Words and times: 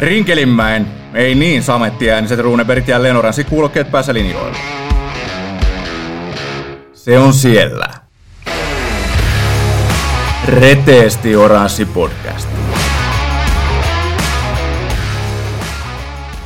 Rinkelinmäen, 0.00 0.86
ei 1.14 1.34
niin 1.34 1.62
samettiääniset 1.62 2.40
Runebergit 2.40 2.88
ja 2.88 3.02
Lenoransi 3.02 3.44
kuulokkeet 3.44 3.90
päässä 3.90 4.14
linjoilla. 4.14 4.56
Se 6.92 7.18
on 7.18 7.32
siellä. 7.32 7.88
Reteesti 10.46 11.36
Oranssi 11.36 11.84
podcast. 11.84 12.48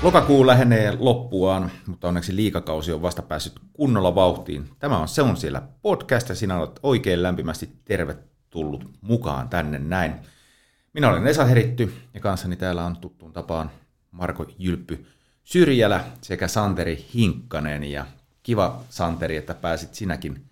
Lokakuu 0.03 0.47
lähenee 0.47 0.97
loppuaan, 0.99 1.71
mutta 1.87 2.09
onneksi 2.09 2.37
liikakausi 2.37 2.93
on 2.93 3.03
vasta 3.03 3.23
päässyt 3.23 3.61
kunnolla 3.73 4.15
vauhtiin. 4.15 4.69
Tämä 4.79 4.99
on 4.99 5.09
Se 5.09 5.23
on 5.23 5.37
siellä 5.37 5.63
podcast 5.83 6.29
ja 6.29 6.35
sinä 6.35 6.59
olet 6.59 6.81
oikein 6.83 7.23
lämpimästi 7.23 7.69
tervetullut 7.85 8.91
mukaan 9.01 9.49
tänne 9.49 9.79
näin. 9.79 10.15
Minä 10.95 11.11
olen 11.11 11.27
Esa 11.27 11.45
Heritty 11.45 11.95
ja 12.15 12.21
kanssani 12.21 12.57
täällä 12.57 12.85
on 12.85 12.97
tuttuun 12.97 13.33
tapaan 13.33 13.71
Marko 14.11 14.47
Jylppy 14.59 15.07
Syrjälä 15.45 16.05
sekä 16.21 16.49
Santeri 16.49 17.07
Hinkkanen. 17.15 17.85
Ja 17.85 18.07
kiva 18.43 18.81
Santeri, 18.89 19.37
että 19.37 19.55
pääsit 19.55 19.95
sinäkin 19.95 20.45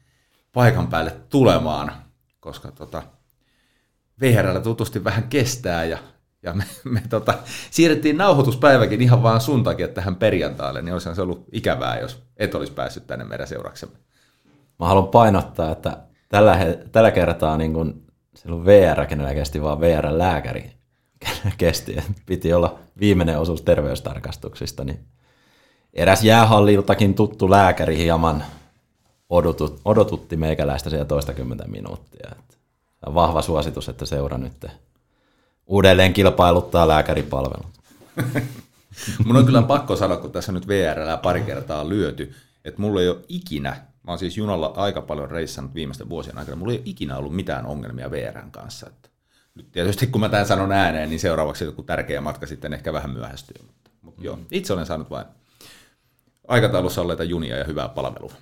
paikan 0.52 0.88
päälle 0.88 1.16
tulemaan, 1.28 1.92
koska 2.40 2.70
tota, 2.70 3.02
VRllä 4.20 4.60
tutusti 4.60 5.04
vähän 5.04 5.28
kestää 5.28 5.84
ja, 5.84 5.98
ja 6.42 6.52
me, 6.52 6.64
me 6.84 7.02
tota, 7.08 7.34
siirrettiin 7.70 8.16
nauhoituspäiväkin 8.16 9.02
ihan 9.02 9.22
vaan 9.22 9.40
sun 9.40 9.64
takia 9.64 9.88
tähän 9.88 10.16
perjantaalle, 10.16 10.82
niin 10.82 10.92
olisihan 10.92 11.16
se 11.16 11.22
ollut 11.22 11.46
ikävää, 11.52 11.98
jos 11.98 12.22
et 12.36 12.54
olisi 12.54 12.72
päässyt 12.72 13.06
tänne 13.06 13.24
meidän 13.24 13.48
seuraksemme. 13.48 13.96
Mä 14.78 14.86
haluan 14.86 15.08
painottaa, 15.08 15.72
että 15.72 15.96
tällä, 16.28 16.58
tällä 16.92 17.10
kertaa 17.10 17.56
niin 17.56 17.72
kun 17.72 18.11
silloin 18.34 18.64
VR, 18.64 19.06
kenellä 19.06 19.34
kesti 19.34 19.62
vaan 19.62 19.80
VR-lääkäri 19.80 20.72
kesti. 21.58 21.96
Piti 22.26 22.52
olla 22.52 22.78
viimeinen 23.00 23.38
osuus 23.38 23.62
terveystarkastuksista, 23.62 24.84
niin 24.84 24.98
eräs 25.94 26.24
jäähalliltakin 26.24 27.14
tuttu 27.14 27.50
lääkäri 27.50 27.96
hieman 27.96 28.44
odotut, 29.30 29.80
odotutti 29.84 30.36
meikäläistä 30.36 30.90
siellä 30.90 31.04
toistakymmentä 31.04 31.64
minuuttia. 31.66 32.28
Että 32.32 32.56
on 33.06 33.14
vahva 33.14 33.42
suositus, 33.42 33.88
että 33.88 34.06
seura 34.06 34.38
nyt 34.38 34.66
uudelleen 35.66 36.12
kilpailuttaa 36.12 36.88
lääkäripalvelut. 36.88 37.80
Mun 39.26 39.36
on 39.36 39.46
kyllä 39.46 39.62
pakko 39.62 39.96
sanoa, 39.96 40.16
kun 40.16 40.32
tässä 40.32 40.52
nyt 40.52 40.68
VRllä 40.68 41.16
pari 41.16 41.42
kertaa 41.42 41.88
lyöty, 41.88 42.34
että 42.64 42.80
mulla 42.80 43.00
ei 43.00 43.08
ole 43.08 43.24
ikinä, 43.28 43.76
mä 44.02 44.12
oon 44.12 44.18
siis 44.18 44.36
junalla 44.36 44.72
aika 44.76 45.02
paljon 45.02 45.30
reissannut 45.30 45.74
viimeisten 45.74 46.08
vuosien 46.08 46.38
aikana, 46.38 46.56
mulla 46.56 46.72
ei 46.72 46.78
ole 46.78 46.82
ikinä 46.84 47.16
ollut 47.16 47.36
mitään 47.36 47.66
ongelmia 47.66 48.10
VRn 48.10 48.50
kanssa. 48.50 48.86
Että 48.86 49.08
nyt 49.54 49.72
tietysti 49.72 50.06
kun 50.06 50.20
mä 50.20 50.28
tämän 50.28 50.46
sanon 50.46 50.72
ääneen, 50.72 51.08
niin 51.08 51.20
seuraavaksi 51.20 51.64
joku 51.64 51.82
tärkeä 51.82 52.20
matka 52.20 52.46
sitten 52.46 52.72
ehkä 52.72 52.92
vähän 52.92 53.10
myöhästyy. 53.10 53.66
Mutta, 53.66 53.90
mutta 54.02 54.20
mm. 54.20 54.24
joo, 54.24 54.38
itse 54.50 54.72
olen 54.72 54.86
saanut 54.86 55.10
vain 55.10 55.26
aikataulussa 56.48 57.00
olleita 57.00 57.24
junia 57.24 57.58
ja 57.58 57.64
hyvää 57.64 57.88
palvelua. 57.88 58.32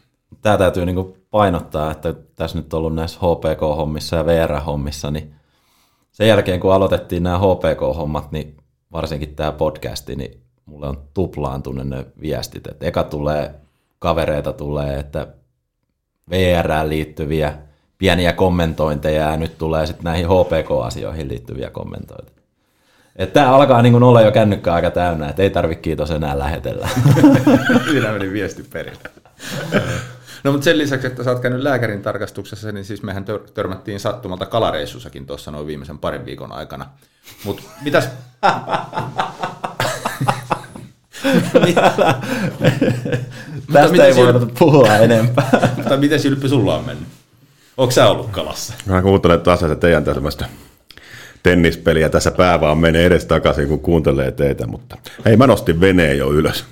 Tämä 0.43 0.59
täytyy 0.59 0.87
niin 0.87 1.15
painottaa, 1.31 1.91
että 1.91 2.15
tässä 2.37 2.59
nyt 2.59 2.75
on 2.75 2.79
ollut 2.79 2.95
näissä 2.95 3.19
HPK-hommissa 3.19 4.17
ja 4.17 4.27
VR-hommissa, 4.27 5.11
niin 5.11 5.35
sen 6.13 6.29
jälkeen 6.29 6.61
kun 6.61 6.75
aloitettiin 6.75 7.23
nämä 7.23 7.39
HPK-hommat, 7.39 8.33
niin 8.33 8.57
varsinkin 8.93 9.37
tämä 9.37 9.53
podcasti, 9.53 10.17
niin 10.17 10.43
mulle 10.67 10.89
on 10.89 11.03
tuplaantunut 11.15 11.87
ne 11.87 12.07
viestit. 12.21 12.67
Että 12.67 12.87
eka 12.87 13.05
tulee, 13.05 13.55
kavereita 13.99 14.53
tulee, 14.53 14.99
että 14.99 15.27
VR 16.31 16.89
liittyviä 16.89 17.55
pieniä 17.99 18.33
kommentointeja 18.33 19.31
ja 19.31 19.37
nyt 19.37 19.59
tulee 19.59 19.87
sitten 19.87 20.05
näihin 20.05 20.27
HPK-asioihin 20.27 21.29
liittyviä 21.29 21.71
kommentointeja. 21.71 22.41
Että 23.17 23.35
tämä 23.35 23.55
alkaa 23.55 23.83
niin 23.83 24.03
olla 24.03 24.21
jo 24.21 24.33
kännykkä 24.33 24.75
aika 24.75 24.91
täynnä, 24.91 25.29
että 25.29 25.43
ei 25.43 25.51
tarvitse 25.51 25.83
kiitos 25.83 26.11
enää 26.11 26.39
lähetellä. 26.39 26.89
Siinä 27.91 28.13
meni 28.13 28.33
viesti 28.33 28.63
perille. 28.63 29.03
No 30.45 30.53
mutta 30.53 30.65
sen 30.65 30.79
lisäksi, 30.79 31.07
että 31.07 31.25
sä 31.25 31.31
oot 31.31 31.41
käynyt 31.41 31.63
lääkärin 31.63 32.03
tarkastuksessa, 32.03 32.73
niin 32.73 32.85
siis 32.85 33.03
mehän 33.03 33.25
tör- 33.25 33.51
törmättiin 33.55 34.01
sattumalta 34.01 34.47
kalareissussakin 34.47 35.27
tuossa 35.27 35.51
noin 35.51 35.67
viimeisen 35.67 35.99
parin 35.99 36.25
viikon 36.25 36.53
aikana. 36.53 36.87
Mutta 37.45 37.63
mitäs... 37.83 38.09
Tästä 43.73 44.05
ei 44.05 44.17
voida 44.17 44.41
puhua 44.59 44.97
enempää. 44.97 45.71
Mutta 45.77 45.97
miten 45.97 46.21
Sylppi 46.21 46.49
sulla 46.49 46.77
on 46.77 46.85
mennyt? 46.85 47.09
Onko 47.77 47.91
sä 47.91 48.09
ollut 48.09 48.31
kalassa? 48.31 48.75
Mä 48.87 49.03
kuuntelen 49.03 49.41
taas 49.41 49.63
että 49.63 49.75
teidän 49.75 50.05
tämmöistä 50.05 50.47
tennispeliä. 51.43 52.09
Tässä 52.09 52.31
pää 52.31 52.61
vaan 52.61 52.79
menee 52.79 53.07
edes 53.07 53.25
takaisin, 53.25 53.69
kun 53.69 53.81
kuuntelee 53.81 54.33
teitä. 54.33 54.67
Mutta 54.67 54.97
hei, 55.25 55.37
mä 55.37 55.47
nostin 55.47 55.81
veneen 55.81 56.19
jo 56.19 56.33
ylös. 56.33 56.65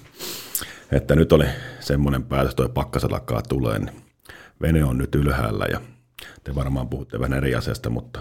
Että 0.93 1.17
nyt 1.17 1.33
oli 1.33 1.45
semmoinen 1.81 2.23
päätös, 2.23 2.55
toi 2.55 2.69
pakkaselakkaa 2.69 3.43
tulee, 3.43 3.79
niin 3.79 4.03
vene 4.63 4.85
on 4.85 4.99
nyt 4.99 5.15
ylhäällä 5.15 5.67
ja 5.71 5.81
te 6.45 6.55
varmaan 6.55 6.89
puhutte 6.89 7.21
vähän 7.21 7.35
eri 7.35 7.55
asiasta, 7.55 7.91
mutta 7.91 8.21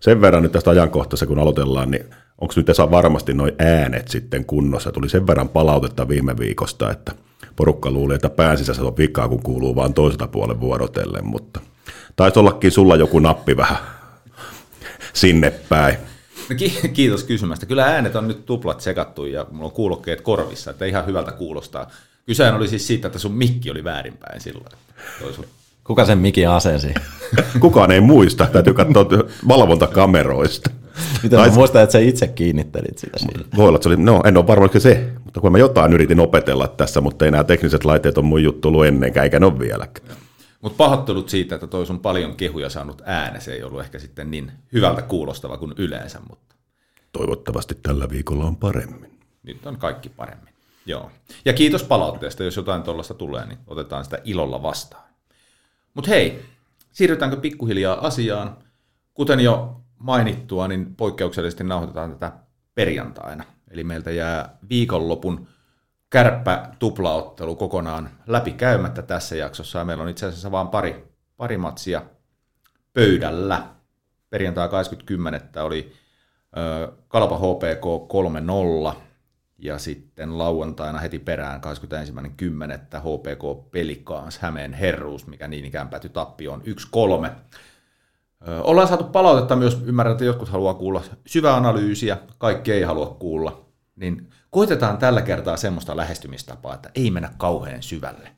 sen 0.00 0.20
verran 0.20 0.42
nyt 0.42 0.52
tästä 0.52 0.70
ajankohtaisesta, 0.70 1.26
kun 1.26 1.38
aloitellaan, 1.38 1.90
niin 1.90 2.14
onko 2.40 2.54
nyt 2.56 2.66
tässä 2.66 2.90
varmasti 2.90 3.34
noin 3.34 3.52
äänet 3.58 4.08
sitten 4.08 4.44
kunnossa? 4.44 4.92
Tuli 4.92 5.08
sen 5.08 5.26
verran 5.26 5.48
palautetta 5.48 6.08
viime 6.08 6.38
viikosta, 6.38 6.90
että 6.90 7.12
porukka 7.56 7.90
luulee, 7.90 8.14
että 8.14 8.30
pään 8.30 8.58
sisässä 8.58 8.82
on 8.82 8.96
vikaa, 8.96 9.28
kun 9.28 9.42
kuuluu 9.42 9.76
vaan 9.76 9.94
toiselta 9.94 10.26
puolen 10.26 10.60
vuorotellen, 10.60 11.26
mutta 11.26 11.60
taisi 12.16 12.38
ollakin 12.38 12.72
sulla 12.72 12.96
joku 12.96 13.18
nappi 13.18 13.56
vähän 13.56 13.78
sinne 15.12 15.50
päin. 15.50 15.96
No, 16.50 16.56
kiitos 16.92 17.24
kysymästä. 17.24 17.66
Kyllä 17.66 17.84
äänet 17.84 18.16
on 18.16 18.28
nyt 18.28 18.46
tuplat 18.46 18.80
sekattu 18.80 19.26
ja 19.26 19.46
mulla 19.50 19.64
on 19.64 19.72
kuulokkeet 19.72 20.20
korvissa, 20.20 20.70
että 20.70 20.84
ihan 20.84 21.06
hyvältä 21.06 21.32
kuulostaa. 21.32 21.90
Kysehän 22.26 22.54
oli 22.54 22.68
siis 22.68 22.86
siitä, 22.86 23.06
että 23.06 23.18
sun 23.18 23.32
mikki 23.32 23.70
oli 23.70 23.84
väärinpäin 23.84 24.40
silloin. 24.40 24.72
Kuka 25.84 26.04
sen 26.04 26.18
mikin 26.18 26.48
asensi? 26.48 26.94
Kukaan 27.60 27.90
ei 27.90 28.00
muista, 28.00 28.46
täytyy 28.46 28.74
katsoa 28.74 29.04
valvontakameroista. 29.48 30.70
Miten 31.22 31.40
mä 31.40 31.48
muistan, 31.48 31.82
että 31.82 31.92
sä 31.92 31.98
itse 31.98 32.28
kiinnittelit 32.28 32.98
sitä 32.98 33.18
siinä? 33.18 33.44
Voi 33.56 33.68
olla, 33.68 33.76
että 33.76 33.82
se 33.82 33.88
oli, 33.88 33.96
no 33.96 34.22
en 34.24 34.36
ole 34.36 34.46
varma, 34.46 34.66
että 34.66 34.80
se, 34.80 35.12
mutta 35.24 35.40
kun 35.40 35.52
mä 35.52 35.58
jotain 35.58 35.92
yritin 35.92 36.20
opetella 36.20 36.68
tässä, 36.68 37.00
mutta 37.00 37.24
ei 37.24 37.30
nämä 37.30 37.44
tekniset 37.44 37.84
laitteet 37.84 38.18
on 38.18 38.24
mun 38.24 38.42
juttu 38.42 38.68
ollut 38.68 38.86
ennenkään, 38.86 39.24
eikä 39.24 39.40
ne 39.40 39.46
ole 39.46 39.58
vieläkään. 39.58 40.16
Mutta 40.62 40.76
pahoittelut 40.76 41.28
siitä, 41.28 41.54
että 41.54 41.66
toi 41.66 41.86
sun 41.86 42.00
paljon 42.00 42.36
kehuja 42.36 42.70
saanut 42.70 43.02
ääne, 43.04 43.40
se 43.40 43.52
ei 43.52 43.62
ollut 43.62 43.80
ehkä 43.80 43.98
sitten 43.98 44.30
niin 44.30 44.52
hyvältä 44.72 45.02
kuulostava 45.02 45.56
kuin 45.56 45.74
yleensä, 45.76 46.20
mutta... 46.28 46.54
Toivottavasti 47.12 47.74
tällä 47.82 48.08
viikolla 48.10 48.44
on 48.44 48.56
paremmin. 48.56 49.10
Nyt 49.42 49.66
on 49.66 49.76
kaikki 49.76 50.08
paremmin. 50.08 50.54
Joo. 50.86 51.10
Ja 51.44 51.52
kiitos 51.52 51.82
palautteesta, 51.82 52.44
jos 52.44 52.56
jotain 52.56 52.82
tuollaista 52.82 53.14
tulee, 53.14 53.46
niin 53.46 53.58
otetaan 53.66 54.04
sitä 54.04 54.18
ilolla 54.24 54.62
vastaan. 54.62 55.09
Mutta 55.94 56.10
hei, 56.10 56.44
siirrytäänkö 56.92 57.36
pikkuhiljaa 57.36 58.06
asiaan? 58.06 58.56
Kuten 59.14 59.40
jo 59.40 59.80
mainittua, 59.98 60.68
niin 60.68 60.96
poikkeuksellisesti 60.96 61.64
nauhoitetaan 61.64 62.12
tätä 62.12 62.32
perjantaina. 62.74 63.44
Eli 63.70 63.84
meiltä 63.84 64.10
jää 64.10 64.58
viikonlopun 64.68 65.48
kärppä 66.10 66.70
tuplaottelu 66.78 67.56
kokonaan 67.56 68.10
läpi 68.26 68.52
käymättä 68.52 69.02
tässä 69.02 69.36
jaksossa. 69.36 69.78
Ja 69.78 69.84
meillä 69.84 70.02
on 70.02 70.08
itse 70.08 70.26
asiassa 70.26 70.50
vain 70.50 70.68
pari, 70.68 71.04
pari 71.36 71.58
matsia 71.58 72.02
pöydällä. 72.92 73.66
Perjantai 74.30 74.68
20.10. 74.68 75.60
oli 75.60 75.92
Kalpa 77.08 77.38
HPK 77.38 77.84
3-0 78.92 78.96
ja 79.62 79.78
sitten 79.78 80.38
lauantaina 80.38 80.98
heti 80.98 81.18
perään 81.18 81.60
21.10. 81.60 83.00
HPK 83.00 83.70
Pelikaans 83.70 84.38
Hämeen 84.38 84.72
herruus, 84.72 85.26
mikä 85.26 85.48
niin 85.48 85.64
ikään 85.64 85.88
päätyi 85.88 86.10
tappioon 86.10 86.62
1-3. 87.26 87.30
Ollaan 88.64 88.88
saatu 88.88 89.04
palautetta 89.04 89.56
myös, 89.56 89.82
ymmärrän, 89.84 90.12
että 90.12 90.24
jotkut 90.24 90.48
haluaa 90.48 90.74
kuulla 90.74 91.02
syväanalyysiä, 91.26 92.18
kaikki 92.38 92.72
ei 92.72 92.82
halua 92.82 93.16
kuulla, 93.18 93.64
niin 93.96 94.30
koitetaan 94.50 94.98
tällä 94.98 95.22
kertaa 95.22 95.56
semmoista 95.56 95.96
lähestymistapaa, 95.96 96.74
että 96.74 96.90
ei 96.94 97.10
mennä 97.10 97.30
kauhean 97.38 97.82
syvälle. 97.82 98.28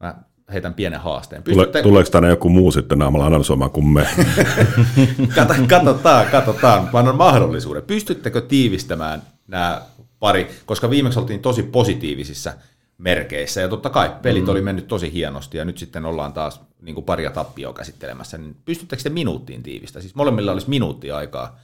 Mä 0.00 0.14
heitän 0.52 0.74
pienen 0.74 1.00
haasteen. 1.00 1.42
Pystytte... 1.42 1.82
Tuleeko 1.82 2.10
tänne 2.10 2.28
joku 2.28 2.48
muu 2.48 2.72
sitten 2.72 2.98
naamalla 2.98 3.26
analysoimaan 3.26 3.70
kuin 3.70 3.86
me? 3.86 4.06
katsotaan, 5.68 6.26
katsotaan. 6.26 6.88
Mä 6.92 6.98
annan 6.98 7.16
mahdollisuuden. 7.16 7.82
Pystyttekö 7.82 8.40
tiivistämään 8.40 9.22
nämä 9.46 9.82
pari, 10.18 10.50
koska 10.66 10.90
viimeksi 10.90 11.18
oltiin 11.18 11.40
tosi 11.40 11.62
positiivisissa 11.62 12.52
merkeissä, 12.98 13.60
ja 13.60 13.68
totta 13.68 13.90
kai 13.90 14.16
pelit 14.22 14.44
mm. 14.44 14.48
oli 14.48 14.62
mennyt 14.62 14.88
tosi 14.88 15.12
hienosti, 15.12 15.58
ja 15.58 15.64
nyt 15.64 15.78
sitten 15.78 16.04
ollaan 16.04 16.32
taas 16.32 16.60
niin 16.80 16.94
kuin 16.94 17.04
paria 17.04 17.30
tappioa 17.30 17.72
käsittelemässä, 17.72 18.38
niin 18.38 18.56
pystyttekö 18.64 19.02
te 19.02 19.10
minuuttiin 19.10 19.62
tiivistä? 19.62 20.00
Siis 20.00 20.14
molemmilla 20.14 20.52
olisi 20.52 20.70
minuutti 20.70 21.10
aikaa 21.10 21.58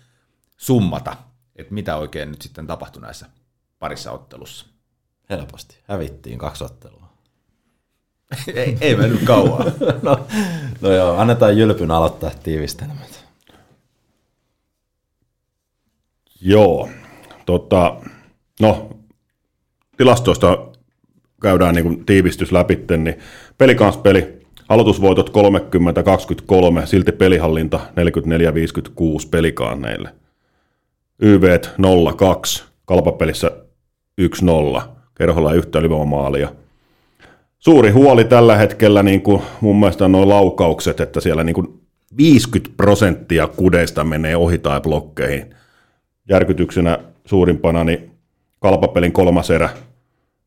summata, 0.56 1.16
että 1.56 1.74
mitä 1.74 1.96
oikein 1.96 2.30
nyt 2.30 2.42
sitten 2.42 2.66
tapahtui 2.66 3.02
näissä 3.02 3.26
parissa 3.78 4.12
ottelussa. 4.12 4.66
Helposti. 5.30 5.78
Hävittiin 5.88 6.38
kaksi 6.38 6.64
ottelua. 6.64 7.12
ei, 8.54 8.78
ei 8.80 8.96
mennyt 8.96 9.24
kauan. 9.24 9.72
no, 10.02 10.26
no 10.80 10.92
joo, 10.92 11.16
annetaan 11.16 11.58
Jylpyn 11.58 11.90
aloittaa 11.90 12.30
tiivistelmät. 12.42 13.24
Joo, 16.40 16.88
tota, 17.46 17.96
No, 18.62 18.90
tilastoista 19.96 20.66
käydään 21.42 21.74
niin 21.74 22.06
tiivistys 22.06 22.52
läpi, 22.52 22.78
niin 22.96 23.18
pelikanspeli, 23.58 24.40
aloitusvoitot 24.68 25.30
30-23, 26.82 26.86
silti 26.86 27.12
pelihallinta 27.12 27.80
44-56 29.24 29.28
pelikaaneille. 29.30 30.14
YV 31.22 31.56
0-2, 31.56 32.62
kalpapelissä 32.84 33.50
1-0, 34.78 34.82
kerholla 35.14 35.52
yhtä 35.52 35.78
ylivoimamaalia. 35.78 36.52
Suuri 37.58 37.90
huoli 37.90 38.24
tällä 38.24 38.56
hetkellä 38.56 39.02
niin 39.02 39.22
kuin 39.22 39.42
mun 39.60 39.80
mielestä 39.80 40.04
on 40.04 40.12
nuo 40.12 40.28
laukaukset, 40.28 41.00
että 41.00 41.20
siellä 41.20 41.44
niin 41.44 41.54
kuin 41.54 41.80
50 42.16 42.76
prosenttia 42.76 43.46
kudeista 43.46 44.04
menee 44.04 44.36
ohi 44.36 44.58
tai 44.58 44.80
blokkeihin. 44.80 45.54
Järkytyksenä 46.28 46.98
suurimpana 47.24 47.84
niin 47.84 48.11
kalpapelin 48.62 49.12
kolmas 49.12 49.50
erä, 49.50 49.70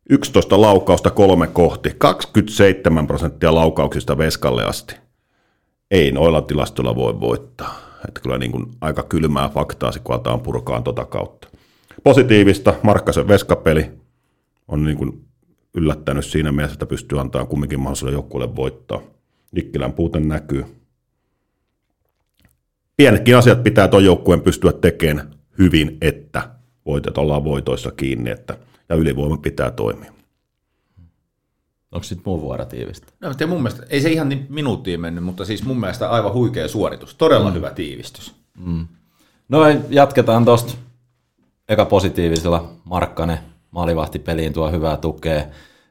11 0.10 0.62
laukausta 0.62 1.12
kolme 1.12 1.48
kohti, 1.48 1.96
27 1.98 3.08
prosenttia 3.08 3.56
laukauksista 3.56 4.18
veskalle 4.18 4.64
asti. 4.64 4.96
Ei 5.92 6.12
noilla 6.12 6.42
tilastoilla 6.42 6.96
voi 6.96 7.20
voittaa. 7.20 7.80
Että 8.08 8.22
kyllä 8.22 8.38
niin 8.38 8.52
kuin 8.52 8.66
aika 8.82 9.04
kylmää 9.04 9.50
faktaa 9.50 9.92
kun 10.04 10.16
aletaan 10.16 10.42
purkaan 10.42 10.84
tota 10.84 11.06
kautta. 11.06 11.48
Positiivista, 12.04 12.74
Markkasen 12.84 13.28
veskapeli 13.28 13.92
on 14.68 14.84
niin 14.84 14.98
kuin 14.98 15.26
yllättänyt 15.74 16.26
siinä 16.26 16.52
mielessä, 16.52 16.74
että 16.74 16.86
pystyy 16.86 17.20
antamaan 17.20 17.48
kumminkin 17.48 17.80
mahdollisuuden 17.80 18.14
joukkueelle 18.14 18.56
voittaa. 18.56 19.02
Nikkilän 19.52 19.94
puute 19.94 20.20
näkyy. 20.20 20.66
Pienetkin 22.98 23.38
asiat 23.38 23.64
pitää 23.64 23.88
tuon 23.88 24.06
joukkueen 24.06 24.42
pystyä 24.42 24.72
tekemään 24.72 25.32
hyvin, 25.58 25.98
että 26.02 26.55
voitet 26.86 27.18
ollaan 27.18 27.44
voitoissa 27.44 27.92
kiinni, 27.92 28.30
että, 28.30 28.58
ja 28.90 28.96
ylivoima 28.96 29.38
pitää 29.38 29.72
toimia. 29.72 30.12
Onko 31.92 32.04
sitten 32.04 32.24
muu 32.26 32.42
vuoro 32.42 32.66
tiivistä? 32.66 33.08
No, 33.22 33.34
te 33.34 33.46
mun 33.46 33.64
mielestä, 33.64 33.86
ei 33.90 34.02
se 34.02 34.12
ihan 34.12 34.30
niin 34.30 34.46
minuuttiin 34.50 35.02
mennyt, 35.02 35.24
mutta 35.24 35.46
siis 35.46 35.64
mun 35.64 35.80
mielestä 35.80 36.10
aivan 36.10 36.34
huikea 36.34 36.68
suoritus. 36.68 37.16
Todella 37.16 37.50
mm. 37.50 37.56
hyvä 37.56 37.70
tiivistys. 37.70 38.36
Mm. 38.58 38.88
No 39.50 39.60
jatketaan 39.90 40.46
tuosta 40.46 40.74
eka 41.70 41.86
positiivisella. 41.86 42.72
Markkanen 42.84 43.38
maalivahtipeliin 43.72 44.54
tuo 44.54 44.72
hyvää 44.72 44.98
tukea. 44.98 45.46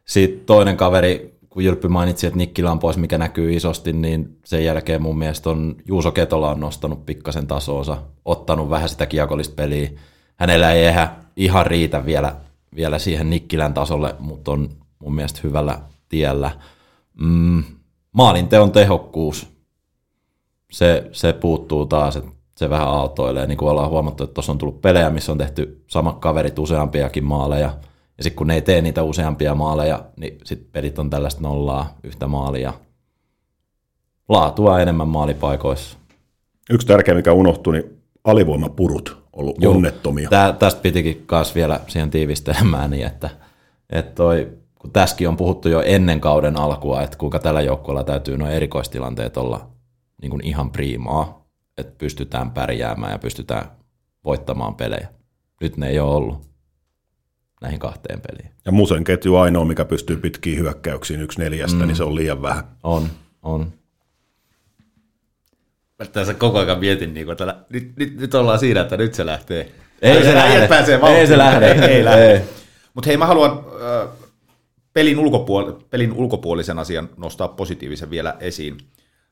Sitten 0.04 0.46
toinen 0.46 0.76
kaveri, 0.76 1.38
kun 1.48 1.64
Jyrppy 1.64 1.88
mainitsi, 1.88 2.26
että 2.26 2.36
Nikkilä 2.36 2.72
on 2.72 2.78
pois, 2.78 2.96
mikä 2.96 3.18
näkyy 3.18 3.54
isosti, 3.54 3.92
niin 3.92 4.38
sen 4.44 4.64
jälkeen 4.64 5.02
mun 5.02 5.18
mielestä 5.18 5.50
on 5.50 5.76
Juuso 5.88 6.12
Ketola 6.12 6.50
on 6.50 6.60
nostanut 6.60 7.06
pikkasen 7.06 7.46
tasoonsa, 7.46 8.02
ottanut 8.24 8.70
vähän 8.70 8.88
sitä 8.88 9.06
kiekollista 9.06 9.54
peliä. 9.54 9.90
Hänellä 10.36 10.72
ei 10.72 10.84
ehkä 10.86 11.08
ihan 11.36 11.66
riitä 11.66 12.06
vielä, 12.06 12.36
vielä 12.74 12.98
siihen 12.98 13.30
Nikkilän 13.30 13.74
tasolle, 13.74 14.14
mutta 14.18 14.50
on 14.50 14.68
mun 14.98 15.14
mielestä 15.14 15.40
hyvällä 15.44 15.80
tiellä. 16.08 16.50
Mm, 17.20 17.64
maalinteon 18.12 18.72
tehokkuus, 18.72 19.54
se, 20.72 21.08
se 21.12 21.32
puuttuu 21.32 21.86
taas, 21.86 22.16
että 22.16 22.30
se 22.56 22.70
vähän 22.70 22.88
autoilee. 22.88 23.46
Niin 23.46 23.58
kuin 23.58 23.70
ollaan 23.70 23.90
huomattu, 23.90 24.24
että 24.24 24.34
tuossa 24.34 24.52
on 24.52 24.58
tullut 24.58 24.82
pelejä, 24.82 25.10
missä 25.10 25.32
on 25.32 25.38
tehty 25.38 25.84
samat 25.86 26.18
kaverit 26.18 26.58
useampiakin 26.58 27.24
maaleja. 27.24 27.74
Ja 28.18 28.24
sitten 28.24 28.36
kun 28.36 28.46
ne 28.46 28.54
ei 28.54 28.62
tee 28.62 28.80
niitä 28.80 29.02
useampia 29.02 29.54
maaleja, 29.54 30.04
niin 30.16 30.38
sitten 30.44 30.68
pelit 30.72 30.98
on 30.98 31.10
tällaista 31.10 31.40
nollaa 31.40 31.98
yhtä 32.04 32.26
maalia. 32.26 32.72
Laatua 34.28 34.80
enemmän 34.80 35.08
maalipaikoissa. 35.08 35.98
Yksi 36.70 36.86
tärkeä, 36.86 37.14
mikä 37.14 37.32
unohtui, 37.32 37.72
niin 37.72 38.02
alivoimapurut 38.24 39.23
ollut 39.36 39.56
Joo, 39.58 39.74
onnettomia. 39.74 40.28
Tää, 40.28 40.52
tästä 40.52 40.80
pitikin 40.80 41.26
myös 41.30 41.54
vielä 41.54 41.80
siihen 41.88 42.10
tiivistelemään, 42.10 42.90
niin 42.90 43.06
että, 43.06 43.30
että 43.90 44.14
toi 44.14 44.58
kun 44.84 44.92
tässäkin 44.92 45.28
on 45.28 45.36
puhuttu 45.36 45.68
jo 45.68 45.82
ennen 45.86 46.20
kauden 46.20 46.56
alkua, 46.56 47.02
että 47.02 47.18
kuinka 47.18 47.38
tällä 47.38 47.60
joukkueella 47.60 48.04
täytyy 48.04 48.38
nuo 48.38 48.48
erikoistilanteet 48.48 49.36
olla 49.36 49.66
niin 50.22 50.30
kuin 50.30 50.46
ihan 50.46 50.70
priimaa, 50.70 51.46
että 51.78 51.94
pystytään 51.98 52.50
pärjäämään 52.50 53.12
ja 53.12 53.18
pystytään 53.18 53.64
voittamaan 54.24 54.74
pelejä. 54.74 55.08
Nyt 55.60 55.76
ne 55.76 55.88
ei 55.88 56.00
ole 56.00 56.14
ollut 56.14 56.40
näihin 57.60 57.78
kahteen 57.78 58.20
peliin. 58.20 58.50
Ja 58.64 58.72
Musen 58.72 59.04
ketju 59.04 59.36
ainoa, 59.36 59.64
mikä 59.64 59.84
pystyy 59.84 60.16
pitkiin 60.16 60.58
hyökkäyksiin 60.58 61.20
yksi 61.20 61.40
neljästä, 61.40 61.78
mm. 61.78 61.86
niin 61.86 61.96
se 61.96 62.04
on 62.04 62.14
liian 62.14 62.42
vähän. 62.42 62.64
On, 62.82 63.08
on. 63.42 63.72
Mä 65.98 66.06
tässä 66.06 66.34
koko 66.34 66.58
ajan 66.58 66.78
mietin, 66.78 67.14
niin 67.14 67.26
kuin, 67.26 67.32
että 67.32 67.56
nyt, 67.68 67.96
nyt, 67.96 68.16
nyt, 68.16 68.34
ollaan 68.34 68.58
siinä, 68.58 68.80
että 68.80 68.96
nyt 68.96 69.14
se 69.14 69.26
lähtee. 69.26 69.72
Ei, 70.02 70.14
se, 70.14 70.22
se 70.22 70.34
lähde. 70.34 70.68
Pääsee 70.68 71.00
ei 71.18 71.26
se 71.26 71.38
lähde. 71.38 71.72
Ei, 71.72 71.80
ei 71.80 72.04
lähde. 72.04 72.44
Mutta 72.94 73.08
hei, 73.08 73.16
mä 73.16 73.26
haluan 73.26 73.50
äh, 73.50 74.08
pelin, 74.92 75.18
ulkopuol- 75.18 75.84
pelin 75.90 76.12
ulkopuolisen 76.12 76.78
asian 76.78 77.08
nostaa 77.16 77.48
positiivisen 77.48 78.10
vielä 78.10 78.36
esiin. 78.40 78.78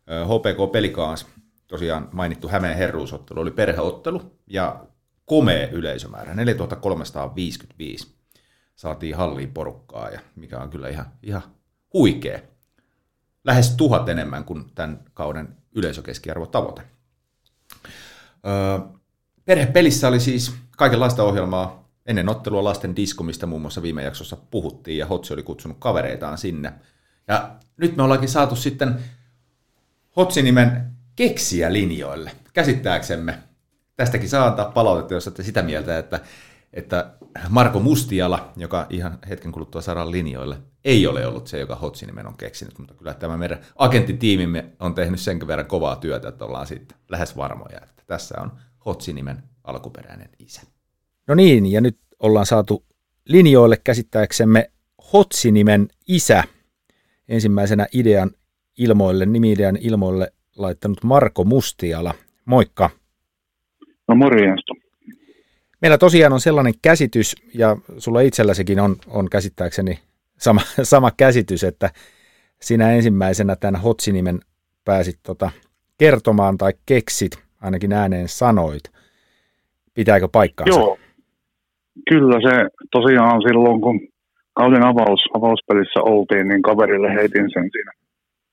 HPK 0.06 0.72
Pelikaans, 0.72 1.26
tosiaan 1.66 2.08
mainittu 2.12 2.48
Hämeen 2.48 2.76
herruusottelu, 2.76 3.40
oli 3.40 3.50
perheottelu 3.50 4.22
ja 4.46 4.84
komea 5.24 5.68
yleisömäärä, 5.68 6.34
4355 6.34 8.14
saatiin 8.76 9.16
halliin 9.16 9.52
porukkaa, 9.52 10.08
ja 10.08 10.20
mikä 10.36 10.58
on 10.58 10.70
kyllä 10.70 10.88
ihan, 10.88 11.06
ihan 11.22 11.42
huikea. 11.92 12.40
Lähes 13.44 13.70
tuhat 13.70 14.08
enemmän 14.08 14.44
kuin 14.44 14.64
tämän 14.74 15.04
kauden 15.14 15.48
yleisökeskiarvo 15.74 16.46
tavoite. 16.46 16.82
perhepelissä 19.44 20.08
oli 20.08 20.20
siis 20.20 20.54
kaikenlaista 20.76 21.22
ohjelmaa, 21.22 21.88
ennen 22.06 22.28
ottelua 22.28 22.64
lasten 22.64 22.96
disko, 22.96 23.24
mistä 23.24 23.46
muun 23.46 23.60
muassa 23.60 23.82
viime 23.82 24.02
jaksossa 24.02 24.36
puhuttiin, 24.36 24.98
ja 24.98 25.06
Hotsi 25.06 25.34
oli 25.34 25.42
kutsunut 25.42 25.76
kavereitaan 25.80 26.38
sinne. 26.38 26.72
Ja 27.28 27.50
nyt 27.76 27.96
me 27.96 28.02
ollaankin 28.02 28.28
saatu 28.28 28.56
sitten 28.56 28.98
Hotsi-nimen 30.16 30.92
keksiä 31.16 31.72
linjoille, 31.72 32.30
käsittääksemme. 32.52 33.38
Tästäkin 33.96 34.28
saa 34.28 34.46
antaa 34.46 34.70
palautetta, 34.70 35.14
jos 35.14 35.26
olette 35.26 35.42
sitä 35.42 35.62
mieltä, 35.62 35.98
että, 35.98 36.20
että 36.72 37.14
Marko 37.48 37.80
Mustiala, 37.80 38.52
joka 38.56 38.86
ihan 38.90 39.18
hetken 39.28 39.52
kuluttua 39.52 39.80
saadaan 39.80 40.10
linjoille, 40.10 40.58
ei 40.84 41.06
ole 41.06 41.26
ollut 41.26 41.46
se, 41.46 41.58
joka 41.58 41.76
Hotsi-nimen 41.76 42.26
on 42.26 42.36
keksinyt, 42.36 42.78
mutta 42.78 42.94
kyllä 42.94 43.14
tämä 43.14 43.36
meidän 43.36 43.58
agenttitiimimme 43.76 44.64
on 44.80 44.94
tehnyt 44.94 45.20
sen 45.20 45.46
verran 45.46 45.66
kovaa 45.66 45.96
työtä, 45.96 46.28
että 46.28 46.44
ollaan 46.44 46.66
sitten 46.66 46.98
lähes 47.08 47.36
varmoja, 47.36 47.80
että 47.82 48.02
tässä 48.06 48.34
on 48.40 48.52
Hotsi-nimen 48.86 49.42
alkuperäinen 49.64 50.28
isä. 50.38 50.62
No 51.26 51.34
niin, 51.34 51.66
ja 51.66 51.80
nyt 51.80 51.98
ollaan 52.18 52.46
saatu 52.46 52.84
linjoille 53.28 53.76
käsittääksemme 53.84 54.70
Hotsi-nimen 55.12 55.88
isä. 56.08 56.44
Ensimmäisenä 57.28 57.86
idean 57.92 58.30
ilmoille, 58.78 59.26
nimidean 59.26 59.76
ilmoille 59.80 60.32
laittanut 60.56 61.04
Marko 61.04 61.44
Mustiala. 61.44 62.14
Moikka. 62.44 62.90
No 64.08 64.14
morjesta. 64.14 64.74
Meillä 65.82 65.98
tosiaan 65.98 66.32
on 66.32 66.40
sellainen 66.40 66.74
käsitys, 66.82 67.36
ja 67.54 67.76
sulla 67.98 68.20
itselläsikin 68.20 68.80
on, 68.80 68.96
on 69.06 69.30
käsittääkseni 69.30 69.98
sama, 70.42 70.60
sama 70.94 71.10
käsitys, 71.16 71.64
että 71.64 71.90
sinä 72.60 72.90
ensimmäisenä 72.92 73.56
tämän 73.56 73.80
Hotsi-nimen 73.80 74.40
pääsit 74.84 75.18
tota 75.22 75.50
kertomaan 75.98 76.58
tai 76.58 76.72
keksit, 76.86 77.32
ainakin 77.60 77.92
ääneen 77.92 78.28
sanoit. 78.28 78.82
Pitääkö 79.94 80.28
paikkaansa? 80.32 80.80
Joo, 80.80 80.98
Kyllä 82.08 82.38
se 82.40 82.54
tosiaan 82.92 83.42
silloin, 83.42 83.80
kun 83.80 84.00
kauden 84.54 84.86
avaus, 84.86 85.20
avauspelissä 85.34 86.00
oltiin, 86.02 86.48
niin 86.48 86.62
kaverille 86.62 87.14
heitin 87.14 87.50
sen 87.54 87.68
siinä 87.72 87.92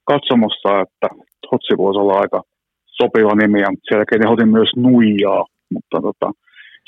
katsomossa, 0.03 0.81
että 0.81 1.07
Hotsi 1.51 1.77
voisi 1.77 1.99
olla 1.99 2.19
aika 2.19 2.41
sopiva 2.85 3.35
nimi, 3.35 3.59
ja 3.61 3.71
sen 3.83 3.97
jälkeen 3.97 4.49
myös 4.49 4.69
Nuijaa, 4.75 5.45
mutta 5.73 5.97
tota, 6.01 6.31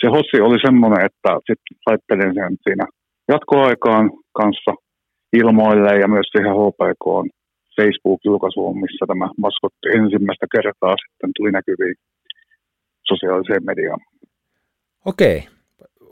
se 0.01 0.07
Hotsi 0.07 0.41
oli 0.41 0.59
semmoinen, 0.65 1.05
että 1.05 1.29
sitten 1.47 1.77
laittelin 1.87 2.33
sen 2.33 2.57
siinä 2.63 2.85
jatkoaikaan 3.27 4.11
kanssa 4.39 4.71
ilmoille 5.33 5.99
ja 5.99 6.07
myös 6.07 6.27
siihen 6.31 6.55
HPK 6.59 7.05
Facebook-julkaisuun, 7.75 8.79
missä 8.81 9.05
tämä 9.07 9.29
maskotti 9.37 9.87
ensimmäistä 9.99 10.45
kertaa 10.55 10.95
sitten 11.01 11.31
tuli 11.35 11.51
näkyviin 11.51 11.95
sosiaaliseen 13.03 13.65
mediaan. 13.65 13.99
Okei 15.05 15.43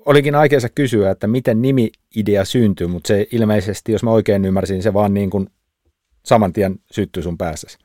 olikin 0.06 0.36
aikeessa 0.36 0.70
kysyä, 0.76 1.12
että 1.12 1.28
miten 1.28 1.62
nimi-idea 1.62 2.46
syntyy, 2.46 2.88
mutta 2.88 3.08
se 3.08 3.28
ilmeisesti, 3.32 3.92
jos 3.92 4.04
mä 4.04 4.12
oikein 4.12 4.46
ymmärsin, 4.46 4.84
se 4.84 4.94
vaan 4.94 5.14
niin 5.14 5.30
kuin 5.30 5.48
saman 6.26 6.54
tien 6.54 6.76
syttyi 6.92 7.24
sun 7.24 7.38
päässä. 7.38 7.80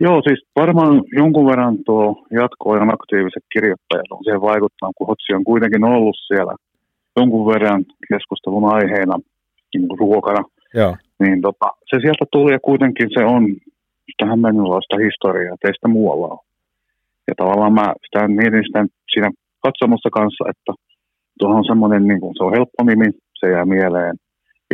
Joo, 0.00 0.22
siis 0.22 0.46
varmaan 0.56 1.02
jonkun 1.12 1.46
verran 1.46 1.76
tuo 1.86 2.26
jatkoajan 2.30 2.94
aktiiviset 2.94 3.44
kirjoittajat 3.52 4.06
on 4.10 4.24
siihen 4.24 4.40
vaikuttanut, 4.40 4.94
kun 4.96 5.06
Hotsi 5.06 5.32
on 5.34 5.44
kuitenkin 5.44 5.84
ollut 5.84 6.16
siellä 6.26 6.54
jonkun 7.16 7.46
verran 7.46 7.84
keskustelun 8.08 8.74
aiheena 8.74 9.18
niin 9.78 9.98
ruokana. 10.00 10.42
Joo. 10.74 10.96
Niin 11.22 11.42
tota, 11.42 11.66
se 11.90 11.96
sieltä 12.00 12.24
tuli 12.32 12.52
ja 12.52 12.58
kuitenkin 12.68 13.08
se 13.14 13.24
on 13.24 13.42
sitä 14.10 14.26
hämmenlaista 14.30 14.96
historiaa, 15.06 15.56
teistä 15.62 15.88
muualla 15.88 16.26
on. 16.26 16.38
Ja 17.28 17.34
tavallaan 17.36 17.72
mä 17.72 17.94
sitä 18.06 18.28
mietin 18.28 18.66
sitä 18.66 18.86
siinä 19.12 19.30
katsomussa 19.66 20.10
kanssa, 20.18 20.44
että 20.52 20.72
tuohon 21.38 21.56
on 21.56 21.70
semmoinen, 21.70 22.02
niin 22.08 22.20
kuin, 22.20 22.34
se 22.36 22.44
on 22.44 22.56
helppo 22.58 22.84
nimi, 22.84 23.08
se 23.40 23.46
jää 23.50 23.64
mieleen. 23.64 24.16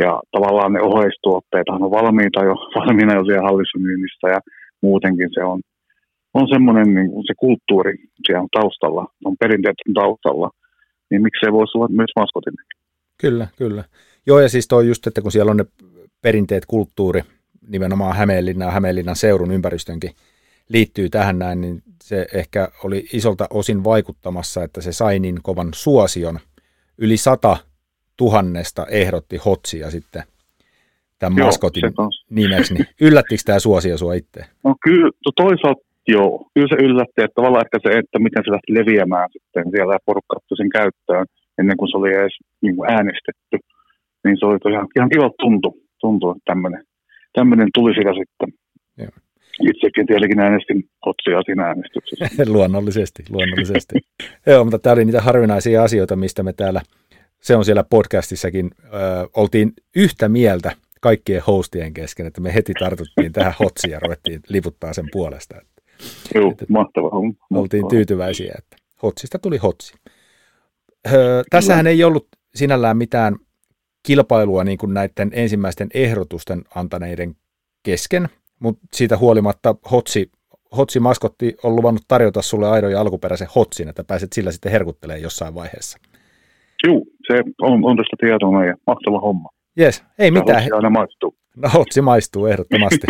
Ja 0.01 0.21
tavallaan 0.31 0.73
ne 0.73 0.81
oheistuotteet 0.81 1.69
on 1.69 1.91
valmiita 1.91 2.43
jo, 2.49 2.55
valmiina 2.79 3.13
jo 3.13 3.25
siellä 3.25 3.47
hallissa 3.49 3.79
myynnissä 3.79 4.27
ja 4.35 4.39
muutenkin 4.81 5.29
se 5.33 5.43
on, 5.43 5.61
on 6.33 6.47
semmoinen 6.53 6.93
niin 6.95 7.09
kuin 7.11 7.23
se 7.27 7.33
kulttuuri 7.37 7.93
siellä 8.27 8.47
taustalla, 8.57 9.05
on 9.25 9.35
perinteet 9.39 9.75
taustalla, 9.93 10.49
niin 11.09 11.21
miksei 11.21 11.51
voisi 11.51 11.77
olla 11.77 11.87
myös 11.87 12.13
maskotin. 12.15 12.53
Kyllä, 13.21 13.47
kyllä. 13.57 13.83
Joo, 14.25 14.39
ja 14.39 14.49
siis 14.49 14.67
toi 14.67 14.87
just, 14.87 15.07
että 15.07 15.21
kun 15.21 15.31
siellä 15.31 15.51
on 15.51 15.57
ne 15.57 15.65
perinteet, 16.21 16.65
kulttuuri, 16.65 17.21
nimenomaan 17.67 18.15
Hämeenlinnan 18.15 18.73
Hämeenlinnan 18.73 19.15
seurun 19.15 19.51
ympäristönkin 19.51 20.11
liittyy 20.69 21.09
tähän 21.09 21.39
näin, 21.39 21.61
niin 21.61 21.81
se 22.03 22.27
ehkä 22.33 22.67
oli 22.83 23.05
isolta 23.13 23.47
osin 23.49 23.83
vaikuttamassa, 23.83 24.63
että 24.63 24.81
se 24.81 24.91
sai 24.91 25.19
niin 25.19 25.39
kovan 25.43 25.69
suosion. 25.73 26.39
Yli 26.97 27.17
sata 27.17 27.57
tuhannesta 28.17 28.85
ehdotti 28.89 29.37
Hotsia 29.37 29.91
sitten 29.91 30.23
tämän 31.19 31.37
Joo, 31.37 31.47
maskotin 31.47 31.83
nimeksi. 32.29 32.73
Niin 32.73 32.85
yllättikö 33.01 33.41
tämä 33.45 33.59
suosio 33.59 33.97
sua 33.97 34.13
itse? 34.13 34.45
No 34.63 34.75
kyllä, 34.83 35.11
to- 35.23 35.43
toisaalta 35.43 35.81
joo. 36.07 36.47
Kyllä 36.53 36.67
se 36.67 36.75
yllätti, 36.75 37.21
että 37.21 37.35
tavallaan 37.35 37.65
ehkä 37.65 37.89
se, 37.89 37.97
että 37.99 38.19
miten 38.19 38.43
se 38.45 38.51
lähti 38.51 38.73
leviämään 38.73 39.29
sitten 39.33 39.65
siellä 39.71 39.93
ja 39.93 39.99
porukka 40.05 40.39
sen 40.57 40.69
käyttöön 40.69 41.25
ennen 41.59 41.77
kuin 41.77 41.91
se 41.91 41.97
oli 41.97 42.13
edes 42.13 42.37
niin 42.61 42.75
kuin 42.75 42.91
äänestetty. 42.91 43.57
Niin 44.23 44.37
se 44.39 44.45
oli 44.45 44.57
ihan, 44.71 44.87
ihan 44.95 45.09
kiva 45.09 45.29
tuntu, 45.39 45.77
tuntu 46.01 46.31
että 46.31 46.41
tämmöinen, 46.45 46.83
tämmöinen 47.33 47.67
tuli 47.73 47.93
sitä 47.93 48.13
sitten. 48.13 48.59
Joo. 48.97 49.09
Itsekin 49.61 50.05
tietenkin 50.05 50.39
äänestin 50.39 50.83
Hotsia 51.05 51.41
siinä 51.41 51.63
äänestyksessä. 51.63 52.43
luonnollisesti, 52.57 53.23
luonnollisesti. 53.29 53.95
Joo, 54.47 54.63
mutta 54.63 54.79
tämä 54.79 54.93
oli 54.93 55.05
niitä 55.05 55.21
harvinaisia 55.21 55.83
asioita, 55.83 56.15
mistä 56.15 56.43
me 56.43 56.53
täällä, 56.53 56.81
se 57.41 57.55
on 57.55 57.65
siellä 57.65 57.83
podcastissakin, 57.89 58.71
ö, 58.83 58.89
oltiin 59.35 59.73
yhtä 59.95 60.29
mieltä 60.29 60.71
kaikkien 61.01 61.41
hostien 61.47 61.93
kesken, 61.93 62.25
että 62.25 62.41
me 62.41 62.53
heti 62.53 62.73
tartuttiin 62.79 63.31
tähän 63.31 63.53
hotsiin 63.59 63.91
ja 63.91 63.99
ruvettiin 63.99 64.39
liputtaa 64.49 64.93
sen 64.93 65.05
puolesta. 65.11 65.55
Joo, 66.35 66.53
mahtava 66.69 67.09
homma. 67.09 67.33
Oltiin 67.53 67.87
tyytyväisiä, 67.87 68.53
että 68.57 68.77
hotsista 69.03 69.39
tuli 69.39 69.57
hotsi. 69.57 69.93
Öö, 71.13 71.43
tässähän 71.49 71.87
ei 71.87 72.03
ollut 72.03 72.27
sinällään 72.55 72.97
mitään 72.97 73.35
kilpailua 74.03 74.63
niin 74.63 74.77
kuin 74.77 74.93
näiden 74.93 75.31
ensimmäisten 75.33 75.89
ehdotusten 75.93 76.61
antaneiden 76.75 77.35
kesken, 77.83 78.29
mutta 78.59 78.87
siitä 78.93 79.17
huolimatta 79.17 79.75
hotsi, 79.91 80.31
hotsi 80.77 80.99
maskotti 80.99 81.55
on 81.63 81.75
luvannut 81.75 82.03
tarjota 82.07 82.41
sulle 82.41 82.69
aidon 82.69 82.91
ja 82.91 83.01
alkuperäisen 83.01 83.47
hotsin, 83.55 83.89
että 83.89 84.03
pääset 84.03 84.33
sillä 84.33 84.51
sitten 84.51 84.71
herkuttelemaan 84.71 85.21
jossain 85.21 85.55
vaiheessa. 85.55 85.97
Joo, 86.87 87.01
se 87.27 87.43
on, 87.61 87.85
on 87.85 87.97
tästä 87.97 88.15
tietoa 88.19 88.65
ja 88.65 88.75
mahtava 88.87 89.19
homma. 89.19 89.49
Jes, 89.77 90.03
ei 90.19 90.27
Ja 90.27 90.31
mitään. 90.31 90.57
Hotsi 90.57 90.71
aina 90.71 90.89
maistuu. 90.89 91.35
No 91.57 91.69
hotsi 91.69 92.01
maistuu 92.01 92.45
ehdottomasti. 92.45 93.07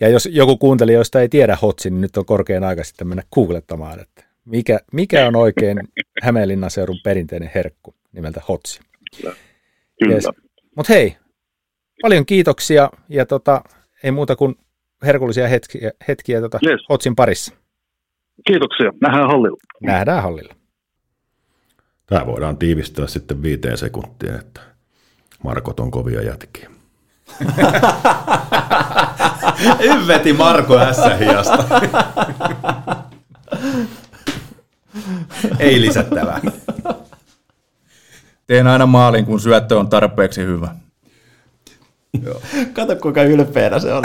ja 0.00 0.08
jos 0.08 0.28
joku 0.32 0.56
kuuntelijoista 0.56 1.20
ei 1.20 1.28
tiedä 1.28 1.56
hotsi, 1.62 1.90
niin 1.90 2.00
nyt 2.00 2.16
on 2.16 2.24
korkein 2.24 2.64
aika 2.64 2.84
sitten 2.84 3.06
mennä 3.06 3.22
googlettamaan, 3.34 4.00
että 4.00 4.24
mikä, 4.44 4.80
mikä 4.92 5.26
on 5.26 5.36
oikein 5.36 5.78
Hämeenlinnan 6.22 6.70
seudun 6.70 7.00
perinteinen 7.04 7.50
herkku 7.54 7.94
nimeltä 8.12 8.40
hotsi. 8.48 8.80
Kyllä. 9.22 9.34
Yes. 10.08 10.24
Mutta 10.76 10.92
hei, 10.92 11.16
paljon 12.02 12.26
kiitoksia 12.26 12.90
ja 13.08 13.26
tota, 13.26 13.62
ei 14.02 14.10
muuta 14.10 14.36
kuin 14.36 14.54
herkullisia 15.04 15.48
hetkiä, 15.48 15.90
hetkiä 16.08 16.40
tota, 16.40 16.58
Yes. 16.66 16.80
hotsin 16.88 17.16
parissa. 17.16 17.54
Kiitoksia. 18.46 18.92
Nähdään 19.00 19.26
hallilla. 19.26 19.56
Nähdään 19.82 20.22
hallilla. 20.22 20.54
Tämä 22.06 22.26
voidaan 22.26 22.56
tiivistää 22.56 23.06
sitten 23.06 23.42
viiteen 23.42 23.78
sekuntiin, 23.78 24.34
että 24.34 24.60
Markot 25.44 25.80
on 25.80 25.90
kovia 25.90 26.22
jätkiä. 26.22 26.70
Yveti 30.04 30.32
Marko 30.32 30.74
S-hiasta. 30.92 31.64
Ei 35.58 35.80
lisättävää. 35.80 36.40
Teen 38.50 38.66
aina 38.66 38.86
maalin, 38.86 39.26
kun 39.26 39.40
syöttö 39.40 39.78
on 39.78 39.88
tarpeeksi 39.88 40.40
hyvä. 40.40 40.68
Kato 42.72 42.96
kuinka 42.96 43.22
ylpeänä 43.22 43.78
se 43.78 43.92
on. 43.92 44.04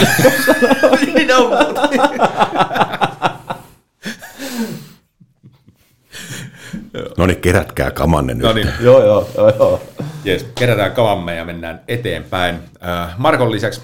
No 7.17 7.25
niin, 7.25 7.41
kerätkää 7.41 7.91
kamanne 7.91 8.33
nyt. 8.33 8.43
No 8.43 8.53
niin, 8.53 8.67
joo, 8.79 9.05
joo, 9.05 9.29
joo, 9.37 9.49
joo. 9.49 9.81
Yes, 10.25 10.45
kerätään 10.55 10.91
kavamme 10.91 11.35
ja 11.35 11.45
mennään 11.45 11.81
eteenpäin. 11.87 12.59
Äh, 12.87 13.17
Markon 13.17 13.51
lisäksi 13.51 13.81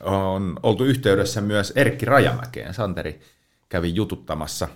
on 0.00 0.56
oltu 0.62 0.84
yhteydessä 0.84 1.40
myös 1.40 1.72
Erkki 1.76 2.06
Rajamäkeen. 2.06 2.74
Santeri 2.74 3.20
kävi 3.68 3.94
jututtamassa 3.94 4.68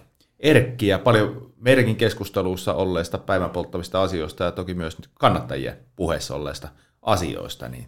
Erkkiä 0.44 0.98
paljon 0.98 1.52
meidänkin 1.56 1.96
keskustelussa 1.96 2.74
olleista 2.74 3.18
päivän 3.18 3.50
polttavista 3.50 4.02
asioista 4.02 4.44
ja 4.44 4.52
toki 4.52 4.74
myös 4.74 4.98
nyt 4.98 5.08
kannattajien 5.14 5.76
puheessa 5.96 6.34
olleista 6.34 6.68
asioista. 7.02 7.68
Niin 7.68 7.86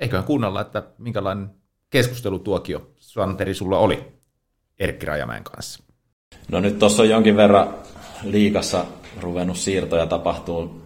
eiköhän 0.00 0.24
kuunnella, 0.24 0.60
että 0.60 0.82
minkälainen 0.98 1.50
keskustelutuokio 1.90 2.90
Santeri 2.98 3.54
sulla 3.54 3.78
oli 3.78 4.12
Erkki 4.78 5.06
Rajamäen 5.06 5.44
kanssa. 5.44 5.82
No 6.48 6.60
nyt 6.60 6.78
tuossa 6.78 7.02
on 7.02 7.08
jonkin 7.08 7.36
verran 7.36 7.74
liikassa 8.22 8.84
ruvennut 9.20 9.56
siirtoja 9.56 10.06
tapahtuu, 10.06 10.82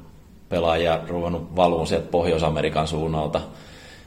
pelaajia 0.49 1.01
ruvennut 1.09 1.57
valuun 1.57 1.87
sieltä 1.87 2.11
Pohjois-Amerikan 2.11 2.89
suunnalta. 2.89 3.41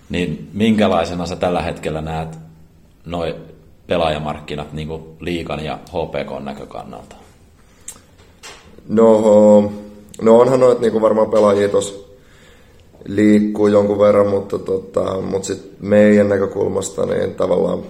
Niin 0.09 0.49
minkälaisena 0.53 1.25
sä 1.25 1.35
tällä 1.35 1.61
hetkellä 1.61 2.01
näet 2.01 2.37
noin 3.05 3.35
pelaajamarkkinat 3.87 4.73
niin 4.73 4.87
kuin 4.87 5.03
liikan 5.19 5.65
ja 5.65 5.79
HPK 5.89 6.43
näkökannalta? 6.43 7.15
No, 8.89 9.71
no 10.21 10.39
onhan 10.39 10.59
noita 10.59 10.81
niinku 10.81 11.01
varmaan 11.01 11.31
pelaajia 11.31 11.69
tuossa 11.69 12.07
liikkuu 13.05 13.67
jonkun 13.67 13.99
verran, 13.99 14.27
mutta, 14.27 14.59
tota, 14.59 15.21
mutta 15.21 15.47
sit 15.47 15.71
meidän 15.79 16.29
näkökulmasta 16.29 17.05
niin 17.05 17.35
tavallaan 17.35 17.83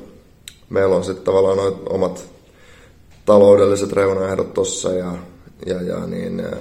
meillä 0.70 0.96
on 0.96 1.04
sitten 1.04 1.26
tavallaan 1.26 1.58
noit 1.58 1.78
omat 1.90 2.26
taloudelliset 3.26 3.92
reunaehdot 3.92 4.54
tuossa 4.54 4.94
ja, 4.94 5.12
ja, 5.66 5.82
ja 5.82 6.06
niin, 6.06 6.40
ää, 6.40 6.58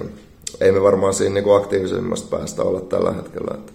ei 0.61 0.71
me 0.71 0.83
varmaan 0.83 1.13
siinä 1.13 1.33
niinku 1.33 1.51
aktiivisimmasta 1.51 2.37
päästä 2.37 2.63
olla 2.63 2.81
tällä 2.81 3.11
hetkellä. 3.11 3.57
Et 3.57 3.73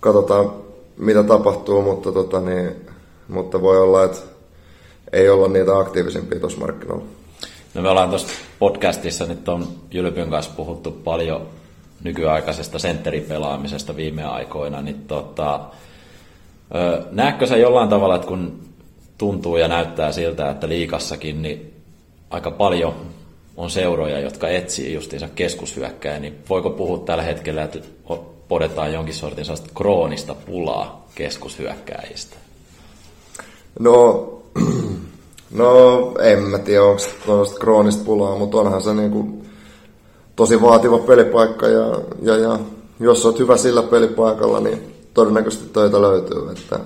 katsotaan 0.00 0.52
mitä 0.96 1.22
tapahtuu, 1.22 1.82
mutta, 1.82 2.12
tota, 2.12 2.40
niin, 2.40 2.70
mutta 3.28 3.62
voi 3.62 3.78
olla, 3.80 4.04
että 4.04 4.20
ei 5.14 5.28
olla 5.28 5.48
niitä 5.48 5.78
aktiivisimpia 5.78 6.40
tuossa 6.40 6.58
markkinoilla. 6.58 7.04
No 7.74 7.82
me 7.82 7.88
ollaan 7.88 8.08
tuossa 8.08 8.28
podcastissa 8.58 9.26
nyt 9.26 9.48
on 9.48 9.68
Jylpyn 9.90 10.30
kanssa 10.30 10.52
puhuttu 10.56 10.90
paljon 10.90 11.46
nykyaikaisesta 12.04 12.78
sentteripelaamisesta 12.78 13.96
viime 13.96 14.24
aikoina, 14.24 14.82
niin 14.82 15.04
tota, 15.04 15.60
näetkö 17.10 17.46
sä 17.46 17.56
jollain 17.56 17.88
tavalla, 17.88 18.14
että 18.14 18.28
kun 18.28 18.60
tuntuu 19.18 19.56
ja 19.56 19.68
näyttää 19.68 20.12
siltä, 20.12 20.50
että 20.50 20.68
liikassakin 20.68 21.42
niin 21.42 21.74
aika 22.30 22.50
paljon 22.50 22.94
on 23.56 23.70
seuroja, 23.70 24.20
jotka 24.20 24.48
etsii 24.48 24.94
justiinsa 24.94 25.28
keskushyökkäjä, 25.34 26.20
niin 26.20 26.38
voiko 26.48 26.70
puhua 26.70 26.98
tällä 26.98 27.22
hetkellä, 27.22 27.62
että 27.62 27.78
podetaan 28.48 28.92
jonkin 28.92 29.14
sortin 29.14 29.44
sellaista 29.44 29.70
kroonista 29.74 30.34
pulaa 30.34 31.08
keskushyökkäjistä? 31.14 32.36
No, 33.78 34.32
no 35.54 36.14
en 36.20 36.42
mä 36.42 36.58
tiedä, 36.58 36.84
onko 36.84 37.02
tuollaista 37.26 37.58
kroonista 37.58 38.04
pulaa, 38.04 38.38
mutta 38.38 38.56
onhan 38.56 38.82
se 38.82 38.94
niinku 38.94 39.42
tosi 40.36 40.62
vaativa 40.62 40.98
pelipaikka 40.98 41.68
ja, 41.68 42.00
ja, 42.22 42.36
ja 42.36 42.58
jos 43.00 43.26
olet 43.26 43.38
hyvä 43.38 43.56
sillä 43.56 43.82
pelipaikalla, 43.82 44.60
niin 44.60 44.94
todennäköisesti 45.14 45.68
töitä 45.72 46.02
löytyy. 46.02 46.50
Että, 46.50 46.78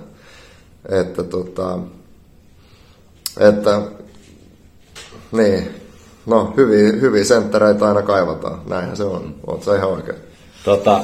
että, 0.89 1.23
tota, 1.23 1.79
että 3.41 3.83
niin, 5.33 5.69
no 6.27 6.53
hyviä, 6.57 6.93
hyviä 6.93 7.25
senttereitä 7.25 7.89
aina 7.89 8.03
kaivataan, 8.03 8.61
näinhän 8.67 8.97
se 8.97 9.05
on, 9.05 9.35
oot 9.47 9.63
sä 9.63 9.77
ihan 9.77 9.91
oikein. 9.91 10.19
Tota, 10.65 11.01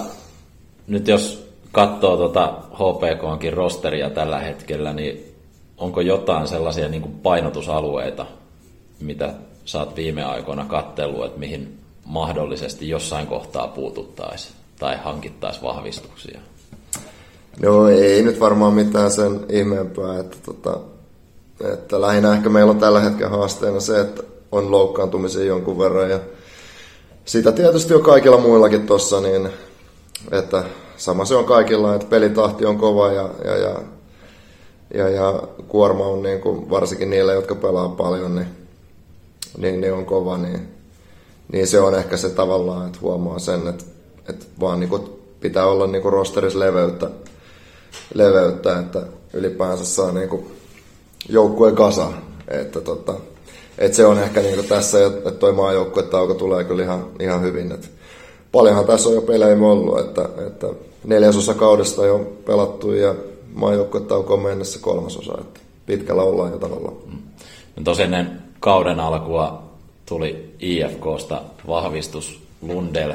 nyt 0.86 1.08
jos 1.08 1.48
katsoo 1.72 2.16
tota 2.16 2.54
HPKnkin 2.72 3.52
rosteria 3.52 4.10
tällä 4.10 4.38
hetkellä, 4.38 4.92
niin 4.92 5.33
onko 5.84 6.00
jotain 6.00 6.48
sellaisia 6.48 6.88
niin 6.88 7.02
kuin 7.02 7.14
painotusalueita, 7.14 8.26
mitä 9.00 9.34
sä 9.64 9.78
oot 9.78 9.96
viime 9.96 10.24
aikoina 10.24 10.64
kattellut, 10.64 11.24
että 11.24 11.38
mihin 11.38 11.78
mahdollisesti 12.04 12.88
jossain 12.88 13.26
kohtaa 13.26 13.68
puututtaisiin 13.68 14.54
tai 14.78 14.96
hankittaisiin 15.04 15.64
vahvistuksia? 15.64 16.40
No 17.62 17.88
ei 17.88 18.22
nyt 18.22 18.40
varmaan 18.40 18.74
mitään 18.74 19.10
sen 19.10 19.40
ihmeempää, 19.48 20.18
että, 20.20 20.36
tota, 20.44 20.80
että 21.72 22.00
lähinnä 22.00 22.34
ehkä 22.34 22.48
meillä 22.48 22.70
on 22.70 22.78
tällä 22.78 23.00
hetkellä 23.00 23.36
haasteena 23.36 23.80
se, 23.80 24.00
että 24.00 24.22
on 24.52 24.70
loukkaantumisia 24.70 25.44
jonkun 25.44 25.78
verran 25.78 26.10
ja, 26.10 26.20
sitä 27.24 27.52
tietysti 27.52 27.94
on 27.94 28.02
kaikilla 28.02 28.38
muillakin 28.38 28.86
tuossa, 28.86 29.20
niin 29.20 29.48
että 30.30 30.64
sama 30.96 31.24
se 31.24 31.34
on 31.34 31.44
kaikilla, 31.44 31.94
että 31.94 32.06
pelitahti 32.06 32.66
on 32.66 32.78
kova 32.78 33.12
ja, 33.12 33.28
ja, 33.44 33.56
ja, 33.56 33.80
ja, 34.94 35.08
ja 35.08 35.42
kuorma 35.68 36.06
on 36.06 36.22
niin 36.22 36.40
kuin, 36.40 36.70
varsinkin 36.70 37.10
niille, 37.10 37.34
jotka 37.34 37.54
pelaa 37.54 37.88
paljon, 37.88 38.34
niin, 38.34 38.48
niin, 39.58 39.80
niin 39.80 39.92
on 39.92 40.06
kova, 40.06 40.38
niin, 40.38 40.68
niin 41.52 41.66
se 41.66 41.80
on 41.80 41.94
ehkä 41.94 42.16
se 42.16 42.30
tavallaan, 42.30 42.86
että 42.86 42.98
huomaa 43.02 43.38
sen, 43.38 43.68
että, 43.68 43.84
että 44.28 44.46
vaan 44.60 44.80
niin 44.80 44.90
kuin 44.90 45.02
pitää 45.40 45.66
olla 45.66 45.86
niin 45.86 46.02
kuin 46.02 46.12
rosterissa 46.12 46.58
leveyttä, 46.58 47.10
leveyttä, 48.14 48.78
että 48.78 49.02
ylipäänsä 49.32 49.84
saa 49.84 50.12
niin 50.12 50.28
kuin 50.28 50.46
joukkueen 51.28 51.74
kasa. 51.74 52.12
Että 52.48 52.80
tota, 52.80 53.14
et 53.78 53.94
se 53.94 54.06
on 54.06 54.18
ehkä 54.18 54.40
niin 54.40 54.54
kuin 54.54 54.68
tässä, 54.68 55.06
että 55.06 55.30
toi 55.30 55.52
maajoukkuetauko 55.52 56.34
tulee 56.34 56.64
kyllä 56.64 56.82
ihan, 56.82 57.06
ihan 57.20 57.42
hyvin. 57.42 57.72
Et 57.72 57.90
paljonhan 58.52 58.84
tässä 58.84 59.08
on 59.08 59.14
jo 59.14 59.20
pelejä 59.20 59.56
ollut, 59.60 59.98
että, 59.98 60.28
että 60.46 60.66
neljäsosa 61.04 61.54
kaudesta 61.54 62.06
jo 62.06 62.32
pelattu 62.46 62.92
ja 62.92 63.14
maajoukkuetauko 63.54 64.34
on 64.34 64.42
mennessä 64.42 64.78
kolmasosa. 64.78 65.34
Että 65.40 65.60
pitkällä 65.86 66.22
ollaan 66.22 66.52
jo 66.52 66.58
tavallaan. 66.58 66.96
Mm. 67.06 67.84
Tosi 67.84 68.02
ennen 68.02 68.42
kauden 68.60 69.00
alkua 69.00 69.62
tuli 70.06 70.54
IFKsta 70.60 71.42
vahvistus 71.66 72.42
Lundell, 72.62 73.12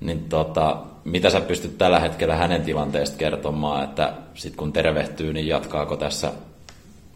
niin 0.00 0.24
tota, 0.28 0.76
mitä 1.04 1.30
sä 1.30 1.40
pystyt 1.40 1.78
tällä 1.78 2.00
hetkellä 2.00 2.36
hänen 2.36 2.62
tilanteesta 2.62 3.16
kertomaan, 3.16 3.84
että 3.84 4.12
sitten 4.34 4.56
kun 4.56 4.72
tervehtyy, 4.72 5.32
niin 5.32 5.46
jatkaako 5.46 5.96
tässä 5.96 6.32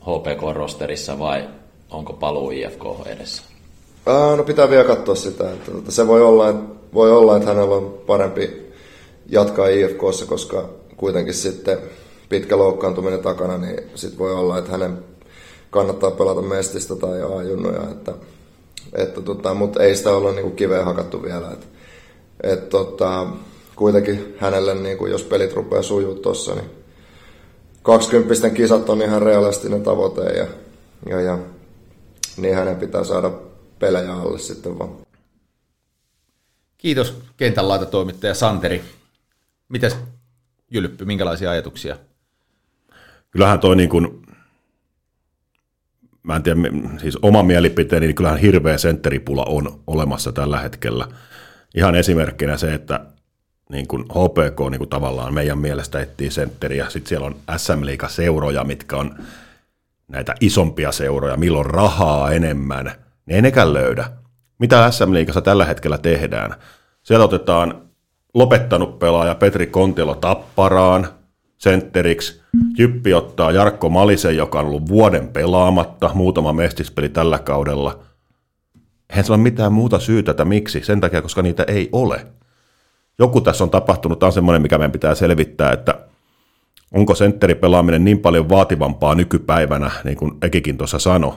HPK-rosterissa 0.01 1.19
vai 1.19 1.49
onko 1.91 2.13
paluu 2.13 2.51
IFK 2.51 2.85
edessä? 3.07 3.43
Ää, 4.07 4.37
no 4.37 4.45
pitää 4.45 4.71
vielä 4.71 4.85
katsoa 4.85 5.15
sitä. 5.15 5.53
Että, 5.53 5.73
että 5.79 5.93
se 5.93 6.07
voi 6.07 6.23
olla, 6.23 6.49
että, 6.49 6.75
voi 6.95 7.13
olla, 7.13 7.37
että 7.37 7.49
hänellä 7.49 7.75
on 7.75 7.99
parempi 8.07 8.73
jatkaa 9.29 9.69
IFKssa, 9.69 10.27
koska 10.27 10.69
kuitenkin 10.97 11.35
sitten 11.35 11.79
pitkä 12.29 12.59
loukkaantuminen 12.59 13.23
takana, 13.23 13.59
niin 13.59 13.81
sitten 13.95 14.19
voi 14.19 14.35
olla, 14.35 14.59
että 14.59 14.71
hänen 14.71 14.99
kannattaa 15.71 16.11
pelata 16.11 16.43
mestistä 16.43 16.97
tai 16.97 17.23
ajunnoja, 17.23 17.91
että, 17.91 18.15
että 18.93 19.21
tota, 19.21 19.55
mutta 19.55 19.83
ei 19.83 19.97
sitä 19.97 20.11
olla 20.11 20.33
niinku 20.33 20.51
kiveen 20.51 20.85
hakattu 20.85 21.23
vielä. 21.23 21.51
Että, 21.51 21.67
et, 22.43 22.69
tota, 22.69 23.27
kuitenkin 23.77 24.35
hänelle, 24.39 24.75
niinku, 24.75 25.07
jos 25.07 25.23
pelit 25.23 25.53
rupeaa 25.53 25.83
sujuu 25.83 26.15
tuossa, 26.15 26.55
niin 26.55 26.71
20 27.83 28.51
kisat 28.51 28.89
on 28.89 29.03
ihan 29.03 29.23
realistinen 29.23 29.83
tavoite 29.83 30.21
ja, 30.21 30.47
ja, 31.09 31.21
ja 31.21 31.39
niin 32.37 32.55
hänen 32.55 32.77
pitää 32.77 33.05
saada 33.05 33.31
pelejä 33.79 34.15
alle 34.15 34.39
sitten 34.39 34.79
vaan. 34.79 34.91
Kiitos 36.79 37.15
kentän 37.37 37.69
laitatoimittaja 37.69 38.35
Santeri. 38.35 38.83
Mites 39.69 39.97
Jylppy, 40.71 41.05
minkälaisia 41.05 41.51
ajatuksia? 41.51 41.97
Kyllähän 43.31 43.61
toi 43.61 43.77
niin 43.77 43.89
kuin, 43.89 44.23
mä 46.23 46.37
en 46.37 46.43
tiedä, 46.43 46.61
siis 46.99 47.19
oma 47.23 47.43
mielipiteeni, 47.43 48.07
niin 48.07 48.15
kyllähän 48.15 48.39
hirveä 48.39 48.79
sentteripula 48.79 49.45
on 49.49 49.81
olemassa 49.87 50.33
tällä 50.33 50.59
hetkellä. 50.61 51.09
Ihan 51.75 51.95
esimerkkinä 51.95 52.57
se, 52.57 52.75
että 52.75 53.01
niin 53.71 53.89
kuin 53.89 54.03
HPK 54.03 54.71
niin 54.71 54.79
kuin 54.79 54.91
tavallaan 54.91 55.35
meidän 55.35 55.59
mielestä 55.59 56.01
etsii 56.01 56.31
sentteriä. 56.31 56.91
Sitten 56.91 57.09
siellä 57.09 57.27
on 57.27 57.37
SM 57.57 57.85
Liiga-seuroja, 57.85 58.65
mitkä 58.65 58.97
on 58.97 59.19
näitä 60.09 60.35
isompia 60.41 60.93
seuroja, 60.93 61.37
milloin 61.37 61.67
rahaa 61.67 62.33
enemmän. 62.33 62.93
Ne 63.27 63.35
ei 63.35 63.43
nekään 63.43 63.73
löydä. 63.73 64.11
Mitä 64.59 64.91
SM 64.91 65.13
Liigassa 65.13 65.41
tällä 65.41 65.65
hetkellä 65.65 65.99
tehdään? 65.99 66.55
Siellä 67.03 67.25
otetaan 67.25 67.83
lopettanut 68.35 68.99
pelaaja 68.99 69.35
Petri 69.35 69.67
Kontelo 69.67 70.15
Tapparaan 70.15 71.09
sentteriksi. 71.59 72.41
Jyppi 72.79 73.15
ottaa 73.15 73.53
Jarkko 73.53 73.89
Malisen, 73.89 74.37
joka 74.37 74.61
on 74.61 74.67
ollut 74.67 74.89
vuoden 74.89 75.29
pelaamatta, 75.29 76.11
muutama 76.15 76.53
mestispeli 76.53 77.09
tällä 77.09 77.39
kaudella. 77.39 77.99
Eihän 79.11 79.25
se 79.25 79.33
ole 79.33 79.41
mitään 79.41 79.73
muuta 79.73 79.99
syytä, 79.99 80.31
että 80.31 80.45
miksi. 80.45 80.81
Sen 80.85 81.01
takia, 81.01 81.23
koska 81.23 81.43
niitä 81.43 81.65
ei 81.69 81.89
ole 81.93 82.27
joku 83.19 83.41
tässä 83.41 83.65
on 83.65 83.71
tapahtunut, 83.71 84.19
tämä 84.19 84.29
on 84.29 84.33
semmoinen, 84.33 84.63
mikä 84.63 84.79
meidän 84.79 84.93
pitää 84.93 85.15
selvittää, 85.15 85.73
että 85.73 85.99
onko 86.93 87.15
sentteripelaaminen 87.15 88.05
niin 88.05 88.19
paljon 88.19 88.49
vaativampaa 88.49 89.15
nykypäivänä, 89.15 89.91
niin 90.05 90.17
kuin 90.17 90.33
Ekikin 90.43 90.79
tuossa 90.79 90.99
sanoi, 90.99 91.33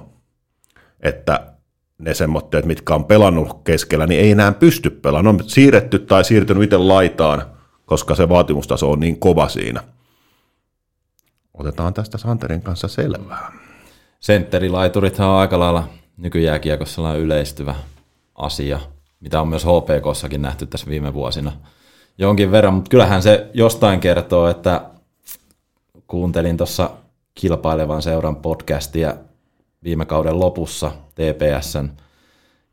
että 1.00 1.54
ne 1.98 2.14
semmoitteet, 2.14 2.66
mitkä 2.66 2.96
on 2.96 3.06
pelannut 3.06 3.64
keskellä, 3.64 4.08
niin 4.08 4.22
ei 4.22 4.32
enää 4.32 4.52
pysty 4.52 4.90
pelaamaan. 4.90 5.36
On 5.36 5.50
siirretty 5.50 6.00
tai 6.00 6.24
siirtynyt 6.24 6.64
itse 6.64 6.78
laitaan, 6.78 7.42
koska 7.86 8.16
se 8.16 8.30
vaatimustaso 8.30 8.92
on 8.92 9.00
niin 9.00 9.20
kova 9.20 9.50
siinä. 9.50 9.84
Otetaan 11.62 11.93
tästä 11.93 12.17
Santerin 12.17 12.62
kanssa 12.62 12.88
selvää. 12.88 13.52
Sentterilaiturithan 14.19 15.30
on 15.30 15.39
aika 15.39 15.60
lailla 15.60 15.88
nykyjääkiekossa 16.17 17.15
yleistyvä 17.15 17.76
asia 18.36 18.80
mitä 19.19 19.41
on 19.41 19.47
myös 19.47 19.65
HPKssakin 19.65 20.41
nähty 20.41 20.65
tässä 20.65 20.88
viime 20.88 21.13
vuosina 21.13 21.52
jonkin 22.17 22.52
verran, 22.52 22.74
mutta 22.74 22.89
kyllähän 22.89 23.21
se 23.21 23.50
jostain 23.54 24.00
kertoo, 24.00 24.47
että 24.47 24.82
kuuntelin 26.08 26.58
tuossa 26.58 26.89
kilpailevan 27.36 28.02
seuran 28.02 28.36
podcastia 28.36 29.15
viime 29.84 30.06
kauden 30.06 30.39
lopussa 30.39 30.91
TPSn, 31.15 31.89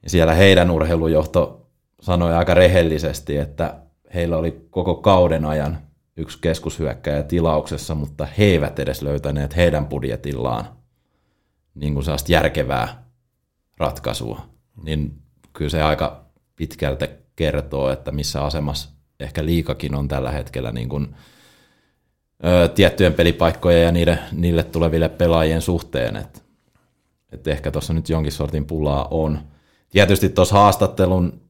ja 0.02 0.10
siellä 0.10 0.34
heidän 0.34 0.70
urheilujohto 0.70 1.66
sanoi 2.00 2.34
aika 2.34 2.54
rehellisesti, 2.54 3.36
että 3.36 3.74
heillä 4.14 4.36
oli 4.36 4.66
koko 4.70 4.94
kauden 4.94 5.44
ajan 5.44 5.78
yksi 6.18 6.38
keskushyökkäjä 6.40 7.22
tilauksessa, 7.22 7.94
mutta 7.94 8.26
he 8.38 8.44
eivät 8.44 8.78
edes 8.78 9.02
löytäneet 9.02 9.56
heidän 9.56 9.86
budjetillaan 9.86 10.64
niin 11.74 11.94
kuin 11.94 12.04
järkevää 12.28 13.04
ratkaisua. 13.76 14.40
Niin 14.82 15.22
kyllä 15.52 15.70
se 15.70 15.82
aika 15.82 16.24
pitkältä 16.56 17.08
kertoo, 17.36 17.90
että 17.90 18.12
missä 18.12 18.44
asemassa 18.44 18.88
ehkä 19.20 19.44
liikakin 19.44 19.94
on 19.94 20.08
tällä 20.08 20.30
hetkellä 20.30 20.72
niin 20.72 20.88
kuin, 20.88 21.14
ö, 22.44 22.68
tiettyjen 22.68 23.14
pelipaikkojen 23.14 23.84
ja 23.84 23.92
niille, 23.92 24.18
niille 24.32 24.62
tuleville 24.62 25.08
pelaajien 25.08 25.62
suhteen. 25.62 26.16
Et, 26.16 26.44
et 27.32 27.46
ehkä 27.46 27.70
tuossa 27.70 27.92
nyt 27.92 28.08
jonkin 28.08 28.32
sortin 28.32 28.66
pulaa 28.66 29.08
on. 29.10 29.40
Tietysti 29.90 30.28
tuossa 30.28 30.54
haastattelun, 30.54 31.47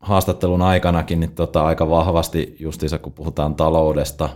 haastattelun 0.00 0.62
aikanakin 0.62 1.20
niin 1.20 1.34
tota, 1.34 1.66
aika 1.66 1.90
vahvasti, 1.90 2.56
justiinsa 2.60 2.98
kun 2.98 3.12
puhutaan 3.12 3.54
taloudesta, 3.54 4.28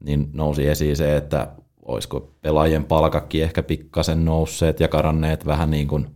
niin 0.00 0.30
nousi 0.32 0.68
esiin 0.68 0.96
se, 0.96 1.16
että 1.16 1.48
olisiko 1.82 2.34
pelaajien 2.40 2.84
palkakki 2.84 3.42
ehkä 3.42 3.62
pikkasen 3.62 4.24
nousseet 4.24 4.80
ja 4.80 4.88
karanneet 4.88 5.46
vähän 5.46 5.70
niin 5.70 5.88
kuin, 5.88 6.06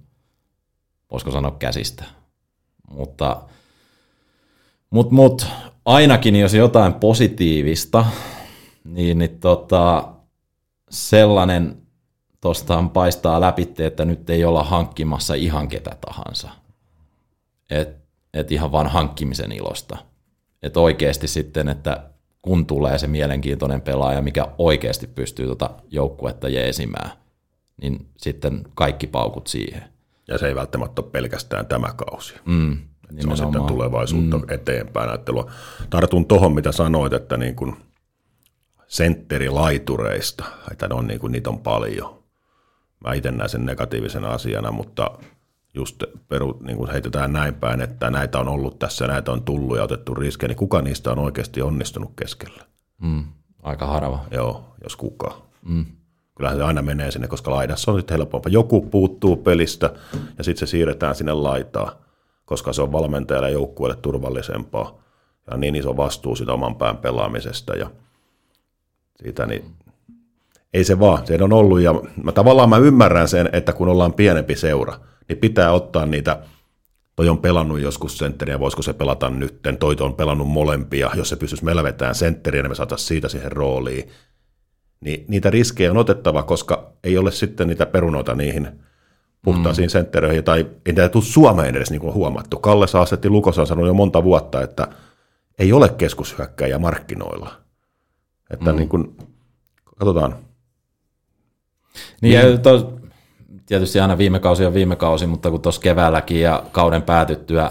voisiko 1.11 1.31
sanoa 1.31 1.57
käsistä 1.59 2.05
mutta 2.93 3.43
mut, 4.91 5.11
mut, 5.11 5.47
ainakin 5.85 6.37
jos 6.37 6.55
jotain 6.55 6.95
positiivista, 6.95 8.05
niin, 8.85 9.19
niin 9.19 9.41
tota, 9.41 10.09
sellainen 10.91 11.83
tuosta 12.41 12.85
paistaa 12.93 13.41
läpi, 13.41 13.75
että 13.79 14.05
nyt 14.05 14.31
ei 14.31 14.45
olla 14.45 14.63
hankkimassa 14.63 15.35
ihan 15.35 15.69
ketä 15.69 15.97
tahansa. 16.07 16.51
Et, 17.71 18.02
et 18.35 18.53
ihan 18.53 18.73
vaan 18.73 18.87
hankkimisen 18.87 19.53
ilosta. 19.53 19.97
Et 20.63 20.77
oikeasti 20.77 21.29
sitten, 21.29 21.69
että 21.69 22.11
kun 22.43 22.67
tulee 22.67 22.99
se 22.99 23.07
mielenkiintoinen 23.07 23.81
pelaaja, 23.81 24.23
mikä 24.23 24.49
oikeasti 24.59 25.07
pystyy 25.07 25.47
tuota 25.47 25.71
joukkuetta 25.91 26.49
jeesimään, 26.49 27.11
niin 27.83 28.07
sitten 28.17 28.65
kaikki 28.75 29.07
paukut 29.07 29.47
siihen. 29.47 29.85
Ja 30.29 30.39
se 30.39 30.49
ei 30.49 30.55
välttämättä 30.55 31.03
ole 31.03 31.11
pelkästään 31.11 31.67
tämä 31.67 31.93
kausi. 31.97 32.35
Mm, 32.45 32.79
se 33.21 33.29
on 33.29 33.37
sitten 33.37 33.63
tulevaisuutta 33.63 34.39
mm. 34.39 34.45
eteenpäin 34.49 35.09
ajattelua. 35.09 35.51
Tartun 35.91 36.27
tuohon, 36.27 36.55
mitä 36.55 36.73
sanoit, 36.73 37.13
että 37.13 37.37
niin 37.37 37.57
kuin 37.57 37.77
sentterilaitureista, 38.89 40.45
että 40.71 40.89
ne 40.89 40.95
on 40.95 41.07
niin 41.07 41.21
kuin, 41.21 41.33
niitä 41.33 41.51
on 41.51 41.59
paljon. 41.59 42.23
Mä 43.05 43.15
itse 43.15 43.31
näen 43.31 43.49
sen 43.49 43.67
negatiivisena 43.67 44.29
asiana, 44.29 44.71
mutta 44.71 45.11
just 45.75 46.03
peru, 46.29 46.59
niin 46.63 46.77
kuin 46.77 46.91
heitetään 46.91 47.33
näin 47.33 47.55
päin, 47.55 47.81
että 47.81 48.11
näitä 48.11 48.39
on 48.39 48.49
ollut 48.49 48.79
tässä, 48.79 49.07
näitä 49.07 49.33
on 49.33 49.43
tullut 49.43 49.77
ja 49.77 49.83
otettu 49.83 50.15
riskejä, 50.15 50.49
niin 50.49 50.57
kuka 50.57 50.83
niistä 50.83 51.13
on 51.13 51.19
oikeasti 51.19 51.63
onnistunut 51.63 52.13
keskellä? 52.17 52.63
Mm, 53.03 53.25
aika 53.63 53.87
harva. 53.87 54.25
Joo, 54.31 54.75
jos 54.83 54.97
kuka. 54.97 55.43
Mm 55.63 55.87
kyllähän 56.43 56.59
se 56.59 56.65
aina 56.65 56.83
menee 56.83 57.11
sinne, 57.11 57.29
koska 57.29 57.51
laidassa 57.51 57.93
on 57.93 57.99
sitten 57.99 58.19
helpompaa. 58.19 58.53
Joku 58.53 58.81
puuttuu 58.81 59.37
pelistä 59.37 59.91
ja 60.39 60.45
sitten 60.45 60.69
se 60.69 60.71
siirretään 60.71 61.15
sinne 61.15 61.33
laitaan, 61.33 61.93
koska 62.45 62.73
se 62.73 62.83
on 62.83 62.93
valmentajalle 62.93 63.49
ja 63.49 63.53
joukkueelle 63.53 63.99
turvallisempaa. 64.03 64.99
Ja 65.51 65.57
niin 65.57 65.77
iso 65.77 65.97
vastuu 65.97 66.37
sitä 66.37 66.53
oman 66.53 66.77
pään 66.77 66.97
pelaamisesta 66.97 67.75
ja 67.75 67.91
siitä, 69.23 69.47
niin 69.47 69.65
ei 70.75 70.85
se 70.85 71.01
vaan, 71.01 71.27
se 71.27 71.39
on 71.43 71.53
ollut. 71.53 71.81
Ja 71.81 71.95
mä, 72.23 72.33
tavallaan 72.33 72.69
mä 72.69 72.77
ymmärrän 72.77 73.29
sen, 73.29 73.49
että 73.53 73.73
kun 73.73 73.89
ollaan 73.89 74.13
pienempi 74.13 74.57
seura, 74.57 74.99
niin 75.29 75.39
pitää 75.39 75.73
ottaa 75.73 76.07
niitä 76.07 76.43
toi 77.17 77.29
on 77.29 77.39
pelannut 77.39 77.81
joskus 77.81 78.19
sentteriä, 78.19 78.61
voisiko 78.61 78.83
se 78.83 78.93
pelata 78.93 79.31
nytten, 79.31 79.77
toi 79.77 79.97
on 80.01 80.15
pelannut 80.15 80.49
molempia, 80.49 81.11
jos 81.15 81.29
se 81.29 81.37
pystyisi 81.37 81.65
melvetään 81.65 82.15
sentteriä, 82.15 82.63
niin 82.63 82.71
me 82.71 82.75
saataisiin 82.75 83.09
siitä 83.09 83.29
siihen 83.29 83.53
rooliin. 83.53 84.09
Niin 85.01 85.25
niitä 85.29 85.51
riskejä 85.51 85.91
on 85.91 85.97
otettava, 85.97 86.43
koska 86.43 86.93
ei 87.05 87.19
ole 87.19 87.33
sitten 87.33 87.69
niitä 87.69 87.87
perunoita 87.87 88.35
niihin 88.35 88.69
puhtaisiin 89.43 89.87
mm. 89.87 89.91
senttereihin, 89.91 90.45
tai 90.45 90.67
ei 90.87 91.09
tule 91.09 91.25
Suomeen 91.25 91.77
edes 91.77 91.91
niin 91.91 92.01
kuin 92.01 92.15
huomattu. 92.15 92.59
Kalle 92.59 92.87
Saasetti 92.87 93.29
Lukos 93.29 93.59
on 93.59 93.67
sanonut 93.67 93.89
jo 93.89 93.95
monta 93.95 94.25
vuotta, 94.25 94.63
että 94.63 94.89
ei 95.59 95.73
ole 95.73 95.89
keskushyökkäjä 95.89 96.79
markkinoilla. 96.79 97.55
Että 98.51 98.73
mm. 98.73 98.79
niin 98.79 98.89
kuin, 98.89 99.17
katsotaan. 99.99 100.31
Niin, 100.31 100.41
niin. 102.21 102.35
Ja 102.35 102.59
tietysti 103.73 104.01
aina 104.01 104.19
viime 104.19 104.41
kausi 104.41 104.67
on 104.67 104.75
viime 104.75 104.97
kausi, 104.97 105.27
mutta 105.27 105.51
kun 105.51 105.61
tuossa 105.61 105.81
keväälläkin 105.81 106.41
ja 106.41 106.63
kauden 106.73 107.03
päätyttyä 107.03 107.71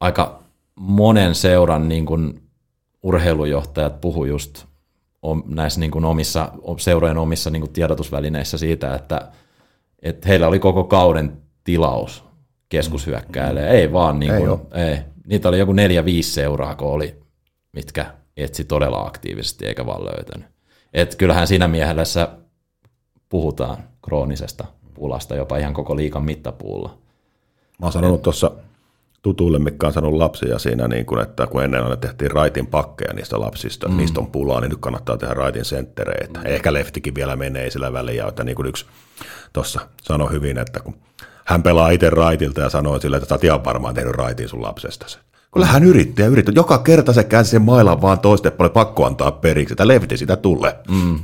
aika 0.00 0.42
monen 0.76 1.34
seuran 1.34 1.88
niin 1.88 2.06
kuin 2.06 2.42
urheilujohtajat 3.02 4.00
puhu 4.00 4.24
just 4.24 4.66
näissä 5.46 5.80
niin 5.80 5.90
kuin 5.90 6.04
omissa, 6.04 6.52
seurojen 6.78 7.18
omissa 7.18 7.50
niin 7.50 7.60
kuin 7.60 7.72
tiedotusvälineissä 7.72 8.58
siitä, 8.58 8.94
että, 8.94 9.32
että 10.02 10.28
heillä 10.28 10.46
oli 10.46 10.58
koko 10.58 10.84
kauden 10.84 11.32
tilaus 11.64 12.24
keskushyökkäille. 12.68 13.68
Ei 13.68 13.92
vaan, 13.92 14.18
niin 14.20 14.32
kuin, 14.36 14.60
ei, 14.74 14.84
ei. 14.84 14.98
niitä 15.26 15.48
oli 15.48 15.58
joku 15.58 15.72
neljä, 15.72 16.04
viisi 16.04 16.32
seuraa, 16.32 16.74
kun 16.74 16.88
oli, 16.88 17.22
mitkä 17.72 18.06
etsi 18.36 18.64
todella 18.64 19.00
aktiivisesti 19.00 19.66
eikä 19.66 19.86
vaan 19.86 20.04
löytänyt. 20.04 20.48
Et 20.92 21.14
kyllähän 21.14 21.46
siinä 21.46 21.68
mielessä 21.68 22.28
puhutaan 23.28 23.84
kroonisesta 24.02 24.79
pulasta 25.00 25.34
jopa 25.34 25.56
ihan 25.56 25.74
koko 25.74 25.96
liikan 25.96 26.24
mittapuulla. 26.24 26.88
Mä 27.78 27.86
oon 27.86 27.92
sanonut 27.92 28.22
tuossa 28.22 28.50
tutuille, 29.22 29.58
mikä 29.58 29.86
on 29.86 29.92
sanonut 29.92 30.18
lapsia 30.18 30.58
siinä, 30.58 30.88
niin 30.88 31.06
kun, 31.06 31.20
että 31.20 31.46
kun 31.46 31.64
ennen 31.64 31.82
aina 31.82 31.96
tehtiin 31.96 32.30
raitin 32.30 32.66
pakkeja 32.66 33.14
niistä 33.14 33.40
lapsista, 33.40 33.88
mm. 33.88 33.96
niistä 33.96 34.20
on 34.20 34.26
pulaa, 34.26 34.60
niin 34.60 34.70
nyt 34.70 34.80
kannattaa 34.80 35.16
tehdä 35.16 35.34
raitin 35.34 35.64
senttereitä. 35.64 36.40
Mm. 36.40 36.46
Ehkä 36.46 36.72
leftikin 36.72 37.14
vielä 37.14 37.36
menee 37.36 37.70
sillä 37.70 37.92
väliä, 37.92 38.26
että 38.28 38.44
niin 38.44 38.56
kuin 38.56 38.66
yksi 38.66 38.86
tuossa 39.52 39.80
sanoi 40.02 40.30
hyvin, 40.30 40.58
että 40.58 40.80
kun 40.80 40.94
hän 41.44 41.62
pelaa 41.62 41.90
itse 41.90 42.10
raitilta 42.10 42.60
ja 42.60 42.70
sanoi 42.70 43.00
sille, 43.00 43.16
että 43.16 43.28
sä 43.28 43.34
oot 43.34 43.44
ihan 43.44 43.64
varmaan 43.64 43.94
tehnyt 43.94 44.14
raitin 44.14 44.48
sun 44.48 44.62
lapsestasi. 44.62 45.18
Kyllä 45.52 45.66
hän 45.66 45.84
yritti 45.84 46.22
ja 46.22 46.28
yritti. 46.28 46.52
Joka 46.54 46.78
kerta 46.78 47.12
se 47.12 47.24
käänsi 47.24 47.50
sen 47.50 47.62
mailan 47.62 48.02
vaan 48.02 48.18
toiste, 48.18 48.52
oli 48.58 48.70
pakko 48.70 49.06
antaa 49.06 49.32
periksi, 49.32 49.72
että 49.72 49.88
lefti 49.88 50.16
sitä 50.16 50.36
tulee. 50.36 50.76
Mm. 50.90 51.18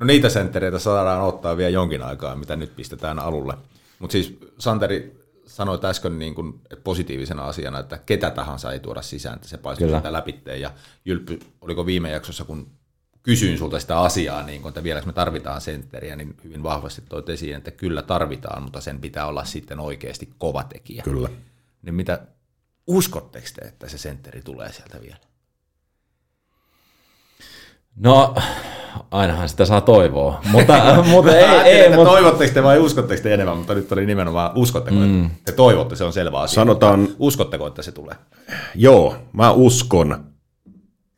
No 0.00 0.06
niitä 0.06 0.28
senttereitä 0.28 0.78
saadaan 0.78 1.22
ottaa 1.22 1.56
vielä 1.56 1.70
jonkin 1.70 2.02
aikaa, 2.02 2.36
mitä 2.36 2.56
nyt 2.56 2.76
pistetään 2.76 3.18
alulle. 3.18 3.54
Mutta 3.98 4.12
siis 4.12 4.38
Santeri 4.58 5.18
sanoi 5.46 5.78
äsken 5.84 6.18
niin 6.18 6.34
kuin, 6.34 6.54
että 6.70 6.84
positiivisena 6.84 7.44
asiana, 7.44 7.78
että 7.78 7.98
ketä 8.06 8.30
tahansa 8.30 8.72
ei 8.72 8.80
tuoda 8.80 9.02
sisään, 9.02 9.36
että 9.36 9.48
se 9.48 9.58
paistuu 9.58 9.96
sitä 9.96 10.12
läpi. 10.12 10.42
Ja 10.60 10.70
Jylppy, 11.04 11.38
oliko 11.60 11.86
viime 11.86 12.10
jaksossa, 12.10 12.44
kun 12.44 12.70
kysyin 13.22 13.58
sulta 13.58 13.80
sitä 13.80 14.00
asiaa, 14.00 14.42
niin 14.42 14.62
kun, 14.62 14.68
että 14.68 14.82
vieläkö 14.82 15.06
me 15.06 15.12
tarvitaan 15.12 15.60
sentteriä, 15.60 16.16
niin 16.16 16.36
hyvin 16.44 16.62
vahvasti 16.62 17.02
toit 17.08 17.28
esiin, 17.28 17.56
että 17.56 17.70
kyllä 17.70 18.02
tarvitaan, 18.02 18.62
mutta 18.62 18.80
sen 18.80 19.00
pitää 19.00 19.26
olla 19.26 19.44
sitten 19.44 19.80
oikeasti 19.80 20.28
kova 20.38 20.64
tekijä. 20.64 21.02
Kyllä. 21.02 21.28
Niin 21.82 21.94
mitä, 21.94 22.26
uskotteko 22.86 23.46
te, 23.54 23.68
että 23.68 23.88
se 23.88 23.98
sentteri 23.98 24.42
tulee 24.42 24.72
sieltä 24.72 25.00
vielä? 25.00 25.18
No, 27.96 28.34
ainahan 29.10 29.48
sitä 29.48 29.64
saa 29.64 29.80
toivoa, 29.80 30.40
mutta, 30.52 31.04
mutta 31.10 31.36
ei, 31.36 31.44
ei 31.44 31.88
mutta... 31.88 32.10
Toivotteko 32.10 32.54
te 32.54 32.62
vai 32.62 32.78
uskotteko 32.78 33.22
te 33.22 33.34
enemmän, 33.34 33.56
mutta 33.56 33.74
nyt 33.74 33.92
oli 33.92 34.06
nimenomaan 34.06 34.50
uskotteko, 34.54 34.96
mm. 34.96 35.26
että 35.26 35.38
te 35.44 35.52
toivotte, 35.52 35.96
se 35.96 36.04
on 36.04 36.12
selvä 36.12 36.40
asia. 36.40 36.54
Sanotaan... 36.54 37.08
Uskotteko, 37.18 37.66
että 37.66 37.82
se 37.82 37.92
tulee? 37.92 38.14
Joo, 38.74 39.16
mä 39.32 39.50
uskon, 39.50 40.24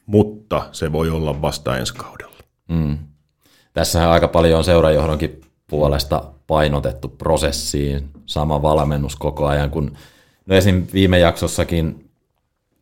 mutta 0.06 0.62
se 0.72 0.92
voi 0.92 1.11
olla 1.11 1.42
vasta 1.42 1.78
ensi 1.78 1.94
kaudella. 1.94 2.37
Mm. 2.68 2.98
Tässähän 3.72 4.11
aika 4.11 4.28
paljon 4.28 4.59
on 4.59 4.64
seurajohdonkin 4.64 5.40
puolesta 5.66 6.24
painotettu 6.46 7.09
prosessiin, 7.09 8.11
sama 8.26 8.62
valmennus 8.62 9.16
koko 9.16 9.46
ajan, 9.46 9.70
kun 9.70 9.96
no 10.46 10.54
esim. 10.54 10.87
viime 10.92 11.18
jaksossakin 11.18 12.11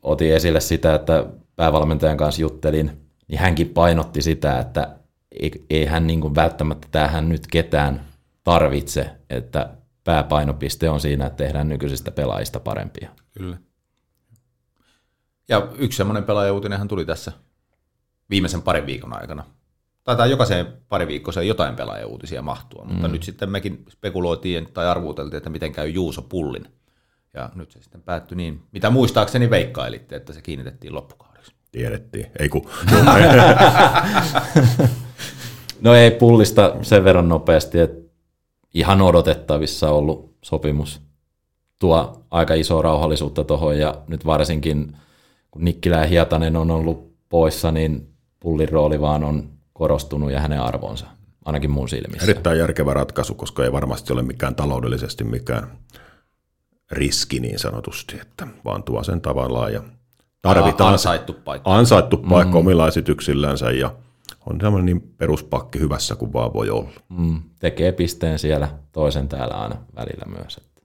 otin 0.02 0.34
esille 0.34 0.60
sitä, 0.60 0.94
että 0.94 1.26
päävalmentajan 1.56 2.16
kanssa 2.16 2.42
juttelin– 2.42 2.90
niin 3.28 3.38
hänkin 3.38 3.68
painotti 3.68 4.22
sitä, 4.22 4.58
että 4.58 4.96
ei, 5.30 5.64
ei 5.70 5.84
hän 5.84 6.06
niin 6.06 6.20
kuin 6.20 6.34
välttämättä 6.34 6.88
tähän 6.90 7.28
nyt 7.28 7.46
ketään 7.46 8.04
tarvitse, 8.44 9.10
että 9.30 9.70
pääpainopiste 10.04 10.90
on 10.90 11.00
siinä, 11.00 11.26
että 11.26 11.44
tehdään 11.44 11.68
nykyisistä 11.68 12.10
pelaajista 12.10 12.60
parempia. 12.60 13.10
Kyllä. 13.38 13.56
Ja 15.48 15.68
yksi 15.78 15.96
semmoinen 15.96 16.24
pelaajauutinenhan 16.24 16.88
tuli 16.88 17.04
tässä 17.04 17.32
viimeisen 18.30 18.62
parin 18.62 18.86
viikon 18.86 19.20
aikana. 19.20 19.44
Taitaa 20.04 20.26
jokaiseen 20.26 20.66
pari 20.88 21.08
viikkoiseen 21.08 21.48
jotain 21.48 21.76
pelaajauutisia 21.76 22.42
mahtua, 22.42 22.84
mutta 22.84 23.08
mm. 23.08 23.12
nyt 23.12 23.22
sitten 23.22 23.50
mekin 23.50 23.84
spekuloitiin 23.90 24.68
tai 24.72 24.86
arvuuteltiin, 24.86 25.38
että 25.38 25.50
miten 25.50 25.72
käy 25.72 25.88
Juuso 25.88 26.22
Pullin. 26.22 26.68
Ja 27.34 27.50
nyt 27.54 27.70
se 27.70 27.82
sitten 27.82 28.02
päättyi 28.02 28.36
niin, 28.36 28.62
mitä 28.72 28.90
muistaakseni 28.90 29.50
veikkailitte, 29.50 30.16
että 30.16 30.32
se 30.32 30.42
kiinnitettiin 30.42 30.94
loppukaan. 30.94 31.27
Tiedettiin. 31.72 32.26
Ei 32.38 32.48
kun. 32.48 32.66
no 35.80 35.94
ei 35.94 36.10
pullista 36.10 36.76
sen 36.82 37.04
verran 37.04 37.28
nopeasti, 37.28 37.80
että 37.80 38.08
ihan 38.74 39.02
odotettavissa 39.02 39.90
ollut 39.90 40.36
sopimus. 40.42 41.00
Tuo 41.78 42.24
aika 42.30 42.54
iso 42.54 42.82
rauhallisuutta 42.82 43.44
tuohon 43.44 43.78
ja 43.78 43.94
nyt 44.08 44.26
varsinkin 44.26 44.96
kun 45.50 45.64
Nikkilä 45.64 45.96
ja 45.96 46.06
Hietanen 46.06 46.56
on 46.56 46.70
ollut 46.70 47.14
poissa, 47.28 47.72
niin 47.72 48.08
pullin 48.40 48.68
rooli 48.68 49.00
vaan 49.00 49.24
on 49.24 49.50
korostunut 49.72 50.30
ja 50.30 50.40
hänen 50.40 50.60
arvonsa, 50.60 51.06
ainakin 51.44 51.70
mun 51.70 51.88
silmissä. 51.88 52.24
Erittäin 52.24 52.58
järkevä 52.58 52.94
ratkaisu, 52.94 53.34
koska 53.34 53.64
ei 53.64 53.72
varmasti 53.72 54.12
ole 54.12 54.22
mikään 54.22 54.54
taloudellisesti 54.54 55.24
mikään 55.24 55.78
riski 56.90 57.40
niin 57.40 57.58
sanotusti, 57.58 58.20
että 58.20 58.46
vaan 58.64 58.82
tuo 58.82 59.02
sen 59.02 59.20
tavallaan 59.20 59.72
ja 59.72 59.82
tarvitaan 60.42 60.92
ansaittu 60.92 61.32
paikka, 61.32 61.76
ansaittu 61.76 62.16
paikka 62.16 62.52
mm. 62.52 62.58
omilla 62.58 62.88
esityksillänsä 62.88 63.70
ja 63.70 63.94
on 64.46 64.60
semmoinen 64.60 64.86
niin 64.86 65.14
peruspakki 65.16 65.80
hyvässä 65.80 66.16
kuin 66.16 66.32
vaan 66.32 66.52
voi 66.52 66.70
olla. 66.70 66.90
Mm. 67.08 67.42
Tekee 67.60 67.92
pisteen 67.92 68.38
siellä, 68.38 68.68
toisen 68.92 69.28
täällä 69.28 69.54
aina 69.54 69.76
välillä 69.96 70.38
myös. 70.38 70.56
Että, 70.56 70.82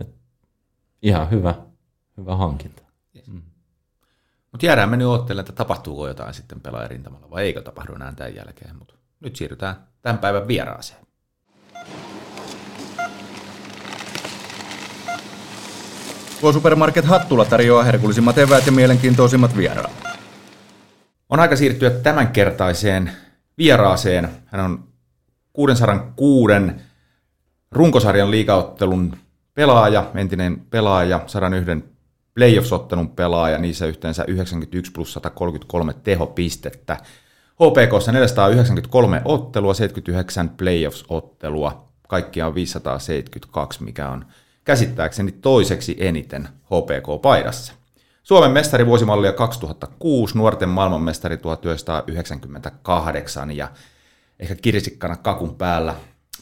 et, 0.00 0.14
ihan 1.02 1.30
hyvä, 1.30 1.54
hyvä 2.16 2.36
hankinta. 2.36 2.82
Yes. 3.16 3.26
Mm. 3.26 3.42
Mutta 4.52 4.66
jäädään 4.66 4.88
me 4.88 4.96
nyt 4.96 5.30
että 5.40 5.52
tapahtuuko 5.52 6.08
jotain 6.08 6.34
sitten 6.34 6.60
pelaajarintamalla 6.60 7.30
vai 7.30 7.42
eikö 7.42 7.62
tapahdu 7.62 7.94
enää 7.94 8.12
tämän 8.12 8.34
jälkeen. 8.34 8.76
Mutta 8.76 8.94
nyt 9.20 9.36
siirrytään 9.36 9.76
tämän 10.02 10.18
päivän 10.18 10.48
vieraaseen. 10.48 11.01
Tuo 16.42 16.52
Supermarket 16.52 17.04
Hattula 17.04 17.44
tarjoaa 17.44 17.82
herkullisimmat 17.82 18.38
eväät 18.38 18.66
ja 18.66 18.72
mielenkiintoisimmat 18.72 19.56
vieraat. 19.56 19.92
On 21.28 21.40
aika 21.40 21.56
siirtyä 21.56 21.90
tämänkertaiseen 21.90 23.10
vieraaseen. 23.58 24.28
Hän 24.46 24.64
on 24.64 24.84
606 25.52 26.54
runkosarjan 27.72 28.30
liikauttelun 28.30 29.16
pelaaja, 29.54 30.10
entinen 30.14 30.60
pelaaja, 30.70 31.20
101 31.26 31.84
playoffs-ottelun 32.34 33.08
pelaaja, 33.08 33.58
niissä 33.58 33.86
yhteensä 33.86 34.24
91 34.28 34.92
plus 34.92 35.12
133 35.12 35.94
tehopistettä. 36.04 36.96
HPKssa 37.54 38.12
493 38.12 39.22
ottelua, 39.24 39.74
79 39.74 40.48
playoffs-ottelua, 40.48 41.88
kaikkiaan 42.08 42.54
572, 42.54 43.84
mikä 43.84 44.08
on 44.08 44.24
käsittääkseni 44.64 45.32
toiseksi 45.32 45.96
eniten 45.98 46.48
HPK-paidassa. 46.64 47.72
Suomen 48.22 48.50
mestari 48.50 48.86
vuosimallia 48.86 49.32
2006, 49.32 50.38
nuorten 50.38 50.68
maailmanmestari 50.68 51.36
1998 51.36 53.56
ja 53.56 53.68
ehkä 54.40 54.54
kirsikkana 54.54 55.16
kakun 55.16 55.54
päällä 55.54 55.94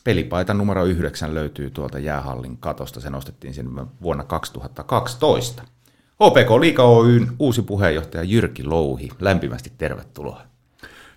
pelipaita 0.05 0.55
numero 0.55 0.85
9 0.85 1.35
löytyy 1.35 1.71
tuolta 1.71 1.99
jäähallin 1.99 2.57
katosta. 2.57 3.01
Se 3.01 3.11
nostettiin 3.11 3.55
sinne 3.55 3.87
vuonna 4.03 4.25
2012. 4.25 5.63
HPK 6.15 6.51
Liika 6.61 6.85
Oyn 6.85 7.33
uusi 7.39 7.63
puheenjohtaja 7.63 8.23
Jyrki 8.23 8.65
Louhi, 8.65 9.09
lämpimästi 9.21 9.73
tervetuloa. 9.79 10.50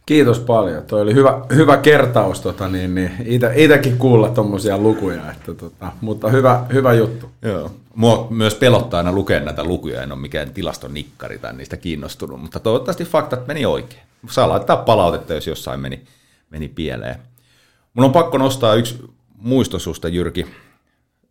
Kiitos 0.06 0.40
paljon. 0.40 0.84
Toi 0.84 1.02
oli 1.02 1.14
hyvä, 1.14 1.42
hyvä 1.56 1.78
kertaus, 1.78 2.42
tota, 2.42 2.68
niin, 2.68 2.96
niin 2.96 3.12
itsekin 3.56 3.98
kuulla 3.98 4.30
tuommoisia 4.30 4.78
lukuja, 4.78 5.32
että, 5.32 5.54
tota, 5.54 5.92
mutta 6.02 6.30
hyvä, 6.30 6.66
hyvä 6.74 6.94
juttu. 6.94 7.30
Joo. 7.42 7.72
Mua 7.96 8.28
myös 8.30 8.56
pelottaa 8.56 8.98
aina 8.98 9.12
lukea 9.12 9.40
näitä 9.40 9.64
lukuja, 9.64 10.02
en 10.02 10.12
ole 10.12 10.20
mikään 10.20 10.52
tilastonikkari 10.54 11.40
tai 11.40 11.54
niistä 11.54 11.78
kiinnostunut, 11.78 12.42
mutta 12.42 12.60
toivottavasti 12.60 13.06
faktat 13.06 13.48
meni 13.48 13.66
oikein. 13.66 14.02
Saa 14.30 14.50
laittaa 14.50 14.78
palautetta, 14.78 15.34
jos 15.34 15.48
jossain 15.48 15.80
meni, 15.80 16.04
meni 16.50 16.68
pieleen. 16.68 17.16
Mun 17.94 18.06
on 18.06 18.12
pakko 18.12 18.38
nostaa 18.38 18.76
yksi 18.76 19.00
muisto 19.38 19.80
susta, 19.80 20.08
Jyrki. 20.08 20.46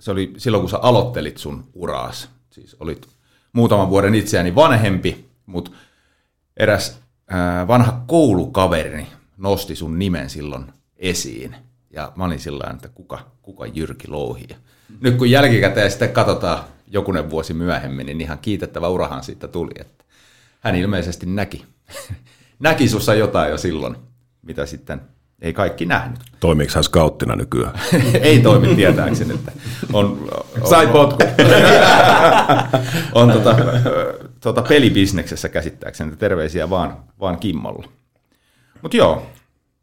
se 0.00 0.10
oli 0.10 0.32
silloin, 0.36 0.62
kun 0.62 0.70
sä 0.70 0.78
aloittelit 0.78 1.38
sun 1.38 1.64
uraas. 1.74 2.28
Siis 2.50 2.76
olit 2.80 3.08
muutaman 3.52 3.90
vuoden 3.90 4.14
itseäni 4.14 4.54
vanhempi, 4.54 5.24
mutta 5.46 5.70
eräs 6.56 7.01
vanha 7.68 8.02
koulukaverini 8.06 9.06
nosti 9.36 9.76
sun 9.76 9.98
nimen 9.98 10.30
silloin 10.30 10.64
esiin. 10.96 11.56
Ja 11.90 12.12
mä 12.16 12.24
olin 12.24 12.38
sillä 12.38 12.70
että 12.74 12.88
kuka, 12.88 13.18
kuka 13.42 13.66
Jyrki 13.66 14.08
Louhi. 14.08 14.48
Nyt 15.00 15.16
kun 15.16 15.30
jälkikäteen 15.30 15.90
sitten 15.90 16.12
katsotaan 16.12 16.64
jokunen 16.86 17.30
vuosi 17.30 17.54
myöhemmin, 17.54 18.06
niin 18.06 18.20
ihan 18.20 18.38
kiitettävä 18.38 18.88
urahan 18.88 19.24
siitä 19.24 19.48
tuli. 19.48 19.70
Että 19.80 20.04
hän 20.60 20.74
ilmeisesti 20.74 21.26
näki, 21.26 21.64
näki 22.58 22.88
sussa 22.88 23.14
jotain 23.14 23.50
jo 23.50 23.58
silloin, 23.58 23.96
mitä 24.42 24.66
sitten 24.66 25.00
ei 25.42 25.52
kaikki 25.52 25.86
nähnyt. 25.86 26.18
Toimiiko 26.40 26.72
hän 26.74 26.84
skauttina 26.84 27.36
nykyään? 27.36 27.80
ei 28.22 28.40
toimi 28.40 28.74
tietääkseni, 28.74 29.34
että 29.34 29.52
on, 29.92 30.28
on, 30.60 30.68
Sai 30.68 30.86
potku. 30.86 31.22
on 33.20 33.32
tota, 33.32 33.56
tota 34.42 34.62
pelibisneksessä 34.62 35.48
käsittääkseni, 35.48 36.16
terveisiä 36.16 36.70
vaan, 36.70 36.96
vaan 37.20 37.38
Kimmolla. 37.38 37.88
Mutta 38.82 38.96
joo, 38.96 39.26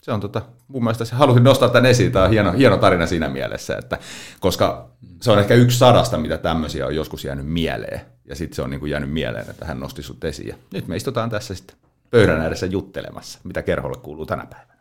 se 0.02 0.12
on 0.12 0.19
tota, 0.19 0.41
mun 0.67 0.84
mielestä 0.84 1.06
se, 1.06 1.15
halusin 1.15 1.43
nostaa 1.43 1.69
tämän 1.69 1.86
esiin, 1.86 2.12
tämä 2.12 2.26
on 2.26 2.32
hieno, 2.32 2.52
hieno 2.52 2.78
tarina 2.78 3.08
siinä 3.08 3.30
mielessä, 3.30 3.78
että 3.78 3.98
koska 4.39 4.89
se 5.22 5.32
on 5.32 5.39
ehkä 5.39 5.54
yksi 5.54 5.78
sadasta, 5.78 6.17
mitä 6.17 6.38
tämmöisiä 6.38 6.86
on 6.86 6.95
joskus 6.95 7.24
jäänyt 7.24 7.48
mieleen, 7.48 8.02
ja 8.26 8.36
sitten 8.36 8.56
se 8.56 8.62
on 8.62 8.69
niin 8.69 8.80
kuin 8.80 8.91
jäänyt 8.91 9.12
mieleen, 9.12 9.50
että 9.50 9.65
hän 9.65 9.80
nosti 9.80 10.04
sut 10.04 10.24
esiin, 10.24 10.48
ja 10.48 10.56
nyt 10.74 10.88
me 10.88 10.95
istutaan 10.95 11.30
tässä 11.30 11.56
sitten 11.56 11.78
pöydän 12.12 12.41
ääressä 12.41 12.65
juttelemassa, 12.65 13.39
mitä 13.43 13.62
kerholle 13.62 13.98
kuuluu 13.98 14.26
tänä 14.26 14.45
päivänä. 14.45 14.80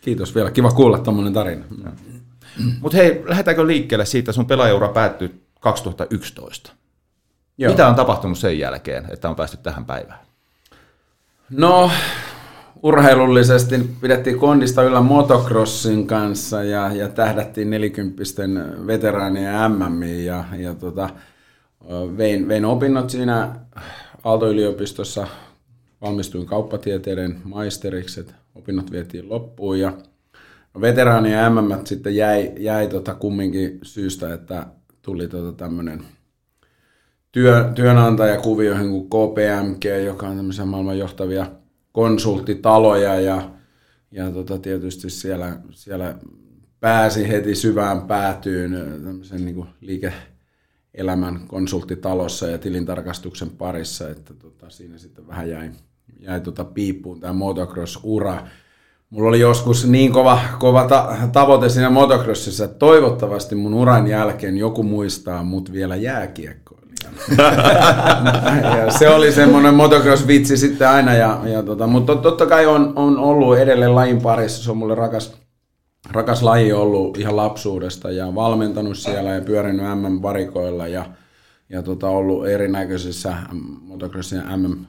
Kiitos 0.00 0.34
vielä, 0.34 0.50
kiva 0.50 0.70
kuulla 0.70 0.98
tuommoinen 0.98 1.32
tarina. 1.32 1.64
Mutta 2.80 2.96
hei, 2.96 3.22
lähdetäänkö 3.26 3.66
liikkeelle 3.66 4.06
siitä, 4.06 4.32
sun 4.32 4.46
pelaajaura 4.46 4.88
päättyi 4.88 5.42
2011. 5.60 6.72
Joo. 7.58 7.70
Mitä 7.70 7.88
on 7.88 7.94
tapahtunut 7.94 8.38
sen 8.38 8.58
jälkeen, 8.58 9.04
että 9.10 9.28
on 9.28 9.36
päästy 9.36 9.56
tähän 9.56 9.84
päivään? 9.84 10.18
No, 11.50 11.90
urheilullisesti 12.82 13.90
pidettiin 14.00 14.38
kondista 14.38 14.82
yllä 14.82 15.00
motocrossin 15.00 16.06
kanssa 16.06 16.64
ja, 16.64 16.92
ja 16.94 17.08
tähdättiin 17.08 17.70
nelikymppisten 17.70 18.76
veteraanien 18.86 19.54
MM 19.72 20.02
ja, 20.02 20.44
ja 20.58 20.74
tota, 20.74 21.10
vein, 22.16 22.48
vein, 22.48 22.64
opinnot 22.64 23.10
siinä 23.10 23.54
Aalto-yliopistossa, 24.24 25.26
valmistuin 26.00 26.46
kauppatieteiden 26.46 27.40
maisteriksi, 27.44 28.20
että 28.20 28.34
opinnot 28.54 28.90
vietiin 28.90 29.28
loppuun 29.28 29.80
ja 29.80 29.92
veteraanien 30.80 31.52
MM 31.52 31.80
sitten 31.84 32.16
jäi, 32.16 32.52
jäi 32.58 32.88
tota 32.88 33.14
kumminkin 33.14 33.78
syystä, 33.82 34.34
että 34.34 34.66
tuli 35.02 35.28
tota 35.28 35.52
tämmöinen 35.52 36.02
työ, 37.32 37.70
työnantajakuvioihin 37.74 38.90
kuin 38.90 39.04
KPMG, 39.04 39.84
joka 40.04 40.28
on 40.28 40.36
tämmöisiä 40.36 40.64
maailman 40.64 40.98
johtavia– 40.98 41.46
konsulttitaloja 41.92 43.20
ja, 43.20 43.50
ja 44.10 44.30
tota, 44.30 44.58
tietysti 44.58 45.10
siellä, 45.10 45.56
siellä 45.70 46.14
pääsi 46.80 47.28
heti 47.28 47.54
syvään 47.54 48.02
päätyyn 48.02 49.00
tämmöisen 49.04 49.44
niin 49.44 49.64
liike-elämän 49.80 51.40
konsulttitalossa 51.46 52.46
ja 52.46 52.58
tilintarkastuksen 52.58 53.50
parissa, 53.50 54.10
että 54.10 54.34
tota, 54.34 54.70
siinä 54.70 54.98
sitten 54.98 55.26
vähän 55.26 55.50
jäi, 55.50 55.70
jäi 56.20 56.40
tota 56.40 56.64
piippuun 56.64 57.20
tämä 57.20 57.32
motocross-ura. 57.32 58.42
Mulla 59.10 59.28
oli 59.28 59.40
joskus 59.40 59.86
niin 59.86 60.12
kova, 60.12 60.40
kova 60.58 60.88
ta- 60.88 61.16
tavoite 61.32 61.68
siinä 61.68 61.90
motocrossissa, 61.90 62.64
että 62.64 62.78
toivottavasti 62.78 63.54
mun 63.54 63.74
uran 63.74 64.06
jälkeen 64.06 64.58
joku 64.58 64.82
muistaa 64.82 65.42
mut 65.42 65.72
vielä 65.72 65.96
jääkiekko 65.96 66.81
ja 68.78 68.90
se 68.90 69.08
oli 69.08 69.32
semmoinen 69.32 69.74
motocross-vitsi 69.74 70.56
sitten 70.56 70.88
aina, 70.88 71.14
ja, 71.14 71.40
ja 71.44 71.62
tota, 71.62 71.86
mutta 71.86 72.16
totta 72.16 72.46
kai 72.46 72.66
on, 72.66 72.92
on 72.96 73.18
ollut 73.18 73.58
edelleen 73.58 73.94
lajin 73.94 74.22
parissa, 74.22 74.64
se 74.64 74.70
on 74.70 74.76
mulle 74.76 74.94
rakas, 74.94 75.32
rakas 76.10 76.42
laji 76.42 76.72
ollut 76.72 77.18
ihan 77.18 77.36
lapsuudesta 77.36 78.10
ja 78.10 78.34
valmentanut 78.34 78.98
siellä 78.98 79.30
ja 79.30 79.40
pyörinyt 79.40 79.86
MM-varikoilla 79.86 80.86
ja, 80.86 81.04
ja 81.68 81.82
tota, 81.82 82.08
ollut 82.08 82.48
erinäköisissä 82.48 83.36
motocrossin 83.80 84.42
MM, 84.56 84.84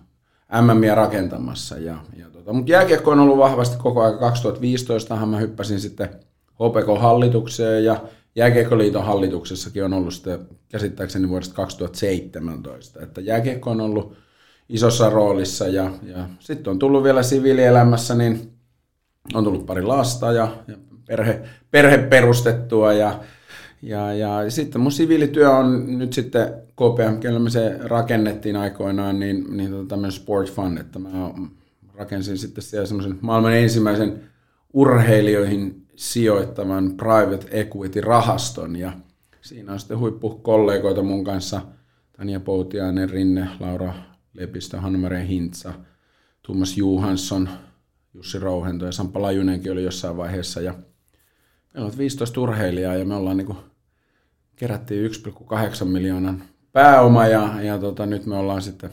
MMiä 0.61 0.95
rakentamassa. 0.95 1.77
Ja, 1.77 1.97
ja 2.17 2.29
tota, 2.29 2.53
mutta 2.53 2.71
jääkiekko 2.71 3.11
on 3.11 3.19
ollut 3.19 3.37
vahvasti 3.37 3.77
koko 3.77 4.01
ajan. 4.01 4.19
2015 4.19 5.25
mä 5.25 5.37
hyppäsin 5.37 5.79
sitten 5.79 6.09
HPK-hallitukseen 6.53 7.85
ja 7.85 7.97
Jääkiekkoliiton 8.35 9.05
hallituksessakin 9.05 9.83
on 9.83 9.93
ollut 9.93 10.13
sitä 10.13 10.39
käsittääkseni 10.69 11.29
vuodesta 11.29 11.55
2017, 11.55 13.01
että 13.01 13.21
jääkiekko 13.21 13.71
on 13.71 13.81
ollut 13.81 14.15
isossa 14.69 15.09
roolissa 15.09 15.67
ja, 15.67 15.91
ja 16.03 16.29
sitten 16.39 16.71
on 16.71 16.79
tullut 16.79 17.03
vielä 17.03 17.23
siviilielämässä, 17.23 18.15
niin 18.15 18.53
on 19.33 19.43
tullut 19.43 19.65
pari 19.65 19.81
lasta 19.81 20.31
ja, 20.31 20.57
ja 20.67 20.77
perhe, 21.05 21.41
perhe 21.71 21.97
perustettua 21.97 22.93
ja, 22.93 23.19
ja, 23.81 24.13
ja 24.13 24.51
sitten 24.51 24.81
mun 24.81 24.91
siviilityö 24.91 25.51
on 25.51 25.97
nyt 25.99 26.13
sitten 26.13 26.53
KPM, 26.75 27.41
me 27.41 27.49
se 27.49 27.77
rakennettiin 27.83 28.55
aikoinaan, 28.55 29.19
niin, 29.19 29.57
niin 29.57 29.71
tota 29.71 29.87
tämmöinen 29.87 30.11
sport 30.11 30.51
fund, 30.51 30.77
että 30.77 30.99
mä 30.99 31.09
rakensin 31.95 32.37
sitten 32.37 32.63
siellä 32.63 32.85
semmoisen 32.85 33.17
maailman 33.21 33.53
ensimmäisen 33.53 34.21
urheilijoihin 34.73 35.82
sijoittavan 35.95 36.97
private 36.97 37.47
equity-rahaston 37.51 38.75
ja 38.75 38.93
siinä 39.41 39.73
on 39.73 39.79
sitten 39.79 39.99
huippukollegoita 39.99 41.03
mun 41.03 41.23
kanssa, 41.23 41.61
Tanja 42.17 42.39
Poutiainen, 42.39 43.09
Rinne, 43.09 43.47
Laura 43.59 43.93
Lepistö, 44.33 44.81
Hanna 44.81 45.09
Hintsa, 45.27 45.73
Tuomas 46.41 46.77
Juhansson, 46.77 47.49
Jussi 48.13 48.39
Rouhento 48.39 48.85
ja 48.85 48.91
Sampa 48.91 49.21
Lajunenkin 49.21 49.71
oli 49.71 49.83
jossain 49.83 50.17
vaiheessa. 50.17 50.61
Ja 50.61 50.73
meillä 51.73 51.87
on 51.87 51.97
15 51.97 52.41
urheilijaa 52.41 52.95
ja 52.95 53.05
me 53.05 53.15
ollaan 53.15 53.37
niin 53.37 53.45
kuin, 53.45 53.57
kerättiin 54.55 55.11
1,8 55.11 55.85
miljoonan 55.85 56.43
pääoma 56.71 57.27
ja, 57.27 57.61
ja 57.61 57.79
tota, 57.79 58.05
nyt 58.05 58.25
me 58.25 58.35
ollaan 58.35 58.61
sitten 58.61 58.89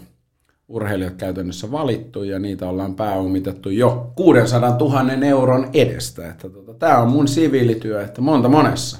urheilijat 0.71 1.15
käytännössä 1.15 1.73
valittu 1.73 2.23
ja 2.23 2.39
niitä 2.39 2.69
ollaan 2.69 2.95
pääomitettu 2.95 3.71
jo 3.71 4.13
600 4.17 4.77
000 4.79 5.13
euron 5.27 5.69
edestä. 5.73 6.29
Että 6.29 6.49
tota, 6.49 6.75
tämä 6.75 6.99
on 6.99 7.09
mun 7.09 7.29
siviilityö, 7.29 8.05
että 8.05 8.21
monta 8.21 8.49
monessa. 8.49 8.99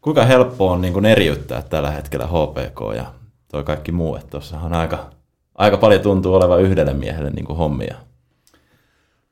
Kuinka 0.00 0.24
helppoa 0.24 0.72
on 0.72 0.80
niin 0.80 1.04
eriyttää 1.04 1.62
tällä 1.62 1.90
hetkellä 1.90 2.26
HPK 2.26 2.96
ja 2.96 3.06
toi 3.50 3.64
kaikki 3.64 3.92
muu, 3.92 4.16
että 4.16 4.30
tuossahan 4.30 4.72
aika, 4.72 5.10
aika 5.54 5.76
paljon 5.76 6.00
tuntuu 6.00 6.34
olevan 6.34 6.62
yhdelle 6.62 6.92
miehelle 6.92 7.30
niin 7.30 7.44
kuin 7.44 7.56
hommia. 7.56 7.94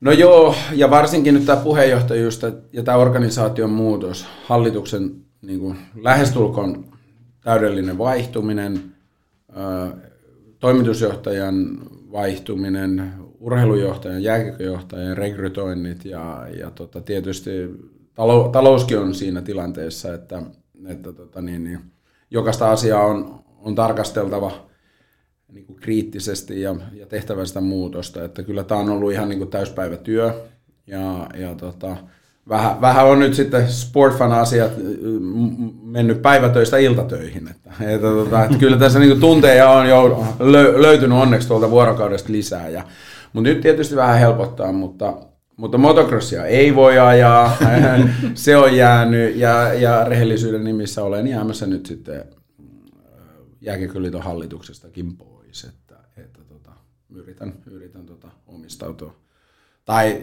No 0.00 0.12
joo, 0.12 0.54
ja 0.72 0.90
varsinkin 0.90 1.34
nyt 1.34 1.46
tämä 1.46 1.62
puheenjohtajuus 1.62 2.40
ja 2.72 2.82
tämä 2.82 2.98
organisaation 2.98 3.70
muutos, 3.70 4.26
hallituksen 4.46 5.14
niin 5.42 5.60
kuin 5.60 5.78
lähestulkoon 5.94 6.84
täydellinen 7.40 7.98
vaihtuminen, 7.98 8.94
toimitusjohtajan 10.62 11.78
vaihtuminen, 12.12 13.12
urheilujohtajan, 13.40 14.22
jääkiekkojohtajan 14.22 15.16
rekrytoinnit 15.16 16.04
ja, 16.04 16.46
ja 16.58 16.70
tota, 16.70 17.00
tietysti 17.00 17.50
talou, 18.14 18.48
talouskin 18.48 18.98
on 18.98 19.14
siinä 19.14 19.42
tilanteessa, 19.42 20.14
että, 20.14 20.42
että 20.86 21.12
tota, 21.12 21.42
niin, 21.42 21.64
niin, 21.64 21.80
jokaista 22.30 22.70
asiaa 22.70 23.06
on, 23.06 23.44
on 23.58 23.74
tarkasteltava 23.74 24.66
niin 25.52 25.66
kuin 25.66 25.76
kriittisesti 25.76 26.60
ja, 26.60 26.76
ja 26.92 27.06
tehtävä 27.06 27.44
sitä 27.44 27.60
muutosta. 27.60 28.24
Että 28.24 28.42
kyllä 28.42 28.64
tämä 28.64 28.80
on 28.80 28.90
ollut 28.90 29.12
ihan 29.12 29.28
niin 29.28 29.38
kuin 29.38 29.50
täyspäivätyö 29.50 30.44
ja, 30.86 31.26
ja 31.38 31.54
tota, 31.54 31.96
vähän, 32.48 32.80
vähän 32.80 33.06
on 33.06 33.18
nyt 33.18 33.34
sitten 33.34 33.68
sportfan-asiat 33.68 34.72
mennyt 35.82 36.22
päivätöistä 36.22 36.78
iltatöihin. 36.78 37.48
Että, 37.48 37.70
että, 37.80 38.06
tota, 38.06 38.44
että 38.44 38.58
kyllä 38.58 38.76
tässä 38.76 38.98
niin 38.98 39.20
tunteja 39.20 39.70
on 39.70 39.88
jo 39.88 40.24
löytynyt 40.76 41.18
onneksi 41.18 41.48
tuolta 41.48 41.70
vuorokaudesta 41.70 42.32
lisää. 42.32 42.68
Ja, 42.68 42.84
mutta 43.32 43.50
nyt 43.50 43.60
tietysti 43.60 43.96
vähän 43.96 44.18
helpottaa, 44.18 44.72
mutta, 44.72 45.16
mutta 45.56 45.78
motocrossia 45.78 46.46
ei 46.46 46.74
voi 46.74 46.98
ajaa, 46.98 47.56
se 48.34 48.56
on 48.56 48.76
jäänyt 48.76 49.36
ja, 49.36 49.74
ja 49.74 50.04
rehellisyyden 50.04 50.64
nimissä 50.64 51.04
olen 51.04 51.26
jäämässä 51.26 51.66
nyt 51.66 51.86
sitten 51.86 52.24
jääkiekkoliiton 53.60 54.22
hallituksestakin 54.22 55.16
pois, 55.16 55.64
että, 55.64 55.94
että 56.16 56.40
tota, 56.48 56.72
yritän, 57.10 57.54
yritän 57.70 58.06
tota, 58.06 58.28
omistautua 58.46 59.21
tai 59.84 60.20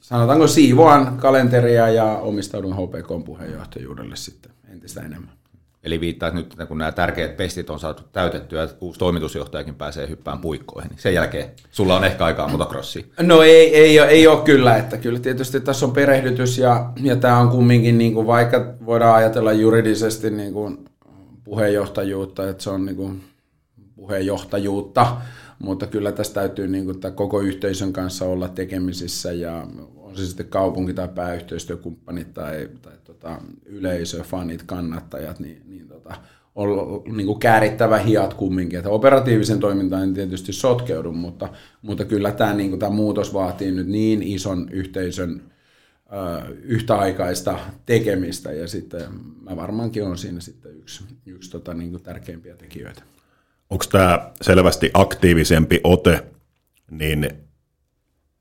sanotaanko 0.00 0.46
siivoan 0.46 1.16
kalenteria 1.16 1.88
ja 1.88 2.04
omistaudun 2.04 2.74
HPK 2.74 3.24
puheenjohtajuudelle 3.24 4.16
sitten 4.16 4.52
entistä 4.72 5.00
enemmän. 5.00 5.42
Eli 5.84 6.00
viittaa 6.00 6.28
että 6.28 6.40
nyt, 6.40 6.68
kun 6.68 6.78
nämä 6.78 6.92
tärkeät 6.92 7.36
pestit 7.36 7.70
on 7.70 7.80
saatu 7.80 8.02
täytettyä, 8.12 8.62
että 8.62 8.76
uusi 8.80 8.98
toimitusjohtajakin 8.98 9.74
pääsee 9.74 10.08
hyppään 10.08 10.38
puikkoihin, 10.38 10.88
niin 10.88 10.98
sen 10.98 11.14
jälkeen 11.14 11.50
sulla 11.70 11.96
on 11.96 12.04
ehkä 12.04 12.24
aikaa 12.24 12.48
motocrossiin. 12.48 13.12
No 13.20 13.42
ei, 13.42 13.76
ei, 13.76 14.00
ole, 14.00 14.08
ei 14.08 14.26
ole 14.26 14.40
kyllä, 14.40 14.76
että 14.76 14.96
kyllä 14.96 15.18
tietysti 15.18 15.60
tässä 15.60 15.86
on 15.86 15.92
perehdytys 15.92 16.58
ja, 16.58 16.90
ja 17.02 17.16
tämä 17.16 17.38
on 17.38 17.48
kumminkin, 17.48 17.98
niin 17.98 18.14
kuin, 18.14 18.26
vaikka 18.26 18.74
voidaan 18.86 19.14
ajatella 19.14 19.52
juridisesti 19.52 20.30
niin 20.30 20.52
kuin 20.52 20.84
puheenjohtajuutta, 21.44 22.48
että 22.48 22.62
se 22.62 22.70
on 22.70 22.86
niin 22.86 22.96
kuin 22.96 23.24
puheenjohtajuutta, 23.96 25.16
mutta 25.62 25.86
kyllä 25.86 26.12
tässä 26.12 26.34
täytyy 26.34 26.68
niin 26.68 26.84
kuin, 26.84 27.00
koko 27.14 27.40
yhteisön 27.40 27.92
kanssa 27.92 28.24
olla 28.24 28.48
tekemisissä 28.48 29.32
ja 29.32 29.66
on 29.96 30.16
se 30.16 30.26
sitten 30.26 30.46
kaupunki 30.46 30.94
tai 30.94 31.08
pääyhteistyökumppanit 31.08 32.34
tai, 32.34 32.68
tai 32.82 32.92
tota, 33.04 33.40
yleisö, 33.66 34.22
fanit, 34.22 34.62
kannattajat, 34.62 35.40
niin, 35.40 35.62
niin 35.66 35.88
tota, 35.88 36.14
on 36.54 36.68
niin 37.16 37.26
kuin 37.26 37.38
käärittävä 37.38 37.98
hiat 37.98 38.34
kumminkin. 38.34 38.78
Että 38.78 38.90
operatiivisen 38.90 39.60
toimintaan 39.60 40.02
en 40.02 40.14
tietysti 40.14 40.52
sotkeudu, 40.52 41.12
mutta, 41.12 41.48
mutta 41.82 42.04
kyllä 42.04 42.32
tämä, 42.32 42.54
niin 42.54 42.70
kuin, 42.70 42.80
tämä 42.80 42.90
muutos 42.90 43.34
vaatii 43.34 43.72
nyt 43.72 43.86
niin 43.86 44.22
ison 44.22 44.68
yhteisön 44.70 45.42
ö, 46.12 46.54
yhtäaikaista 46.62 47.58
tekemistä 47.86 48.52
ja 48.52 48.68
sitten 48.68 49.02
mä 49.40 49.56
varmaankin 49.56 50.04
on 50.04 50.18
siinä 50.18 50.40
sitten 50.40 50.76
yksi, 50.76 51.04
yksi 51.26 51.50
tota, 51.50 51.74
niin 51.74 51.90
kuin 51.90 52.02
tärkeimpiä 52.02 52.56
tekijöitä. 52.56 53.02
Onko 53.72 53.84
tämä 53.92 54.30
selvästi 54.42 54.90
aktiivisempi 54.94 55.80
ote, 55.84 56.24
niin 56.90 57.30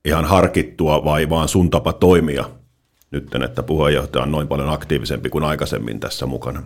ihan 0.06 0.26
harkittua 0.26 1.06
vai 1.06 1.30
vaan 1.30 1.48
sun 1.48 1.70
tapa 1.70 1.94
toimia 1.94 2.50
nyt, 3.12 3.36
että 3.46 3.64
puheenjohtaja 3.64 4.24
on 4.24 4.32
noin 4.32 4.48
paljon 4.48 4.70
aktiivisempi 4.70 5.30
kuin 5.30 5.44
aikaisemmin 5.44 6.00
tässä 6.00 6.26
mukana? 6.26 6.64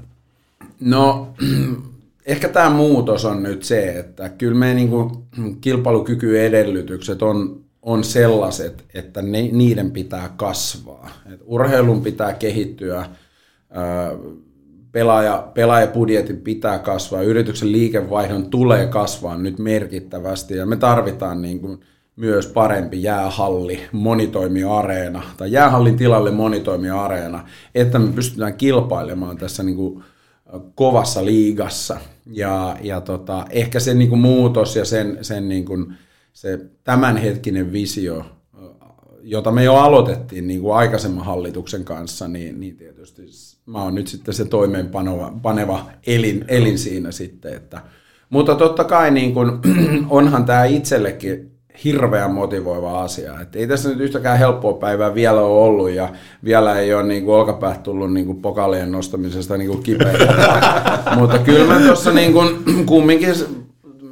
No, 0.80 1.34
ehkä 2.26 2.50
tämä 2.50 2.70
muutos 2.70 3.26
on 3.26 3.44
nyt 3.44 3.64
se, 3.64 4.00
että 4.00 4.30
kyllä 4.30 4.58
meidän 4.58 4.76
niin 4.76 4.92
kilpailukykyedellytykset 5.62 7.22
on, 7.22 7.62
on 7.82 8.04
sellaiset, 8.04 8.86
että 8.94 9.22
ne, 9.22 9.42
niiden 9.52 9.92
pitää 9.92 10.34
kasvaa. 10.38 11.10
Et 11.34 11.42
urheilun 11.46 12.02
pitää 12.02 12.34
kehittyä, 12.34 13.06
pelaaja, 14.96 15.52
pelaajapudjetin 15.54 16.42
pitää 16.42 16.80
kasvaa, 16.80 17.22
yrityksen 17.22 17.72
liikevaihdon 17.72 18.50
tulee 18.50 18.88
kasvaa 18.88 19.38
nyt 19.38 19.60
merkittävästi 19.60 20.58
ja 20.58 20.66
me 20.66 20.76
tarvitaan 20.76 21.42
niin 21.42 21.60
kuin– 21.60 21.80
myös 22.16 22.48
parempi 22.48 23.04
jäähalli, 23.04 23.80
monitoimiareena 23.92 25.24
tai 25.38 25.52
jäähallin 25.52 25.98
tilalle 25.98 26.32
monitoimiareena, 26.32 27.48
että 27.76 28.00
me 28.00 28.12
pystytään 28.12 28.58
kilpailemaan 28.58 29.38
tässä 29.38 29.64
niin 29.64 29.76
kuin 29.76 30.04
kovassa 30.76 31.26
liigassa. 31.26 31.98
Ja, 32.26 32.78
ja 32.82 33.02
tota, 33.02 33.46
ehkä 33.50 33.80
se 33.80 33.94
niin 33.94 34.10
kuin 34.10 34.22
muutos 34.22 34.76
ja 34.76 34.86
sen, 34.86 35.18
sen 35.22 35.50
niin 35.50 35.66
kuin, 35.66 35.94
se 36.34 36.60
tämänhetkinen 36.84 37.72
visio, 37.72 38.26
jota 39.22 39.52
me 39.52 39.64
jo 39.64 39.76
aloitettiin 39.76 40.48
niin 40.48 40.62
kuin 40.62 40.76
aikaisemman 40.76 41.26
hallituksen 41.26 41.86
kanssa, 41.86 42.28
niin, 42.28 42.60
niin 42.60 42.78
tietysti 42.78 43.22
mä 43.66 43.84
oon 43.84 43.96
nyt 43.96 44.08
sitten 44.08 44.34
se 44.34 44.46
toimeenpaneva 44.46 45.86
elin, 46.08 46.46
elin 46.48 46.80
siinä 46.80 47.12
sitten. 47.12 47.54
Että, 47.54 47.82
mutta 48.30 48.56
totta 48.56 48.84
kai 48.84 49.12
niin 49.12 49.34
kuin, 49.34 49.52
onhan 50.10 50.46
tämä 50.46 50.66
itsellekin 50.66 51.52
hirveän 51.84 52.32
motivoiva 52.32 53.02
asia. 53.02 53.40
Et 53.42 53.56
ei 53.56 53.68
tässä 53.68 53.90
nyt 53.90 54.00
yhtäkään 54.00 54.40
helppoa 54.40 54.74
päivää 54.74 55.16
vielä 55.16 55.42
ole 55.42 55.66
ollut 55.66 55.90
ja 55.90 56.10
vielä 56.44 56.80
ei 56.80 56.94
ole 56.94 57.04
niin 57.04 57.30
olkapäät 57.30 57.84
tullut 57.84 58.14
niin 58.14 58.26
kuin 58.26 58.42
pokalien 58.42 58.92
nostamisesta 58.92 59.58
niin 59.58 59.70
kuin 59.70 59.84
Mutta 61.20 61.40
kyllä 61.40 61.74
mä 61.74 61.80
tuossa 61.80 62.12
niin 62.12 62.34
kuin, 62.34 62.64
kumminkin, 62.86 63.30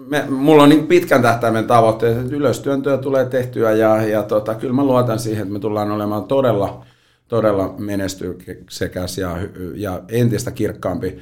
me, 0.07 0.23
mulla 0.29 0.63
on 0.63 0.69
niin 0.69 0.87
pitkän 0.87 1.21
tähtäimen 1.21 1.67
tavoitteet, 1.67 2.17
että 2.17 2.35
ylöstyöntöä 2.35 2.97
tulee 2.97 3.25
tehtyä 3.25 3.71
ja, 3.71 4.01
ja 4.01 4.23
tota, 4.23 4.55
kyllä 4.55 4.73
mä 4.73 4.83
luotan 4.83 5.19
siihen, 5.19 5.41
että 5.41 5.53
me 5.53 5.59
tullaan 5.59 5.91
olemaan 5.91 6.23
todella, 6.23 6.85
todella 7.27 7.75
menestyksekäs 7.77 9.17
ja, 9.17 9.37
ja 9.75 10.01
entistä 10.07 10.51
kirkkaampi 10.51 11.19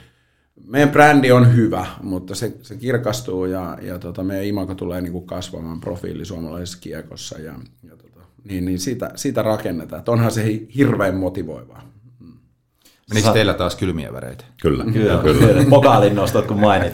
meidän 0.66 0.90
brändi 0.90 1.32
on 1.32 1.56
hyvä, 1.56 1.86
mutta 2.02 2.36
se, 2.36 2.54
se 2.62 2.76
kirkastuu 2.76 3.46
ja, 3.46 3.78
ja 3.82 4.00
tota, 4.00 4.24
meidän 4.24 4.46
imago 4.46 4.76
tulee 4.76 5.02
niin 5.02 5.12
kuin 5.12 5.26
kasvamaan 5.26 5.80
profiili 5.80 6.26
suomalaisessa 6.26 6.78
kiekossa 6.82 7.40
ja, 7.40 7.54
ja 7.84 7.96
tota, 7.98 8.20
niin, 8.44 8.66
niin 8.66 8.80
siitä, 8.80 9.12
siitä 9.16 9.42
rakennetaan. 9.42 10.00
Että 10.00 10.12
onhan 10.12 10.32
se 10.32 10.62
hirveän 10.76 11.16
motivoivaa. 11.16 11.92
Menikö 13.10 13.28
Sa- 13.28 13.34
teillä 13.34 13.54
taas 13.54 13.76
kylmiä 13.76 14.14
väreitä? 14.14 14.44
Kyllä. 14.62 14.84
Kyllä, 14.94 15.18
kyllä. 15.24 15.66
Pokaalin 15.70 16.16
nostot, 16.16 16.46
kun 16.46 16.60
mainit. 16.60 16.94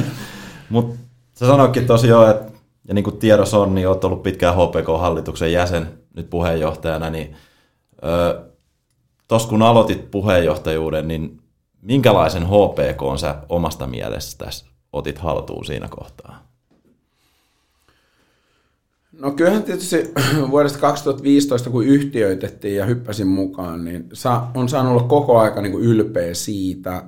Mutta 0.70 0.96
sä 1.34 1.46
sanoitkin 1.46 1.86
tosiaan, 1.86 2.30
että 2.30 2.54
ja 2.88 2.94
niin 2.94 3.04
kuin 3.04 3.16
tiedossa 3.16 3.58
on, 3.58 3.74
niin 3.74 3.88
olet 3.88 4.04
ollut 4.04 4.22
pitkään 4.22 4.54
HPK-hallituksen 4.54 5.52
jäsen 5.52 5.86
nyt 6.16 6.30
puheenjohtajana, 6.30 7.10
niin 7.10 7.36
tuossa 9.28 9.48
kun 9.48 9.62
aloitit 9.62 10.10
puheenjohtajuuden, 10.10 11.08
niin 11.08 11.40
minkälaisen 11.82 12.46
HPK 12.46 13.18
sä 13.20 13.34
omasta 13.48 13.86
mielestäsi 13.86 14.64
otit 14.92 15.18
haltuun 15.18 15.64
siinä 15.64 15.88
kohtaa? 15.88 16.54
No 19.18 19.30
kyllähän 19.30 19.62
tietysti 19.62 20.12
vuodesta 20.50 20.78
2015, 20.78 21.70
kun 21.70 21.84
yhtiöitettiin 21.84 22.76
ja 22.76 22.84
hyppäsin 22.86 23.26
mukaan, 23.26 23.84
niin 23.84 24.08
on 24.54 24.68
saanut 24.68 24.92
olla 24.92 25.08
koko 25.08 25.38
aika 25.38 25.62
niin 25.62 25.72
kuin 25.72 25.84
ylpeä 25.84 26.34
siitä, 26.34 27.04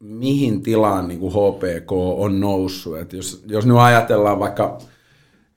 mihin 0.00 0.62
tilaan 0.62 1.08
niin 1.08 1.20
kuin 1.20 1.32
HPK 1.32 1.92
on 1.92 2.40
noussut. 2.40 2.98
Et 2.98 3.12
jos, 3.12 3.44
jos 3.46 3.66
nyt 3.66 3.76
ajatellaan 3.76 4.38
vaikka 4.38 4.78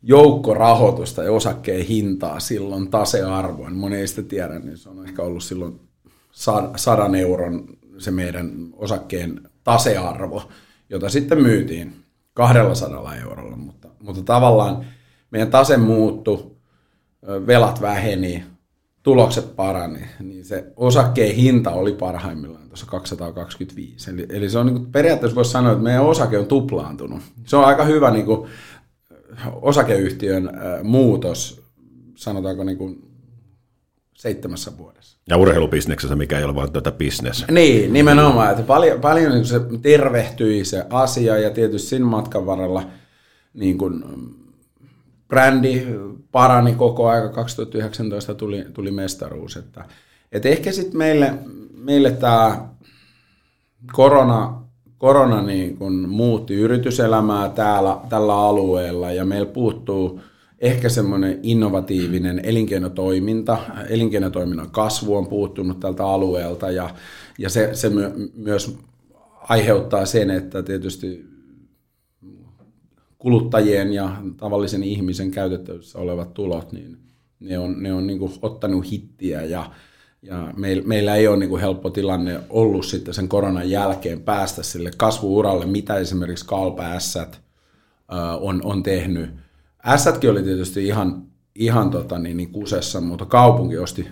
joukkorahoitusta 0.02 1.24
ja 1.24 1.32
osakkeen 1.32 1.86
hintaa 1.86 2.40
silloin 2.40 2.90
tasearvoa, 2.90 3.70
niin 3.70 3.80
moni 3.80 3.96
ei 3.96 4.08
sitä 4.08 4.22
tiedä, 4.22 4.60
niin 4.60 4.78
se 4.78 4.90
on 4.90 5.06
ehkä 5.06 5.22
ollut 5.22 5.44
silloin 5.44 5.80
sadan 6.76 7.16
euron 7.16 7.68
se 7.98 8.12
meidän 8.12 8.52
osakkeen 8.74 9.42
tasearvo, 9.64 10.44
jota 10.90 11.10
sitten 11.10 11.42
myytiin 11.42 11.94
200 12.34 13.16
eurolla, 13.16 13.56
mutta, 13.56 13.88
mutta 14.04 14.22
tavallaan 14.22 14.86
meidän 15.32 15.52
tase 15.52 15.78
muuttui, 15.78 16.52
velat 17.48 17.82
väheni, 17.82 18.44
tulokset 19.04 19.56
parani, 19.56 20.00
niin 20.20 20.46
se 20.46 20.66
osakkeen 20.76 21.36
hinta 21.36 21.72
oli 21.72 21.92
parhaimmillaan 21.94 22.68
tuossa 22.68 22.86
225. 22.86 24.12
Eli, 24.12 24.26
eli 24.30 24.50
se 24.50 24.60
on 24.60 24.66
niin 24.66 24.78
kuin, 24.78 24.92
periaatteessa 24.92 25.36
voisi 25.36 25.52
sanoa, 25.52 25.72
että 25.72 25.84
meidän 25.84 26.06
osake 26.06 26.38
on 26.38 26.46
tuplaantunut. 26.46 27.22
Se 27.46 27.58
on 27.58 27.66
aika 27.66 27.86
hyvä 27.86 28.12
niin 28.12 28.26
kuin, 28.26 28.50
osakeyhtiön 29.62 30.50
muutos, 30.84 31.62
sanotaanko 32.16 32.64
niin 32.64 32.78
kuin, 32.78 33.10
seitsemässä 34.14 34.78
vuodessa. 34.78 35.18
Ja 35.30 35.38
urheilubisneksessä, 35.38 36.16
mikä 36.16 36.38
ei 36.38 36.44
ole 36.44 36.56
vain 36.56 36.72
tätä 36.72 36.92
business. 36.92 37.46
Niin, 37.52 37.94
nimenomaan. 37.94 38.52
Että 38.52 38.64
paljon, 38.64 39.02
paljon 39.02 39.32
niin 39.32 39.46
se 39.46 39.60
tervehtyi 39.82 40.66
se 40.66 40.86
asia 40.90 41.38
ja 41.38 41.50
tietysti 41.50 41.90
siinä 41.90 42.06
matkan 42.06 42.46
varrella 42.46 42.84
niin 43.54 43.78
kuin, 43.78 44.04
brändi 45.28 45.88
parani 46.32 46.74
koko 46.76 47.08
aika. 47.10 47.30
2019 47.30 48.36
tuli, 48.36 48.66
tuli 48.74 48.92
mestaruus. 48.92 49.58
Että, 49.58 49.86
että 50.32 50.50
ehkä 50.50 50.72
sitten 50.72 50.98
meille, 50.98 51.34
meille 51.74 52.12
tämä 52.12 52.70
korona, 53.94 54.59
korona 55.00 55.42
niin 55.42 55.78
kuin 55.78 56.10
muutti 56.10 56.54
yrityselämää 56.54 57.50
täällä, 57.50 57.98
tällä 58.10 58.36
alueella 58.36 59.12
ja 59.12 59.26
meillä 59.26 59.52
puuttuu– 59.54 60.20
ehkä 60.62 60.90
semmoinen 60.90 61.40
innovatiivinen 61.44 62.42
elinkeinotoiminta, 62.44 63.58
elinkeinotoiminnan 63.90 64.72
kasvu 64.72 65.16
on 65.16 65.28
puuttunut 65.28 65.80
tältä 65.80 66.06
alueelta 66.06 66.72
ja, 66.72 66.90
ja 67.38 67.50
se, 67.50 67.70
se 67.74 67.90
my, 67.90 68.32
myös 68.36 68.78
aiheuttaa 69.50 70.06
sen, 70.06 70.30
että 70.30 70.64
tietysti 70.64 71.26
kuluttajien 73.18 73.94
ja 73.94 74.16
tavallisen 74.38 74.84
ihmisen 74.84 75.32
käytettävissä 75.32 76.00
olevat 76.00 76.34
tulot, 76.34 76.72
niin 76.72 76.98
ne 77.40 77.60
on, 77.60 77.84
ne 77.84 77.94
on 77.94 78.08
niin 78.08 78.20
ottanut 78.42 78.92
hittiä 78.92 79.44
ja, 79.44 79.72
ja 80.22 80.54
meillä, 80.58 80.84
meillä 80.86 81.16
ei 81.16 81.28
ole 81.28 81.38
niin 81.38 81.50
kuin 81.50 81.62
helppo 81.62 81.90
tilanne 81.90 82.40
ollut 82.50 82.86
sitten 82.86 83.14
sen 83.14 83.28
koronan 83.28 83.70
jälkeen 83.70 84.22
päästä 84.22 84.64
sille 84.64 84.92
kasvuuralle, 84.98 85.66
mitä 85.66 85.96
esimerkiksi 85.96 86.46
Kalpa 86.46 86.84
on, 88.42 88.62
on 88.64 88.84
tehnyt 88.84 89.30
Ässätkin 89.86 90.30
oli 90.30 90.44
tietysti 90.44 90.88
ihan, 90.88 91.24
ihan 91.56 91.90
tota, 91.90 92.20
niin, 92.20 92.38
niin 92.38 92.52
kusessa, 92.52 93.02
mutta 93.02 93.26
kaupunki 93.26 93.78
osti 93.78 94.08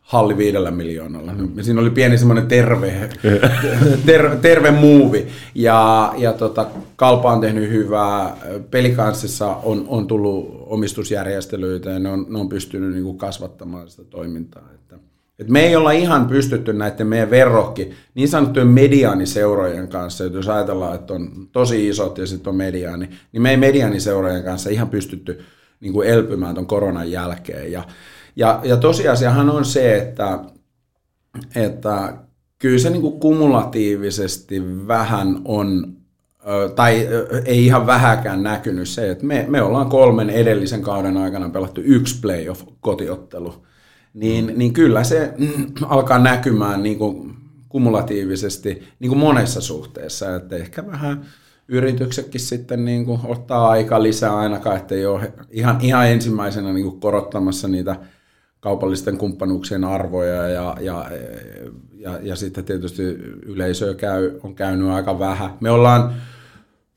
halli 0.00 0.36
viidellä 0.36 0.70
miljoonalla. 0.70 1.32
Mm. 1.32 1.62
Siinä 1.62 1.80
oli 1.80 1.90
pieni 1.90 2.18
semmoinen 2.18 2.46
terve, 2.46 3.10
ter, 4.06 4.36
terve 4.36 4.70
muuvi. 4.70 5.26
Ja, 5.54 6.14
ja 6.16 6.32
tota, 6.32 6.66
Kalpa 6.96 7.32
on 7.32 7.40
tehnyt 7.40 7.70
hyvää. 7.70 8.36
Pelikanssissa 8.70 9.46
on, 9.46 9.84
on 9.88 10.06
tullut 10.06 10.64
omistusjärjestelyitä 10.66 11.90
ja 11.90 11.98
ne 11.98 12.08
on, 12.08 12.26
ne 12.28 12.38
on 12.38 12.48
pystynyt 12.48 12.92
niin 12.92 13.04
kuin 13.04 13.18
kasvattamaan 13.18 13.88
sitä 13.90 14.04
toimintaa. 14.04 14.68
Että, 14.74 14.96
Et 15.38 15.48
me 15.48 15.66
ei 15.66 15.76
olla 15.76 15.92
ihan 15.92 16.26
pystytty 16.26 16.72
näiden 16.72 17.06
meidän 17.06 17.30
verrokki, 17.30 17.90
niin 18.14 18.28
sanottujen 18.28 18.68
mediaaniseurojen 18.68 19.88
kanssa, 19.88 20.24
että 20.24 20.38
jos 20.38 20.48
ajatellaan, 20.48 20.94
että 20.94 21.14
on 21.14 21.48
tosi 21.52 21.88
isot 21.88 22.18
ja 22.18 22.26
sitten 22.26 22.50
on 22.50 22.56
mediaani, 22.56 23.08
niin 23.32 23.42
me 23.42 23.50
ei 23.50 23.56
mediaaniseurojen 23.56 24.44
kanssa 24.44 24.70
ihan 24.70 24.88
pystytty 24.88 25.44
niin 25.80 25.92
kuin 25.92 26.08
elpymään 26.08 26.54
tuon 26.54 26.66
koronan 26.66 27.10
jälkeen. 27.10 27.72
Ja, 27.72 27.84
ja, 28.36 28.60
ja 28.64 28.76
tosiasiahan 28.76 29.50
on 29.50 29.64
se, 29.64 29.96
että, 29.96 30.38
että 31.56 32.14
kyllä 32.58 32.78
se 32.78 32.90
niin 32.90 33.02
kuin 33.02 33.20
kumulatiivisesti 33.20 34.62
vähän 34.86 35.40
on 35.44 35.96
tai 36.74 37.08
ei 37.44 37.66
ihan 37.66 37.86
vähäkään 37.86 38.42
näkynyt 38.42 38.88
se, 38.88 39.10
että 39.10 39.26
me, 39.26 39.44
me 39.48 39.62
ollaan 39.62 39.88
kolmen 39.88 40.30
edellisen 40.30 40.82
kauden 40.82 41.16
aikana 41.16 41.48
pelattu 41.48 41.80
yksi 41.84 42.20
playoff-kotiottelu, 42.20 43.66
niin, 44.16 44.52
niin 44.56 44.72
kyllä 44.72 45.04
se 45.04 45.34
mm, 45.38 45.66
alkaa 45.84 46.18
näkymään 46.18 46.82
niin 46.82 46.98
kuin 46.98 47.34
kumulatiivisesti 47.68 48.82
niin 49.00 49.08
kuin 49.08 49.18
monessa 49.18 49.60
suhteessa, 49.60 50.36
että 50.36 50.56
ehkä 50.56 50.86
vähän 50.86 51.26
yrityksetkin 51.68 52.40
sitten 52.40 52.84
niin 52.84 53.04
kuin 53.04 53.20
ottaa 53.24 53.68
aika 53.68 54.02
lisää 54.02 54.36
ainakaan, 54.36 54.76
että 54.76 54.94
ei 54.94 55.06
ole 55.06 55.32
ihan, 55.50 55.78
ihan 55.80 56.08
ensimmäisenä 56.08 56.72
niin 56.72 56.86
kuin 56.86 57.00
korottamassa 57.00 57.68
niitä 57.68 57.96
kaupallisten 58.60 59.18
kumppanuuksien 59.18 59.84
arvoja. 59.84 60.48
Ja, 60.48 60.76
ja, 60.80 61.10
ja, 61.92 62.18
ja 62.22 62.36
sitten 62.36 62.64
tietysti 62.64 63.02
yleisöä 63.46 63.94
käy, 63.94 64.40
on 64.42 64.54
käynyt 64.54 64.88
aika 64.88 65.18
vähän. 65.18 65.50
Me 65.60 65.70
ollaan 65.70 66.14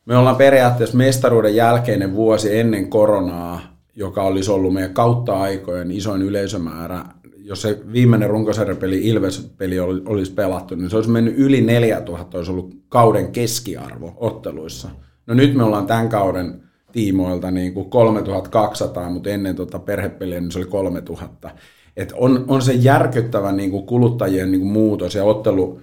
me 0.06 0.18
ollaan 0.18 0.36
periaatteessa 0.36 0.98
mestaruuden 0.98 1.56
jälkeinen 1.56 2.16
vuosi 2.16 2.58
ennen 2.58 2.90
koronaa, 2.90 3.79
joka 3.96 4.24
olisi 4.24 4.52
ollut 4.52 4.74
meidän 4.74 4.94
kautta 4.94 5.40
aikojen 5.40 5.92
isoin 5.92 6.22
yleisömäärä. 6.22 7.06
Jos 7.38 7.62
se 7.62 7.80
viimeinen 7.94 8.30
runkosarjapeli, 8.30 9.08
Ilves-peli 9.08 9.80
olisi 9.80 10.34
pelattu, 10.34 10.76
niin 10.76 10.90
se 10.90 10.96
olisi 10.96 11.10
mennyt 11.10 11.38
yli 11.38 11.62
4000, 11.62 12.38
olisi 12.38 12.52
ollut 12.52 12.76
kauden 12.90 13.32
keskiarvo 13.32 14.14
otteluissa. 14.18 14.90
No 15.28 15.34
nyt 15.34 15.56
me 15.56 15.64
ollaan 15.64 15.88
tämän 15.88 16.10
kauden 16.10 16.62
tiimoilta 16.92 17.52
niin 17.52 17.74
kuin 17.74 17.90
3200, 17.90 19.10
mutta 19.10 19.30
ennen 19.30 19.56
tuota 19.56 19.80
perhepeliä 19.80 20.42
niin 20.42 20.52
se 20.52 20.60
oli 20.60 20.66
3000. 20.66 21.50
Et 21.98 22.14
on, 22.18 22.46
on 22.48 22.62
se 22.62 22.74
järkyttävä 22.74 23.52
niin 23.52 23.72
kuin 23.72 23.86
kuluttajien 23.86 24.52
niin 24.52 24.62
kuin 24.62 24.72
muutos 24.72 25.16
ja 25.16 25.24
ottelu 25.24 25.82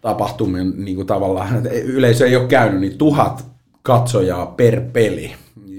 tapahtumien 0.00 0.72
niin 0.76 0.96
kuin 0.96 1.06
tavallaan, 1.06 1.56
että 1.56 1.70
yleisö 1.70 2.26
ei 2.26 2.36
ole 2.36 2.46
käynyt, 2.46 2.80
niin 2.80 2.98
tuhat 2.98 3.44
katsojaa 3.82 4.46
per 4.46 4.80
peli. 4.92 5.32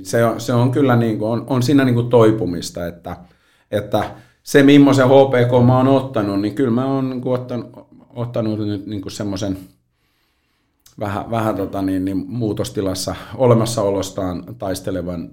Se 0.06 0.26
on, 0.26 0.42
se 0.42 0.54
on 0.54 0.72
kyllä 0.72 0.96
niin 0.96 1.20
kuin, 1.20 1.32
on, 1.32 1.44
on 1.48 1.64
siinä 1.64 1.86
niin 1.86 1.96
kuin 1.96 2.10
toipumista, 2.10 2.88
että, 2.88 3.18
että 3.72 4.12
se 4.44 4.64
millaisen 4.64 5.06
HPK 5.06 5.66
mä 5.66 5.78
oon 5.78 5.88
ottanut, 5.88 6.42
niin 6.42 6.56
kyllä 6.56 6.72
mä 6.72 6.86
oon 6.86 7.10
niin 7.10 7.22
kuin 7.22 7.34
ottanut, 7.34 7.88
ottanut 8.16 8.60
nyt 8.60 8.86
niin 8.86 9.02
kuin 9.02 9.12
semmoisen 9.12 9.58
vähän, 11.00 11.32
vähän 11.32 11.56
tota 11.56 11.82
niin, 11.82 12.06
niin 12.06 12.26
muutostilassa 12.28 13.16
olemassaolostaan 13.36 14.44
taistelevan 14.58 15.30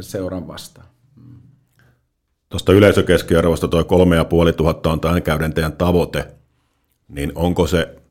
seuran 0.00 0.48
vastaan. 0.48 0.86
Tuosta 2.48 2.72
yleisökeskiarvosta 2.72 3.68
tuo 3.68 3.84
kolme 3.84 4.16
ja 4.16 4.24
puoli 4.24 4.52
tuhatta 4.52 4.92
on 4.92 5.00
tämän 5.00 5.22
käyden 5.22 5.54
teidän 5.54 5.72
tavoite, 5.72 6.26
niin 7.08 7.32
onko 7.34 7.66
se 7.66 8.01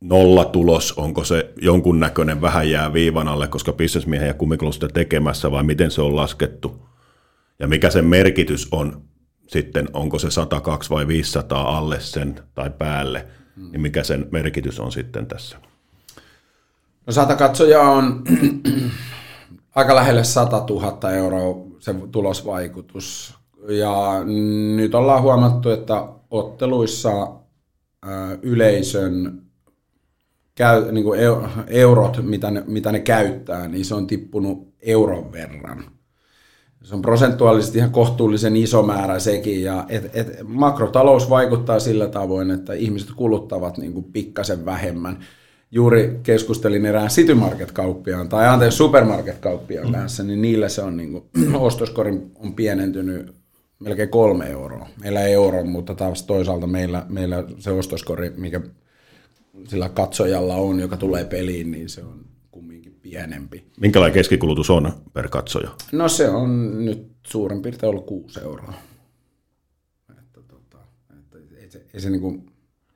nollatulos, 0.00 0.92
onko 0.92 1.24
se 1.24 1.52
jonkunnäköinen 1.62 2.40
vähän 2.40 2.70
jää 2.70 2.92
viivan 2.92 3.28
alle, 3.28 3.48
koska 3.48 3.72
bisnesmiehen 3.72 4.28
ja 4.28 4.34
kumminkin 4.34 4.72
sitä 4.72 4.88
tekemässä, 4.88 5.50
vai 5.50 5.62
miten 5.62 5.90
se 5.90 6.02
on 6.02 6.16
laskettu? 6.16 6.86
Ja 7.58 7.68
mikä 7.68 7.90
sen 7.90 8.04
merkitys 8.04 8.68
on 8.72 9.02
sitten, 9.46 9.88
onko 9.92 10.18
se 10.18 10.30
102 10.30 10.90
vai 10.90 11.06
500 11.06 11.78
alle 11.78 12.00
sen 12.00 12.40
tai 12.54 12.70
päälle, 12.70 13.26
niin 13.70 13.80
mikä 13.80 14.02
sen 14.02 14.28
merkitys 14.30 14.80
on 14.80 14.92
sitten 14.92 15.26
tässä? 15.26 15.56
No 17.06 17.12
sata 17.12 17.36
katsoja 17.36 17.80
on 17.80 18.24
aika 19.74 19.94
lähelle 19.94 20.24
100 20.24 20.66
000 20.70 21.10
euroa 21.12 21.66
se 21.78 21.94
tulosvaikutus. 22.12 23.34
Ja 23.68 24.24
nyt 24.76 24.94
ollaan 24.94 25.22
huomattu, 25.22 25.70
että 25.70 26.08
otteluissa 26.30 27.10
yleisön 28.42 29.42
käy, 30.60 30.92
niin 30.92 31.04
kuin 31.04 31.20
eurot, 31.66 32.22
mitä 32.22 32.50
ne, 32.50 32.62
mitä 32.66 32.92
ne 32.92 33.00
käyttää, 33.00 33.68
niin 33.68 33.84
se 33.84 33.94
on 33.94 34.06
tippunut 34.06 34.74
euron 34.82 35.32
verran. 35.32 35.84
Se 36.82 36.94
on 36.94 37.02
prosentuaalisesti 37.02 37.78
ihan 37.78 37.90
kohtuullisen 37.90 38.56
iso 38.56 38.82
määrä 38.82 39.18
sekin, 39.18 39.62
ja 39.62 39.84
et, 39.88 40.10
et, 40.16 40.36
makrotalous 40.44 41.30
vaikuttaa 41.30 41.80
sillä 41.80 42.08
tavoin, 42.08 42.50
että 42.50 42.72
ihmiset 42.72 43.08
kuluttavat 43.16 43.78
niin 43.78 43.92
kuin 43.92 44.04
pikkasen 44.04 44.64
vähemmän. 44.64 45.18
Juuri 45.70 46.20
keskustelin 46.22 46.86
erään 46.86 47.08
City 47.08 47.34
Market-kauppiaan, 47.34 48.28
tai 48.28 48.48
anteeksi 48.48 48.78
Supermarket-kauppiaan 48.78 49.86
mm. 49.86 49.92
kanssa, 49.92 50.22
niin 50.22 50.42
niillä 50.42 50.68
se 50.68 50.82
on 50.82 50.96
niin 50.96 51.12
kuin, 51.12 51.24
ostoskorin 51.68 52.30
on 52.34 52.54
pienentynyt 52.54 53.34
melkein 53.78 54.08
kolme 54.08 54.50
euroa. 54.50 54.88
Meillä 55.02 55.20
ei 55.20 55.32
euro, 55.32 55.64
mutta 55.64 55.94
taas 55.94 56.22
toisaalta 56.22 56.66
meillä, 56.66 57.06
meillä 57.08 57.44
se 57.58 57.70
ostoskori, 57.70 58.32
mikä 58.36 58.60
sillä 59.68 59.88
katsojalla 59.88 60.54
on, 60.54 60.80
joka 60.80 60.96
tulee 60.96 61.24
peliin, 61.24 61.70
niin 61.70 61.88
se 61.88 62.02
on 62.04 62.24
kumminkin 62.50 62.98
pienempi. 63.02 63.64
Minkälainen 63.80 64.14
keskikulutus 64.14 64.70
on 64.70 64.92
per 65.12 65.28
katsoja? 65.28 65.70
No 65.92 66.08
se 66.08 66.28
on 66.28 66.84
nyt 66.84 67.10
suurin 67.26 67.62
piirtein 67.62 67.90
ollut 67.90 68.06
6 68.06 68.40
euroa. 68.40 68.74
Että, 70.10 70.40
tota, 70.48 70.78
että 71.18 71.38
ei 71.56 71.70
se, 71.70 71.84
ei 71.94 72.00
se, 72.00 72.10
niinku, 72.10 72.44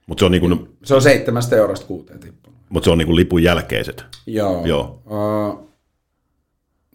Mut 0.07 0.19
se, 0.19 0.25
on 0.25 0.33
niinku, 0.33 0.69
se 0.85 0.95
on 0.95 1.03
seitsemästä 1.03 1.57
eurosta 1.57 1.87
kuuteen 1.87 2.21
tippunut. 2.21 2.59
Mutta 2.69 2.85
se 2.85 2.91
on 2.91 2.99
niinku 2.99 3.17
lipun 3.17 3.43
jälkeiset? 3.43 4.05
Joo. 4.27 4.67
Joo. 4.67 5.03
Uh, 5.07 5.65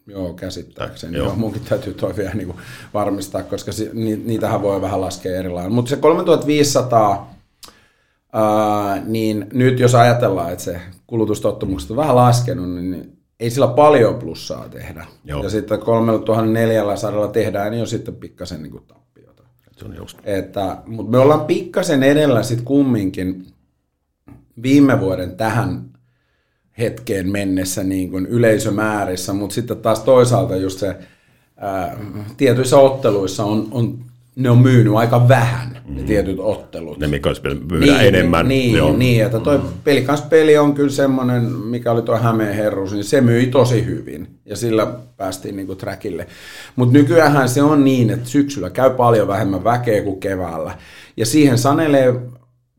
Joo, 0.06 0.34
käsittääkseni. 0.34 1.16
Joo. 1.16 1.26
Joo, 1.26 1.36
munkin 1.36 1.62
täytyy 1.68 1.94
toi 1.94 2.16
vielä 2.16 2.34
niin 2.34 2.54
varmistaa, 2.94 3.42
koska 3.42 3.72
si, 3.72 3.90
ni, 3.92 4.16
niitähän 4.16 4.62
voi 4.62 4.80
vähän 4.80 5.00
laskea 5.00 5.36
erilainen. 5.36 5.72
Mutta 5.72 5.88
se 5.88 5.96
3500 5.96 7.34
Uh, 8.34 9.06
niin 9.06 9.46
nyt 9.52 9.80
jos 9.80 9.94
ajatellaan, 9.94 10.52
että 10.52 10.64
se 10.64 10.80
kulutustottumukset 11.06 11.90
on 11.90 11.96
vähän 11.96 12.16
laskenut, 12.16 12.70
niin 12.70 13.20
ei 13.40 13.50
sillä 13.50 13.68
paljon 13.68 14.14
plussaa 14.14 14.68
tehdä. 14.68 15.06
Joo. 15.24 15.42
Ja 15.42 15.50
sitten 15.50 15.80
3400 15.80 17.28
tehdään 17.28 17.70
niin 17.70 17.80
on 17.80 17.86
sitten 17.86 18.16
pikkasen 18.16 18.62
niin 18.62 18.70
kuin 18.70 18.84
tappiota. 18.86 19.42
Se 19.76 19.84
on 19.84 19.96
just. 19.96 20.18
Että, 20.24 20.76
mutta 20.86 21.10
me 21.10 21.18
ollaan 21.18 21.46
pikkasen 21.46 22.02
edellä 22.02 22.42
sitten 22.42 22.64
kumminkin 22.64 23.46
viime 24.62 25.00
vuoden 25.00 25.36
tähän 25.36 25.90
hetkeen 26.78 27.32
mennessä 27.32 27.84
niin 27.84 28.10
kuin 28.10 28.26
yleisömäärissä, 28.26 29.32
mutta 29.32 29.54
sitten 29.54 29.76
taas 29.76 30.00
toisaalta 30.00 30.56
just 30.56 30.78
se 30.78 30.96
ää, 31.56 31.96
tietyissä 32.36 32.78
otteluissa 32.78 33.44
on, 33.44 33.68
on 33.70 34.04
ne 34.40 34.50
on 34.50 34.58
myynyt 34.58 34.94
aika 34.94 35.28
vähän, 35.28 35.80
mm. 35.88 35.94
ne 35.94 36.02
tietyt 36.02 36.38
ottelut. 36.38 36.98
Ne, 36.98 37.06
mikä 37.06 37.28
olisi 37.28 37.42
myydä 37.70 37.92
niin, 37.92 38.00
enemmän. 38.00 38.48
Niin, 38.48 38.76
Joo. 38.76 38.96
niin, 38.96 39.24
että 39.24 39.40
toi 39.40 39.58
mm. 39.58 39.64
pelikaspeli 39.84 40.58
on 40.58 40.74
kyllä 40.74 40.90
semmoinen, 40.90 41.42
mikä 41.42 41.92
oli 41.92 42.02
tuo 42.02 42.16
Hämeen 42.16 42.54
herrus, 42.54 42.92
niin 42.92 43.04
se 43.04 43.20
myi 43.20 43.46
tosi 43.46 43.86
hyvin. 43.86 44.28
Ja 44.44 44.56
sillä 44.56 44.86
päästiin 45.16 45.56
niinku 45.56 45.74
trackille. 45.74 46.26
Mutta 46.76 46.92
nykyään 46.92 47.48
se 47.48 47.62
on 47.62 47.84
niin, 47.84 48.10
että 48.10 48.28
syksyllä 48.28 48.70
käy 48.70 48.90
paljon 48.90 49.28
vähemmän 49.28 49.64
väkeä 49.64 50.02
kuin 50.02 50.20
keväällä. 50.20 50.74
Ja 51.16 51.26
siihen 51.26 51.58
sanelee 51.58 52.20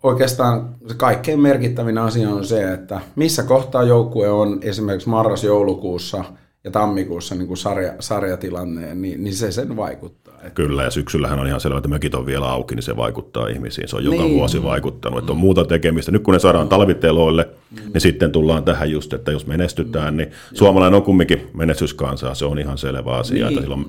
oikeastaan 0.03 0.76
se 0.88 0.93
kaikkein 0.95 1.39
merkittävin 1.39 1.97
asia 1.97 2.30
on 2.30 2.45
se, 2.45 2.74
että 2.74 3.01
missä 3.16 3.43
kohtaa 3.43 3.84
joukkue 3.84 4.30
on 4.30 4.59
esimerkiksi 4.62 5.09
marras-joulukuussa– 5.09 6.24
ja 6.64 6.72
tammikuussa 6.72 7.36
niin 7.36 7.47
kuin 7.47 7.57
sarja, 7.57 7.93
sarjatilanne, 7.99 8.95
niin, 8.95 9.24
niin 9.24 9.36
se 9.36 9.51
sen 9.51 9.76
vaikuttaa. 9.76 10.34
Kyllä, 10.53 10.84
ja 10.84 10.91
syksyllähän 10.91 11.39
on 11.39 11.47
ihan 11.47 11.62
selvä, 11.62 11.78
että 11.78 11.89
mökit 11.89 12.16
on 12.16 12.26
vielä 12.26 12.49
auki, 12.49 12.76
niin 12.76 12.84
se 12.84 12.97
vaikuttaa 12.97 13.47
ihmisiin. 13.47 13.88
Se 13.88 13.95
on 13.95 14.03
joka 14.03 14.24
niin. 14.24 14.36
vuosi 14.36 14.64
vaikuttanut, 14.64 15.20
että 15.20 15.32
on 15.32 15.38
muuta 15.38 15.66
tekemistä. 15.66 16.12
Nyt 16.12 16.24
kun 16.24 16.34
ne 16.34 16.39
saadaan 16.39 16.70
talviteloille, 16.70 17.49
mm. 17.72 17.93
niin 17.93 18.01
sitten 18.01 18.32
tullaan 18.32 18.64
tähän 18.64 18.91
just, 18.91 19.14
että 19.14 19.32
jos 19.32 19.47
menestytään, 19.47 20.18
niin 20.18 20.30
mm. 20.30 20.55
suomalainen 20.55 20.97
on 20.97 21.03
kumminkin 21.03 21.47
menestyskansaa, 21.53 22.36
se 22.36 22.45
on 22.45 22.59
ihan 22.59 22.78
selvä 22.78 23.16
asia, 23.16 23.45
niin. 23.45 23.47
että 23.47 23.62
silloin, 23.62 23.86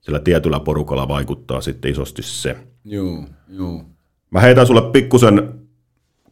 sillä 0.00 0.18
tietyllä 0.18 0.60
porukalla 0.60 1.08
vaikuttaa 1.08 1.60
sitten 1.60 1.90
isosti 1.90 2.22
se. 2.22 2.56
Joo, 2.84 3.24
joo. 3.48 3.84
Mä 4.30 4.40
heitän 4.40 4.66
sulle 4.66 4.82
pikkusen 4.82 5.52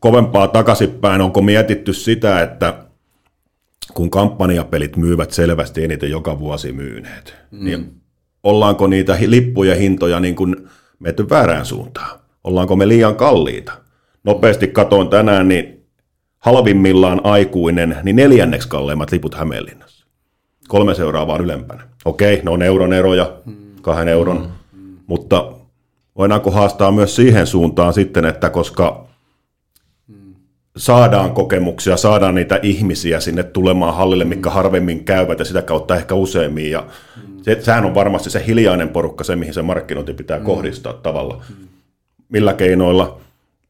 kovempaa 0.00 0.48
takaisinpäin. 0.48 1.20
Onko 1.20 1.42
mietitty 1.42 1.92
sitä, 1.92 2.42
että 2.42 2.74
kun 3.94 4.10
kampanjapelit 4.10 4.96
myyvät 4.96 5.30
selvästi 5.30 5.84
eniten 5.84 6.10
joka 6.10 6.38
vuosi 6.38 6.72
myyneet, 6.72 7.34
mm. 7.50 7.64
niin 7.64 7.92
ollaanko 8.42 8.86
niitä 8.86 9.16
lippuja 9.26 9.74
hintoja 9.74 10.20
niin 10.20 10.36
kuin 10.36 10.56
menty 10.98 11.30
väärään 11.30 11.66
suuntaan? 11.66 12.20
Ollaanko 12.44 12.76
me 12.76 12.88
liian 12.88 13.16
kalliita? 13.16 13.72
Nopeasti 14.24 14.66
katoin 14.66 15.08
tänään, 15.08 15.48
niin 15.48 15.86
halvimmillaan 16.38 17.20
aikuinen, 17.24 17.96
niin 18.02 18.16
neljänneksi 18.16 18.68
kalleimmat 18.68 19.12
liput 19.12 19.34
Hämeenlinnassa. 19.34 20.06
Kolme 20.68 20.94
seuraavaa 20.94 21.38
ylempänä. 21.38 21.82
Okei, 22.04 22.40
ne 22.44 22.50
on 22.50 22.62
euron 22.62 22.92
eroja, 22.92 23.32
kahden 23.82 24.08
euron, 24.08 24.52
mm. 24.74 24.96
mutta 25.06 25.52
voidaanko 26.16 26.50
haastaa 26.50 26.92
myös 26.92 27.16
siihen 27.16 27.46
suuntaan 27.46 27.94
sitten, 27.94 28.24
että 28.24 28.50
koska 28.50 29.11
saadaan 30.76 31.32
kokemuksia, 31.32 31.96
saadaan 31.96 32.34
niitä 32.34 32.60
ihmisiä 32.62 33.20
sinne 33.20 33.42
tulemaan 33.42 33.94
hallille, 33.94 34.24
mikä 34.24 34.50
harvemmin 34.50 35.04
käyvät 35.04 35.38
ja 35.38 35.44
sitä 35.44 35.62
kautta 35.62 35.96
ehkä 35.96 36.14
useammin. 36.14 36.70
Ja 36.70 36.86
se, 37.42 37.58
sehän 37.60 37.84
on 37.84 37.94
varmasti 37.94 38.30
se 38.30 38.44
hiljainen 38.46 38.88
porukka, 38.88 39.24
se 39.24 39.36
mihin 39.36 39.54
se 39.54 39.62
markkinointi 39.62 40.14
pitää 40.14 40.38
mm. 40.38 40.44
kohdistaa 40.44 40.92
tavalla. 40.92 41.44
Millä 42.28 42.54
keinoilla 42.54 43.20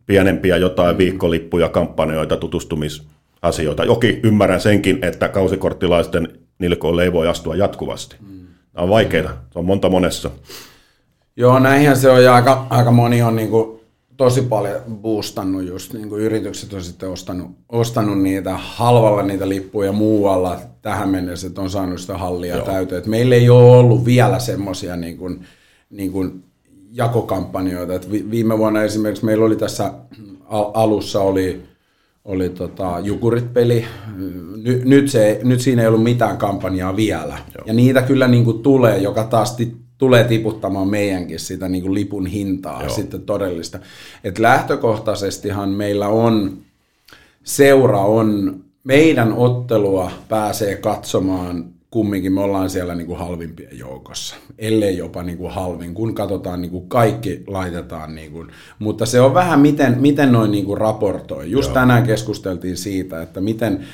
pienempiä 0.07 0.57
jotain 0.57 0.99
viikkolippuja, 0.99 1.69
kampanjoita, 1.69 2.37
tutustumisasioita. 2.37 3.85
Joki 3.85 4.21
ymmärrän 4.23 4.61
senkin, 4.61 4.99
että 5.03 5.29
kausikorttilaisten 5.29 6.29
nilkoille 6.59 7.05
ei 7.05 7.13
voi 7.13 7.29
astua 7.29 7.57
jatkuvasti. 7.57 8.17
Tämä 8.73 8.83
on 8.83 8.89
vaikeaa, 8.89 9.33
se 9.53 9.59
on 9.59 9.65
monta 9.65 9.89
monessa. 9.89 10.31
Joo, 11.37 11.59
näinhän 11.59 11.97
se 11.97 12.11
on 12.11 12.25
ja 12.25 12.35
aika, 12.35 12.67
aika 12.71 12.91
moni 12.91 13.23
on 13.23 13.37
niin 13.37 13.49
kuin 13.49 13.81
tosi 14.23 14.43
paljon 14.43 14.81
boostannut 15.03 15.65
just, 15.65 15.93
niin 15.93 16.09
kuin 16.09 16.23
yritykset 16.23 16.73
on 16.73 16.83
sitten 16.83 17.09
ostanut, 17.09 17.51
ostanut 17.69 18.23
niitä 18.23 18.57
halvalla 18.57 19.23
niitä 19.23 19.49
lippuja 19.49 19.93
muualla 19.93 20.61
tähän 20.83 21.09
mennessä, 21.09 21.47
että 21.47 21.61
on 21.61 21.71
saanut 21.71 22.01
sitä 22.01 22.19
hallia 22.19 22.57
Joo. 22.57 22.67
täyteen. 22.67 22.99
Et 22.99 23.07
meillä 23.07 23.35
ei 23.35 23.51
ole 23.51 23.77
ollut 23.77 24.05
vielä 24.05 24.39
semmoisia 24.39 24.97
niin 24.97 25.17
kuin, 25.17 25.45
niin 25.91 26.13
kuin 26.13 26.45
jakokampanjoita. 26.93 27.95
Et 27.95 28.11
viime 28.11 28.59
vuonna 28.59 28.83
esimerkiksi 28.83 29.25
meillä 29.25 29.45
oli 29.45 29.57
tässä 29.57 29.93
alussa 30.75 31.21
oli, 31.21 31.63
oli 32.25 32.49
tota, 32.49 33.01
Jukurit-peli. 33.03 33.85
Ny, 34.63 34.83
nyt, 34.85 35.09
se, 35.09 35.41
nyt 35.43 35.61
siinä 35.61 35.83
ei 35.83 35.89
ollut 35.89 36.03
mitään 36.03 36.37
kampanjaa 36.37 36.97
vielä. 36.97 37.39
Joo. 37.55 37.65
Ja 37.67 37.73
niitä 37.73 38.03
kyllä 38.03 38.29
niin 38.29 38.45
kuin 38.45 38.63
tulee, 38.63 38.99
joka 38.99 39.25
taas 39.25 39.57
tulee 40.03 40.25
tiputtamaan 40.25 40.89
meidänkin 40.89 41.41
sitä 41.41 41.69
niin 41.69 41.83
kuin 41.83 41.95
lipun 41.95 42.27
hintaa 42.27 42.83
Joo. 42.83 42.95
sitten 42.95 43.23
todellista. 43.23 43.79
Et 44.25 44.39
lähtökohtaisestihan 44.39 45.69
meillä 45.69 46.09
on, 46.09 46.59
seura 47.45 48.01
on, 48.01 48.61
meidän 48.85 49.33
ottelua 49.33 50.11
pääsee 50.29 50.77
katsomaan 50.77 51.65
kumminkin 51.91 52.33
me 52.33 52.41
ollaan 52.41 52.71
siellä 52.71 52.95
niin 52.95 53.07
kuin 53.07 53.19
halvimpien 53.19 53.79
joukossa, 53.79 54.37
ellei 54.59 54.97
jopa 54.97 55.23
niin 55.23 55.39
kuin 55.39 55.53
halvin, 55.53 55.95
kun 55.95 56.15
katsotaan 56.15 56.61
niin 56.61 56.71
kuin 56.71 56.89
kaikki 56.89 57.45
laitetaan, 57.47 58.15
niin 58.15 58.33
kuin, 58.33 58.49
mutta 58.79 59.07
se 59.07 59.21
on 59.21 59.35
vähän 59.35 59.61
miten, 59.61 60.01
miten 60.01 60.33
noin 60.33 60.51
niin 60.51 60.65
kuin 60.65 60.79
raportoi. 60.79 61.51
Just 61.51 61.69
Joo. 61.69 61.75
tänään 61.75 62.07
keskusteltiin 62.07 62.77
siitä, 62.77 63.23
että 63.23 63.41
miten 63.41 63.85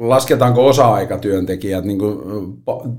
lasketaanko 0.00 0.66
osa-aikatyöntekijät 0.66 1.84
niin 1.84 1.98
kuin, 1.98 2.18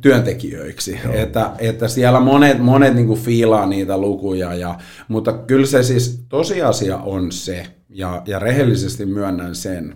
työntekijöiksi, 0.02 1.00
että, 1.14 1.52
että 1.60 1.88
siellä 1.88 2.20
monet, 2.20 2.60
monet 2.60 2.96
niin 2.96 3.08
kuin 3.08 3.20
fiilaa 3.20 3.66
niitä 3.66 3.98
lukuja, 3.98 4.54
ja, 4.54 4.76
mutta 5.08 5.34
kyllä 5.34 5.66
se 5.66 5.84
siis 5.84 6.26
tosiasia 6.30 6.98
on 6.98 7.32
se, 7.32 7.66
ja, 7.90 8.22
ja 8.26 8.40
rehellisesti 8.40 9.06
myönnän 9.06 9.56
sen, 9.56 9.96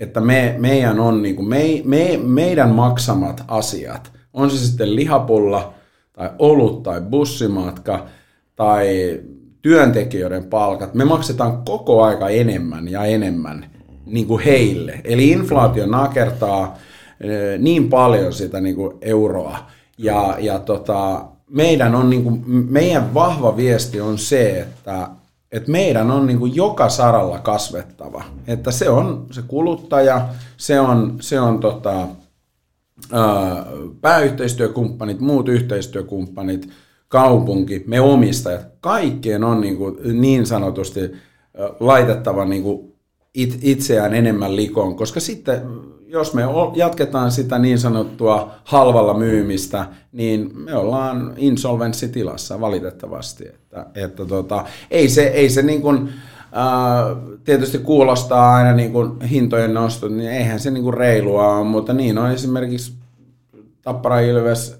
että 0.00 0.20
me, 0.20 0.54
meidän 0.58 1.00
on 1.00 1.22
niin 1.22 1.36
kuin, 1.36 1.48
me, 1.48 1.82
me, 1.84 2.20
meidän 2.22 2.70
maksamat 2.70 3.44
asiat, 3.48 4.12
on 4.32 4.50
se 4.50 4.58
sitten 4.58 4.96
lihapulla 4.96 5.74
tai 6.12 6.30
olut 6.38 6.82
tai 6.82 7.00
bussimatka 7.00 8.06
tai 8.56 9.20
työntekijöiden 9.62 10.44
palkat, 10.44 10.94
me 10.94 11.04
maksetaan 11.04 11.64
koko 11.64 12.02
aika 12.02 12.28
enemmän 12.28 12.88
ja 12.88 13.04
enemmän 13.04 13.73
niin 14.06 14.26
kuin 14.26 14.44
heille. 14.44 15.00
Eli 15.04 15.30
inflaatio 15.30 15.86
nakertaa 15.86 16.78
eh, 17.20 17.58
niin 17.58 17.88
paljon 17.88 18.32
sitä 18.32 18.60
niin 18.60 18.76
kuin 18.76 18.92
euroa. 19.00 19.58
Ja, 19.98 20.36
ja 20.38 20.58
tota, 20.58 21.24
meidän, 21.50 21.94
on, 21.94 22.10
niin 22.10 22.24
kuin, 22.24 22.42
meidän 22.46 23.14
vahva 23.14 23.56
viesti 23.56 24.00
on 24.00 24.18
se, 24.18 24.60
että, 24.60 25.08
että 25.52 25.70
meidän 25.70 26.10
on 26.10 26.26
niin 26.26 26.38
kuin 26.38 26.54
joka 26.54 26.88
saralla 26.88 27.38
kasvettava. 27.38 28.24
Että 28.46 28.70
se 28.70 28.90
on 28.90 29.26
se 29.30 29.42
kuluttaja, 29.42 30.28
se 30.56 30.80
on, 30.80 31.16
se 31.20 31.40
on 31.40 31.60
tota, 31.60 32.08
pääyhteistyökumppanit, 34.00 35.20
muut 35.20 35.48
yhteistyökumppanit, 35.48 36.68
kaupunki, 37.08 37.84
me 37.86 38.00
omistajat, 38.00 38.66
kaikkien 38.80 39.44
on 39.44 39.60
niin, 39.60 39.76
kuin 39.76 40.20
niin 40.20 40.46
sanotusti 40.46 41.00
laitettava 41.80 42.44
niin 42.44 42.62
kuin 42.62 42.93
it, 43.34 43.58
itseään 43.62 44.14
enemmän 44.14 44.56
likoon, 44.56 44.96
koska 44.96 45.20
sitten 45.20 45.62
jos 46.14 46.34
me 46.34 46.42
jatketaan 46.74 47.32
sitä 47.32 47.58
niin 47.58 47.78
sanottua 47.78 48.54
halvalla 48.64 49.14
myymistä, 49.14 49.86
niin 50.12 50.50
me 50.54 50.76
ollaan 50.76 51.34
insolvenssitilassa 51.36 52.60
valitettavasti. 52.60 53.44
Että, 53.48 53.86
että 53.94 54.24
tota, 54.24 54.64
ei 54.90 55.08
se, 55.08 55.22
ei 55.22 55.50
se 55.50 55.62
niin 55.62 55.82
kuin, 55.82 56.12
ää, 56.52 57.16
tietysti 57.44 57.78
kuulostaa 57.78 58.54
aina 58.54 58.72
niin 58.72 58.92
kuin 58.92 59.20
hintojen 59.20 59.74
nostot, 59.74 60.12
niin 60.12 60.30
eihän 60.30 60.60
se 60.60 60.70
niin 60.70 60.84
kuin 60.84 60.94
reilua 60.94 61.56
ole, 61.56 61.64
mutta 61.64 61.92
niin 61.92 62.18
on 62.18 62.30
esimerkiksi 62.30 62.92
Tappara 63.82 64.20
Ilves 64.20 64.78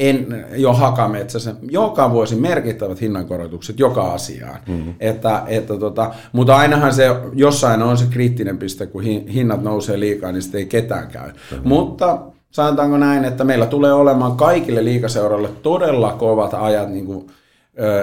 en, 0.00 0.46
jo 0.54 0.72
hakametsässä, 0.72 1.54
joka 1.62 2.10
vuosi 2.10 2.36
merkittävät 2.36 3.00
hinnankorotukset 3.00 3.80
joka 3.80 4.12
asiaan. 4.12 4.58
Mm-hmm. 4.68 4.94
Että, 5.00 5.42
että 5.46 5.76
tota, 5.76 6.14
mutta 6.32 6.56
ainahan 6.56 6.94
se 6.94 7.06
jossain 7.34 7.82
on 7.82 7.98
se 7.98 8.04
kriittinen 8.10 8.58
piste, 8.58 8.86
kun 8.86 9.02
hinnat 9.02 9.62
nousee 9.62 10.00
liikaa, 10.00 10.32
niin 10.32 10.42
sitten 10.42 10.58
ei 10.58 10.66
ketään 10.66 11.08
käy. 11.08 11.28
Mm-hmm. 11.28 11.68
Mutta 11.68 12.18
sanotaanko 12.50 12.98
näin, 12.98 13.24
että 13.24 13.44
meillä 13.44 13.66
tulee 13.66 13.92
olemaan 13.92 14.36
kaikille 14.36 14.84
liikaseuroille 14.84 15.48
todella 15.62 16.12
kovat 16.12 16.54
ajat. 16.54 16.90
Niin 16.90 17.06
kuin, 17.06 17.26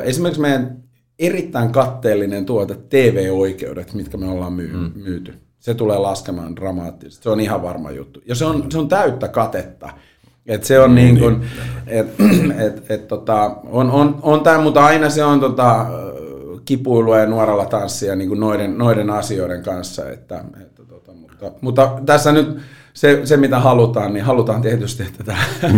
esimerkiksi 0.04 0.41
meidän 0.41 0.78
erittäin 1.20 1.72
katteellinen 1.72 2.45
tuote 2.45 2.76
TV-oikeudet, 2.89 3.93
mitkä 3.93 4.18
me 4.18 4.30
ollaan 4.30 4.54
myy- 4.54 4.74
mm. 4.74 4.91
myyty. 4.95 5.34
Se 5.60 5.74
tulee 5.74 5.98
laskemaan 5.98 6.56
dramaattisesti. 6.56 7.24
Se 7.24 7.30
on 7.30 7.39
ihan 7.39 7.62
varma 7.62 7.91
juttu. 7.91 8.22
Ja 8.26 8.36
se 8.36 8.45
on, 8.45 8.72
se 8.72 8.78
on 8.78 8.88
täyttä 8.88 9.28
katetta. 9.28 9.89
Et 10.48 10.64
se 10.64 10.80
on 10.80 10.95
niin, 10.95 11.16
niin 11.16 11.20
kuin, 11.20 11.41
et, 11.88 12.08
et, 12.66 12.91
et, 12.91 13.08
tota, 13.08 13.52
on, 13.66 13.91
on, 13.91 14.20
on 14.22 14.43
tämä, 14.43 14.62
mutta 14.62 14.86
aina 14.86 15.10
se 15.10 15.24
on 15.24 15.39
tota, 15.39 15.86
kipuilua 16.66 17.20
ja 17.20 17.26
nuoralla 17.26 17.66
tanssia 17.66 18.16
niin 18.16 18.28
kuin 18.28 18.39
noiden, 18.39 18.78
noiden 18.78 19.10
asioiden 19.10 19.64
kanssa. 19.64 20.10
Että, 20.10 20.43
että, 20.62 20.84
tota, 20.89 21.14
mutta, 21.14 21.52
mutta 21.62 22.00
tässä 22.06 22.32
nyt 22.32 22.58
se, 22.93 23.22
se, 23.24 23.38
mitä 23.38 23.60
halutaan, 23.60 24.14
niin 24.14 24.26
halutaan 24.26 24.62
tietysti, 24.62 25.04
että 25.04 25.24
tämä 25.24 25.43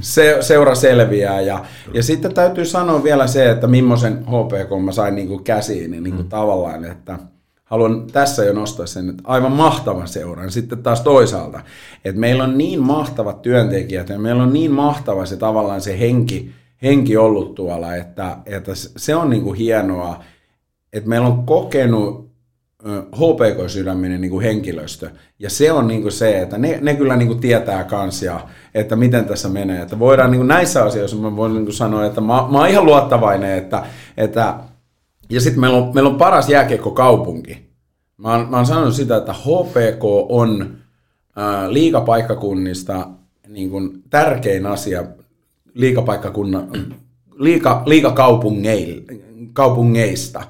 se, 0.00 0.36
seura 0.40 0.74
selviää. 0.74 1.40
Ja, 1.40 1.64
ja 1.94 2.02
sitten 2.02 2.34
täytyy 2.34 2.64
sanoa 2.64 3.02
vielä 3.02 3.26
se, 3.26 3.50
että 3.50 3.66
millaisen 3.66 4.24
HPK 4.24 4.84
mä 4.84 4.92
sain 4.92 5.14
niin 5.14 5.28
kuin 5.28 5.44
käsiin, 5.44 5.90
niin, 5.90 6.02
niin 6.02 6.14
kuin 6.14 6.26
mm. 6.26 6.30
tavallaan, 6.30 6.84
että– 6.84 7.18
haluan 7.66 8.06
tässä 8.12 8.44
jo 8.44 8.52
nostaa 8.52 8.86
sen, 8.86 9.10
että 9.10 9.22
aivan 9.26 9.52
mahtavan 9.52 10.08
seuran. 10.08 10.50
Sitten 10.50 10.82
taas 10.82 11.00
toisaalta, 11.00 11.60
että 12.04 12.20
meillä 12.20 12.44
on 12.44 12.58
niin 12.58 12.82
mahtavat 12.82 13.42
työntekijät 13.42 14.08
ja 14.08 14.18
meillä 14.18 14.42
on 14.42 14.52
niin 14.52 14.72
mahtava 14.72 15.26
se 15.26 15.36
tavallaan 15.36 15.80
se 15.80 15.98
henki, 15.98 16.52
henki 16.82 17.16
ollut 17.16 17.54
tuolla, 17.54 17.94
että, 17.94 18.36
että 18.46 18.72
se 18.74 19.14
on 19.14 19.30
niin 19.30 19.42
kuin 19.42 19.56
hienoa, 19.56 20.24
että 20.92 21.08
meillä 21.08 21.26
on 21.26 21.46
kokenut 21.46 22.26
HPK-sydäminen 23.16 24.20
niin 24.20 24.30
kuin 24.30 24.44
henkilöstö. 24.44 25.10
Ja 25.38 25.50
se 25.50 25.72
on 25.72 25.88
niin 25.88 26.02
kuin 26.02 26.12
se, 26.12 26.42
että 26.42 26.58
ne, 26.58 26.78
ne 26.82 26.94
kyllä 26.94 27.16
niin 27.16 27.28
kuin 27.28 27.40
tietää 27.40 27.84
kansia, 27.84 28.40
että 28.74 28.96
miten 28.96 29.24
tässä 29.24 29.48
menee. 29.48 29.82
Että 29.82 29.98
voidaan 29.98 30.30
niin 30.30 30.38
kuin 30.38 30.48
näissä 30.48 30.84
asioissa, 30.84 31.16
mä 31.16 31.36
voin 31.36 31.54
niin 31.54 31.64
kuin 31.64 31.74
sanoa, 31.74 32.06
että 32.06 32.20
mä, 32.20 32.26
mä 32.26 32.58
oon 32.58 32.68
ihan 32.68 32.86
luottavainen, 32.86 33.58
että, 33.58 33.82
että 34.16 34.54
ja 35.30 35.40
sitten 35.40 35.60
meillä 35.60 35.78
on, 35.78 35.90
meillä 35.94 36.10
on 36.10 36.18
paras 36.18 36.48
jääkiekkokaupunki. 36.48 37.66
Mä 38.16 38.32
oon, 38.32 38.50
mä 38.50 38.56
oon 38.56 38.66
sanonut 38.66 38.94
sitä, 38.94 39.16
että 39.16 39.32
HPK 39.32 40.04
on 40.28 40.76
ää, 41.36 41.72
liikapaikkakunnista 41.72 43.08
niin 43.48 43.70
kuin 43.70 44.02
tärkein 44.10 44.66
asia 44.66 45.04
liikapaikkakunnan, 45.74 46.68
liika, 47.34 47.82
liikakaupungeista. 47.86 50.42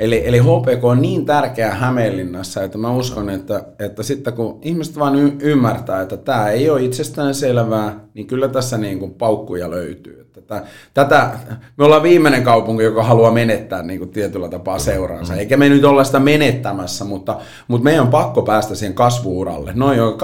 Eli, 0.00 0.22
eli 0.26 0.38
HPK 0.38 0.84
on 0.84 1.02
niin 1.02 1.26
tärkeä 1.26 1.74
Hämeenlinnassa, 1.74 2.62
että 2.62 2.78
mä 2.78 2.92
uskon, 2.92 3.30
että, 3.30 3.64
että 3.78 4.02
sitten 4.02 4.32
kun 4.32 4.58
ihmiset 4.62 4.98
vaan 4.98 5.16
y- 5.16 5.36
ymmärtää, 5.40 6.02
että 6.02 6.16
tämä 6.16 6.50
ei 6.50 6.70
ole 6.70 6.82
itsestään 6.82 7.34
selvää, 7.34 8.00
niin 8.14 8.26
kyllä 8.26 8.48
tässä 8.48 8.78
niin 8.78 8.98
kuin 8.98 9.14
paukkuja 9.14 9.70
löytyy. 9.70 10.28
Tätä, 10.32 10.66
tätä, 10.94 11.30
me 11.78 11.84
ollaan 11.84 12.02
viimeinen 12.02 12.42
kaupunki, 12.42 12.82
joka 12.82 13.02
haluaa 13.02 13.30
menettää 13.30 13.82
niin 13.82 13.98
kuin 13.98 14.10
tietyllä 14.10 14.48
tapaa 14.48 14.78
seuraansa. 14.78 15.36
Eikä 15.36 15.56
me 15.56 15.68
nyt 15.68 15.84
olla 15.84 16.04
sitä 16.04 16.20
menettämässä, 16.20 17.04
mutta, 17.04 17.38
mutta 17.68 17.84
meidän 17.84 18.02
on 18.02 18.08
pakko 18.08 18.42
päästä 18.42 18.74
siihen 18.74 18.94
kasvuuralle. 18.94 19.72
Noin 19.74 19.98
jo 19.98 20.18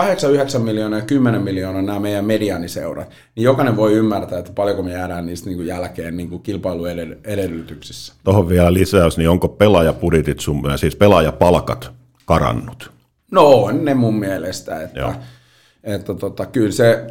8-9 0.56 0.58
miljoonaa 0.58 0.98
ja 0.98 1.04
10 1.04 1.42
miljoonaa 1.42 1.82
nämä 1.82 2.00
meidän 2.00 2.24
medianiseurat. 2.24 3.10
Niin 3.36 3.44
jokainen 3.44 3.76
voi 3.76 3.92
ymmärtää, 3.92 4.38
että 4.38 4.52
paljonko 4.54 4.82
me 4.82 4.92
jäädään 4.92 5.26
niistä 5.26 5.48
niin 5.48 5.56
kuin 5.56 5.66
jälkeen 5.66 6.16
niin 6.16 6.30
kuin 6.30 6.42
kilpailuedellytyksissä. 6.42 8.14
Tuohon 8.24 8.48
vielä 8.48 8.72
lisäys, 8.72 9.18
niin 9.18 9.30
onko 9.30 9.48
pelaajapudjetit 9.64 10.40
sun, 10.40 10.62
siis 10.76 10.96
pelaajapalkat 10.96 11.90
karannut? 12.24 12.90
No 13.30 13.46
on 13.46 13.84
ne 13.84 13.94
mun 13.94 14.14
mielestä, 14.14 14.82
että, 14.82 15.14
että 15.84 16.14
tota, 16.14 16.46
kyllä 16.46 16.72
se 16.72 17.06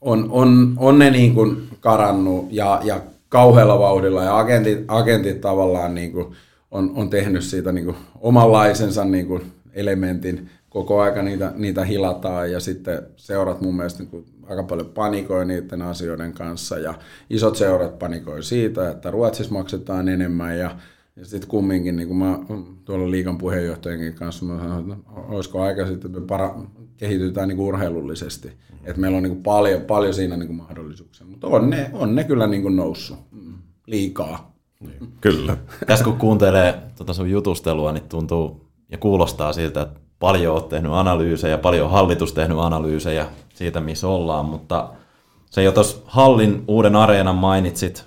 on, 0.00 0.26
on, 0.30 0.74
on 0.76 0.98
ne 0.98 1.10
niin 1.10 1.34
kuin 1.34 1.68
karannut 1.80 2.46
ja, 2.50 2.80
ja 2.84 3.00
kauhealla 3.28 3.78
vauhdilla 3.78 4.24
ja 4.24 4.38
agentit, 4.38 4.84
agentit 4.88 5.40
tavallaan 5.40 5.94
niin 5.94 6.12
kuin 6.12 6.34
on, 6.70 6.92
on 6.94 7.10
tehnyt 7.10 7.44
siitä 7.44 7.72
niin 7.72 7.84
kuin 7.84 7.96
omanlaisensa 8.20 9.04
niin 9.04 9.26
kuin 9.26 9.52
elementin. 9.72 10.50
Koko 10.74 11.00
aika 11.00 11.22
niitä, 11.22 11.52
niitä 11.56 11.84
hilataan 11.84 12.52
ja 12.52 12.60
sitten 12.60 13.02
seurat 13.16 13.60
mun 13.60 13.76
mielestä 13.76 14.02
niin 14.02 14.10
kuin 14.10 14.24
aika 14.46 14.62
paljon 14.62 14.86
panikoi 14.86 15.46
niiden 15.46 15.82
asioiden 15.82 16.32
kanssa 16.32 16.78
ja 16.78 16.94
isot 17.30 17.56
seurat 17.56 17.98
panikoi 17.98 18.42
siitä, 18.42 18.90
että 18.90 19.10
Ruotsissa 19.10 19.52
maksetaan 19.52 20.08
enemmän 20.08 20.58
ja 20.58 20.76
ja 21.16 21.24
sitten 21.24 21.50
kumminkin, 21.50 21.96
niin 21.96 22.08
kuin 22.08 22.18
mä 22.18 22.38
tuolla 22.84 23.10
liikan 23.10 23.38
puheenjohtajankin 23.38 24.14
kanssa, 24.14 24.44
mä 24.44 24.58
sanoin, 24.58 24.92
että 24.92 25.10
olisiko 25.28 25.62
aika 25.62 25.86
sitten, 25.86 26.10
että 26.10 26.20
me 26.20 26.26
para, 26.26 26.54
kehitytään 26.96 27.48
niin 27.48 27.56
kuin 27.56 27.66
urheilullisesti. 27.66 28.48
Mm. 28.48 28.78
Että 28.84 29.00
meillä 29.00 29.16
on 29.16 29.22
niin 29.22 29.32
kuin 29.32 29.42
paljon, 29.42 29.82
paljon 29.82 30.14
siinä 30.14 30.36
niin 30.36 30.46
kuin 30.46 30.56
mahdollisuuksia. 30.56 31.26
Mutta 31.26 31.46
on 31.46 31.70
ne, 31.70 31.90
on 31.92 32.14
ne 32.14 32.24
kyllä 32.24 32.46
niin 32.46 32.62
kuin 32.62 32.76
noussut 32.76 33.18
liikaa. 33.86 34.54
Niin, 34.80 35.12
kyllä. 35.20 35.56
Tässä 35.86 36.04
kun 36.04 36.16
kuuntelee 36.16 36.74
tuota 36.96 37.12
sun 37.12 37.30
jutustelua, 37.30 37.92
niin 37.92 38.08
tuntuu 38.08 38.64
ja 38.88 38.98
kuulostaa 38.98 39.52
siltä, 39.52 39.82
että 39.82 40.00
paljon 40.18 40.54
olet 40.54 40.68
tehnyt 40.68 40.92
analyysejä, 40.92 41.58
paljon 41.58 41.90
hallitus 41.90 42.32
tehnyt 42.32 42.58
analyysejä 42.58 43.26
siitä, 43.54 43.80
missä 43.80 44.08
ollaan, 44.08 44.44
mutta 44.44 44.88
se 45.50 45.62
jo 45.62 45.72
tuossa 45.72 45.96
Hallin 46.04 46.64
uuden 46.68 46.96
areenan 46.96 47.36
mainitsit 47.36 48.04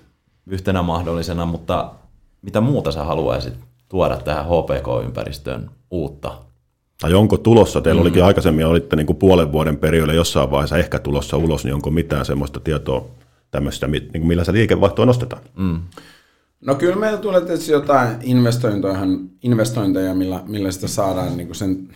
yhtenä 0.48 0.82
mahdollisena, 0.82 1.46
mutta 1.46 1.92
mitä 2.42 2.62
muuta 2.62 2.92
sä 2.92 3.04
haluaisit 3.04 3.54
tuoda 3.90 4.18
tähän 4.18 4.46
HPK-ympäristöön 4.46 5.70
uutta? 5.92 6.32
Tai 7.02 7.14
onko 7.14 7.38
tulossa, 7.38 7.82
teillä 7.82 8.00
mm. 8.00 8.06
olikin 8.06 8.24
aikaisemmin, 8.24 8.66
olitte 8.66 8.96
niin 8.96 9.08
kuin 9.08 9.18
puolen 9.18 9.52
vuoden 9.52 9.78
perioilla 9.78 10.14
jossain 10.14 10.52
vaiheessa 10.52 10.78
ehkä 10.78 11.00
tulossa 11.00 11.38
ulos, 11.38 11.64
niin 11.64 11.74
onko 11.74 11.90
mitään 11.90 12.26
semmoista 12.26 12.60
tietoa 12.60 13.06
tämmöistä, 13.52 13.88
niin 13.88 14.28
millä 14.28 14.44
se 14.44 14.54
liikevaihtoa 14.54 15.06
nostetaan? 15.06 15.42
Mm. 15.56 15.82
No 16.62 16.76
kyllä 16.76 16.96
meillä 16.96 17.18
tulee 17.18 17.42
tietysti 17.42 17.72
jotain 17.72 18.16
investointeja, 18.22 19.00
investointeja 19.44 20.16
millä, 20.16 20.44
millä 20.48 20.72
sitä 20.72 20.88
saadaan 20.88 21.38
niin 21.38 21.48
kuin 21.48 21.56
sen 21.56 21.90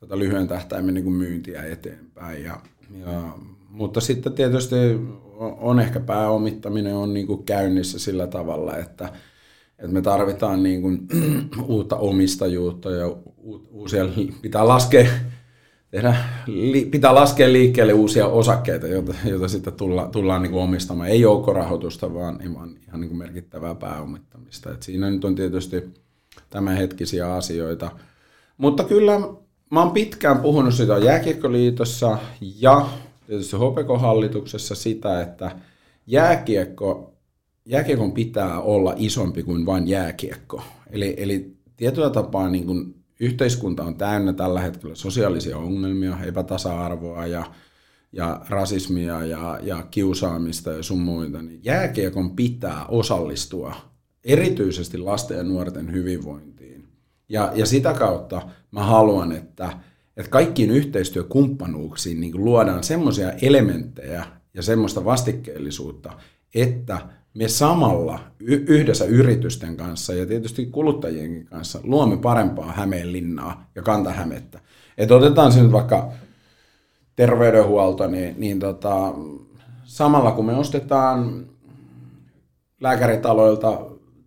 tota 0.00 0.18
lyhyen 0.18 0.48
tähtäimen 0.48 0.94
niin 0.94 1.04
kuin 1.04 1.16
myyntiä 1.16 1.62
eteenpäin. 1.62 2.44
Ja, 2.44 2.60
ja, 3.06 3.22
mutta 3.68 4.00
sitten 4.00 4.32
tietysti 4.32 4.76
on 5.38 5.80
ehkä 5.80 6.00
pääomittaminen 6.00 6.94
on 6.94 7.14
niin 7.14 7.26
kuin 7.26 7.44
käynnissä 7.44 7.98
sillä 7.98 8.26
tavalla, 8.26 8.76
että– 8.76 9.08
että 9.78 9.94
me 9.94 10.02
tarvitaan 10.02 10.62
niin 10.62 10.82
kuin, 10.82 11.08
uutta 11.68 11.96
omistajuutta 11.96 12.90
ja 12.90 13.16
uusia, 13.70 14.04
pitää 14.42 14.68
laskea, 14.68 15.06
tehdä, 15.94 16.16
li, 16.46 16.84
pitää 16.84 17.14
laskea 17.14 17.52
liikkeelle 17.52 17.92
uusia 17.92 18.26
osakkeita, 18.26 18.86
joita, 18.86 19.14
joita 19.24 19.48
sitten 19.48 19.72
tulla, 19.72 20.08
tullaan 20.12 20.42
niin 20.42 20.50
kuin 20.50 20.62
omistamaan. 20.62 21.08
Ei 21.08 21.20
joukkorahoitusta, 21.20 22.14
vaan, 22.14 22.38
vaan 22.54 22.76
ihan 22.88 23.00
niin 23.00 23.08
kuin 23.08 23.18
merkittävää 23.18 23.74
pääomittamista. 23.74 24.72
Et 24.72 24.82
siinä 24.82 25.10
nyt 25.10 25.24
on 25.24 25.34
tietysti 25.34 25.84
tämänhetkisiä 26.50 27.34
asioita. 27.34 27.90
Mutta 28.58 28.84
kyllä 28.84 29.20
mä 29.70 29.80
oon 29.80 29.90
pitkään 29.90 30.38
puhunut 30.38 30.74
sitä 30.74 30.98
Jääkiekkoliitossa 30.98 32.18
ja 32.60 32.86
tietysti 33.26 33.56
HPK-hallituksessa 33.56 34.74
sitä, 34.74 35.20
että 35.22 35.56
jääkiekko 36.06 37.14
jääkiekon 37.66 38.12
pitää 38.12 38.60
olla 38.60 38.94
isompi 38.96 39.42
kuin 39.42 39.66
vain 39.66 39.88
jääkiekko. 39.88 40.62
Eli, 40.90 41.14
eli 41.16 41.56
tietyllä 41.76 42.10
tapaa 42.10 42.50
niin 42.50 42.66
kuin 42.66 43.03
yhteiskunta 43.20 43.82
on 43.82 43.96
täynnä 43.96 44.32
tällä 44.32 44.60
hetkellä 44.60 44.94
sosiaalisia 44.94 45.58
ongelmia, 45.58 46.18
epätasa-arvoa 46.24 47.26
ja, 47.26 47.44
ja 48.12 48.40
rasismia 48.48 49.24
ja, 49.24 49.58
ja 49.62 49.82
kiusaamista 49.90 50.72
ja 50.72 50.82
sun 50.82 51.00
muita. 51.00 51.42
Niin 51.42 51.60
jääkiekon 51.64 52.36
pitää 52.36 52.86
osallistua 52.86 53.74
erityisesti 54.24 54.98
lasten 54.98 55.36
ja 55.36 55.44
nuorten 55.44 55.92
hyvinvointiin. 55.92 56.88
Ja, 57.28 57.52
ja 57.54 57.66
sitä 57.66 57.92
kautta 57.92 58.48
mä 58.70 58.82
haluan, 58.82 59.32
että, 59.32 59.78
että 60.16 60.30
kaikkiin 60.30 60.70
yhteistyökumppanuuksiin 60.70 62.20
niin 62.20 62.44
luodaan 62.44 62.84
semmoisia 62.84 63.32
elementtejä 63.32 64.26
ja 64.54 64.62
semmoista 64.62 65.04
vastikkeellisuutta, 65.04 66.12
että 66.54 66.98
me 67.34 67.48
samalla 67.48 68.20
yhdessä 68.40 69.04
yritysten 69.04 69.76
kanssa 69.76 70.14
ja 70.14 70.26
tietysti 70.26 70.66
kuluttajienkin 70.66 71.46
kanssa 71.46 71.80
luomme 71.82 72.16
parempaa 72.16 72.72
Hämeenlinnaa 72.72 73.70
ja 73.74 73.82
Kantahämettä. 73.82 74.60
Et 74.98 75.10
otetaan 75.10 75.52
se 75.52 75.62
nyt 75.62 75.72
vaikka 75.72 76.12
terveydenhuolto, 77.16 78.06
niin, 78.06 78.34
niin 78.38 78.60
tota, 78.60 79.14
samalla 79.84 80.32
kun 80.32 80.44
me 80.44 80.54
ostetaan 80.54 81.46
lääkäritaloilta 82.80 83.80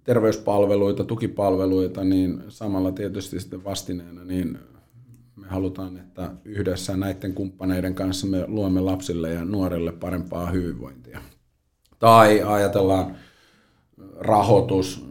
terveyspalveluita, 0.03 1.03
tukipalveluita, 1.03 2.03
niin 2.03 2.43
samalla 2.49 2.91
tietysti 2.91 3.39
sitten 3.39 3.63
vastineena, 3.63 4.23
niin 4.23 4.59
me 5.35 5.47
halutaan, 5.47 5.97
että 5.97 6.31
yhdessä 6.45 6.97
näiden 6.97 7.33
kumppaneiden 7.33 7.95
kanssa 7.95 8.27
me 8.27 8.47
luomme 8.47 8.81
lapsille 8.81 9.33
ja 9.33 9.45
nuorille 9.45 9.91
parempaa 9.91 10.49
hyvinvointia. 10.49 11.19
Tai 11.99 12.41
ajatellaan 12.41 13.15
rahoitus, 14.19 15.05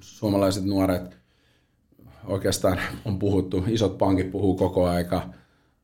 suomalaiset 0.00 0.64
nuoret, 0.64 1.18
oikeastaan 2.26 2.80
on 3.04 3.18
puhuttu, 3.18 3.64
isot 3.68 3.98
pankit 3.98 4.30
puhuu 4.30 4.56
koko 4.56 4.86
aika 4.86 5.22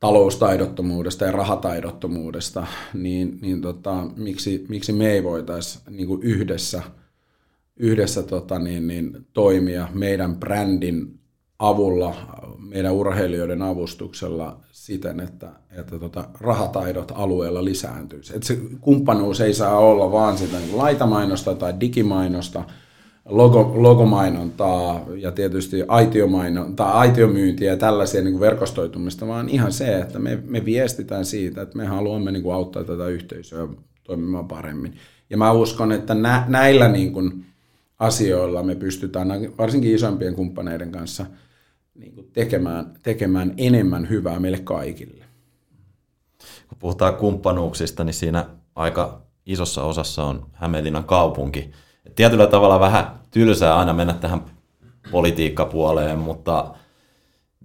taloustaidottomuudesta 0.00 1.24
ja 1.24 1.32
rahataidottomuudesta, 1.32 2.66
niin, 2.94 3.38
niin 3.42 3.60
tota, 3.60 4.06
miksi, 4.16 4.66
miksi 4.68 4.92
me 4.92 5.10
ei 5.10 5.24
voitaisi 5.24 5.78
niin 5.90 6.22
yhdessä, 6.22 6.82
yhdessä 7.76 8.22
tota, 8.22 8.58
niin, 8.58 8.86
niin, 8.86 9.26
toimia 9.32 9.88
meidän 9.92 10.36
brändin 10.36 11.19
avulla, 11.60 12.14
meidän 12.58 12.92
urheilijoiden 12.92 13.62
avustuksella 13.62 14.60
siten, 14.72 15.20
että, 15.20 15.48
että 15.78 15.98
tota, 15.98 16.24
rahataidot 16.40 17.12
alueella 17.14 17.64
lisääntyisi. 17.64 18.36
Että 18.36 18.46
se 18.46 18.58
kumppanuus 18.80 19.40
ei 19.40 19.54
saa 19.54 19.78
olla 19.78 20.12
vaan 20.12 20.38
sitä 20.38 20.58
niin 20.58 20.78
laitamainosta 20.78 21.54
tai 21.54 21.74
digimainosta, 21.80 22.64
logo, 23.24 23.72
logomainontaa 23.74 25.06
ja 25.16 25.32
tietysti 25.32 25.84
aitiomainon, 25.88 26.74
aitiomyyntiä 26.78 27.70
ja 27.70 27.76
tällaisia 27.76 28.22
niin 28.22 28.32
kuin 28.32 28.40
verkostoitumista, 28.40 29.26
vaan 29.26 29.48
ihan 29.48 29.72
se, 29.72 29.98
että 29.98 30.18
me, 30.18 30.38
me 30.46 30.64
viestitään 30.64 31.24
siitä, 31.24 31.62
että 31.62 31.76
me 31.76 31.86
haluamme 31.86 32.30
niin 32.30 32.42
kuin 32.42 32.54
auttaa 32.54 32.84
tätä 32.84 33.06
yhteisöä 33.06 33.68
toimimaan 34.04 34.48
paremmin. 34.48 34.94
Ja 35.30 35.36
mä 35.36 35.52
uskon, 35.52 35.92
että 35.92 36.14
nä, 36.14 36.44
näillä 36.48 36.88
niin 36.88 37.12
kuin 37.12 37.44
asioilla 37.98 38.62
me 38.62 38.74
pystytään 38.74 39.28
varsinkin 39.58 39.94
isompien 39.94 40.34
kumppaneiden 40.34 40.92
kanssa– 40.92 41.26
niin 41.94 42.14
kuin 42.14 42.30
tekemään, 42.32 42.94
tekemään 43.02 43.54
enemmän 43.56 44.08
hyvää 44.08 44.40
meille 44.40 44.58
kaikille. 44.58 45.24
Kun 46.68 46.78
puhutaan 46.78 47.16
kumppanuuksista, 47.16 48.04
niin 48.04 48.14
siinä 48.14 48.46
aika 48.74 49.22
isossa 49.46 49.82
osassa 49.82 50.24
on 50.24 50.46
Hämeenlinnan 50.52 51.04
kaupunki. 51.04 51.70
Et 52.06 52.14
tietyllä 52.14 52.46
tavalla 52.46 52.80
vähän 52.80 53.20
tylsää 53.30 53.76
aina 53.76 53.92
mennä 53.92 54.14
tähän 54.14 54.44
politiikkapuoleen, 55.10 56.18
mutta 56.18 56.74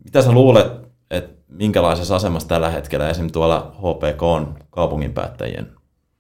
mitä 0.04 0.22
sä 0.22 0.32
luulet, 0.32 0.68
että 1.12 1.36
minkälaisessa 1.48 2.16
asemassa 2.16 2.48
tällä 2.48 2.70
hetkellä 2.70 3.10
esimerkiksi 3.10 3.34
tuolla 3.34 3.76
HPK 3.78 4.24
on 4.24 4.58
kaupunginpäättäjien 4.70 5.72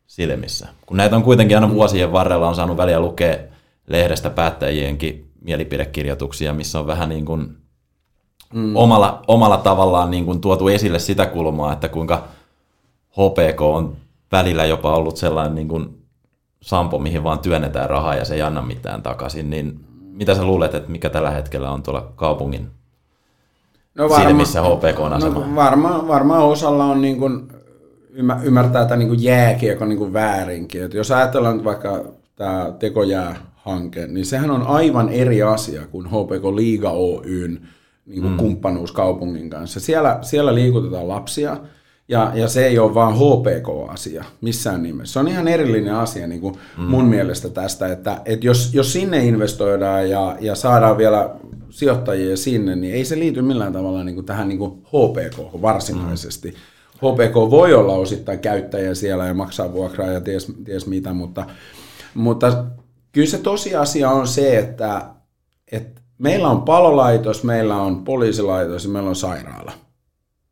silmissä? 0.07 0.67
Kun 0.85 0.97
näitä 0.97 1.15
on 1.15 1.23
kuitenkin 1.23 1.57
aina 1.57 1.73
vuosien 1.73 2.11
varrella 2.11 2.49
on 2.49 2.55
saanut 2.55 2.77
väliä 2.77 2.99
lukea 2.99 3.37
lehdestä 3.87 4.29
päättäjienkin 4.29 5.31
mielipidekirjoituksia, 5.41 6.53
missä 6.53 6.79
on 6.79 6.87
vähän 6.87 7.09
niin 7.09 7.25
kuin 7.25 7.57
mm. 8.53 8.75
omalla, 8.75 9.23
omalla 9.27 9.57
tavallaan 9.57 10.11
niin 10.11 10.25
kuin 10.25 10.41
tuotu 10.41 10.67
esille 10.67 10.99
sitä 10.99 11.25
kulmaa, 11.25 11.73
että 11.73 11.87
kuinka 11.87 12.23
HPK 13.11 13.61
on 13.61 13.95
välillä 14.31 14.65
jopa 14.65 14.95
ollut 14.95 15.17
sellainen 15.17 15.55
niin 15.55 15.67
kuin 15.67 16.01
sampo, 16.61 16.99
mihin 16.99 17.23
vaan 17.23 17.39
työnnetään 17.39 17.89
rahaa 17.89 18.15
ja 18.15 18.25
se 18.25 18.35
ei 18.35 18.41
anna 18.41 18.61
mitään 18.61 19.03
takaisin, 19.03 19.49
niin 19.49 19.79
mitä 20.01 20.35
sä 20.35 20.43
luulet, 20.43 20.75
että 20.75 20.91
mikä 20.91 21.09
tällä 21.09 21.31
hetkellä 21.31 21.71
on 21.71 21.83
tuolla 21.83 22.11
kaupungin 22.15 22.69
no 23.95 24.09
varma, 24.09 24.25
silmissä 24.25 24.61
HPK 24.61 24.99
on 24.99 25.13
asema? 25.13 25.39
No 25.39 25.55
varmaan 25.55 26.07
varma 26.07 26.37
osalla 26.37 26.85
on 26.85 27.01
niin 27.01 27.17
kuin, 27.19 27.47
ymmärtää 28.43 28.85
tämän 28.85 28.99
niin 28.99 29.23
jääkiekon 29.23 29.89
niin 29.89 29.99
kuin 29.99 30.13
väärinkin. 30.13 30.83
Et 30.83 30.93
jos 30.93 31.11
ajatellaan 31.11 31.63
vaikka 31.63 32.03
tämä 32.35 32.71
tekojää-hanke, 32.79 34.07
niin 34.07 34.25
sehän 34.25 34.51
on 34.51 34.67
aivan 34.67 35.09
eri 35.09 35.43
asia 35.43 35.87
kuin 35.87 36.07
HPK 36.07 36.55
Liiga 36.55 36.89
Oyn 36.89 37.67
niin 38.05 38.21
kuin 38.21 38.31
mm. 38.31 38.37
kumppanuus 38.37 38.91
kaupungin 38.91 39.49
kanssa. 39.49 39.79
Siellä, 39.79 40.19
siellä 40.21 40.55
liikutetaan 40.55 41.07
lapsia, 41.07 41.57
ja, 42.07 42.31
ja 42.35 42.47
se 42.47 42.65
ei 42.65 42.79
ole 42.79 42.93
vaan 42.93 43.15
HPK-asia 43.15 44.23
missään 44.41 44.83
nimessä. 44.83 45.13
Se 45.13 45.19
on 45.19 45.27
ihan 45.27 45.47
erillinen 45.47 45.95
asia 45.95 46.27
niin 46.27 46.41
kuin 46.41 46.55
mm. 46.77 46.83
mun 46.83 47.05
mielestä 47.05 47.49
tästä, 47.49 47.87
että, 47.87 48.21
että 48.25 48.47
jos, 48.47 48.73
jos 48.73 48.93
sinne 48.93 49.25
investoidaan 49.25 50.09
ja, 50.09 50.37
ja 50.39 50.55
saadaan 50.55 50.97
vielä 50.97 51.35
sijoittajia 51.69 52.37
sinne, 52.37 52.75
niin 52.75 52.93
ei 52.93 53.05
se 53.05 53.19
liity 53.19 53.41
millään 53.41 53.73
tavalla 53.73 54.03
niin 54.03 54.15
kuin 54.15 54.25
tähän 54.25 54.47
niin 54.47 54.59
kuin 54.59 54.71
HPK 54.71 55.61
varsinaisesti. 55.61 56.51
Mm. 56.51 56.55
HPK 56.95 57.35
voi 57.35 57.73
olla 57.73 57.93
osittain 57.93 58.39
käyttäjä 58.39 58.95
siellä 58.95 59.27
ja 59.27 59.33
maksaa 59.33 59.73
vuokraa 59.73 60.07
ja 60.07 60.21
ties, 60.21 60.51
ties 60.65 60.87
mitä, 60.87 61.13
mutta, 61.13 61.45
Mutta 62.13 62.65
kyllä 63.11 63.27
se 63.27 63.37
tosiasia 63.37 64.09
on 64.09 64.27
se, 64.27 64.57
että, 64.57 65.01
että 65.71 66.01
meillä 66.17 66.49
on 66.49 66.61
palolaitos, 66.61 67.43
meillä 67.43 67.75
on 67.75 68.03
poliisilaitos 68.03 68.83
ja 68.83 68.89
meillä 68.89 69.09
on 69.09 69.15
sairaala, 69.15 69.71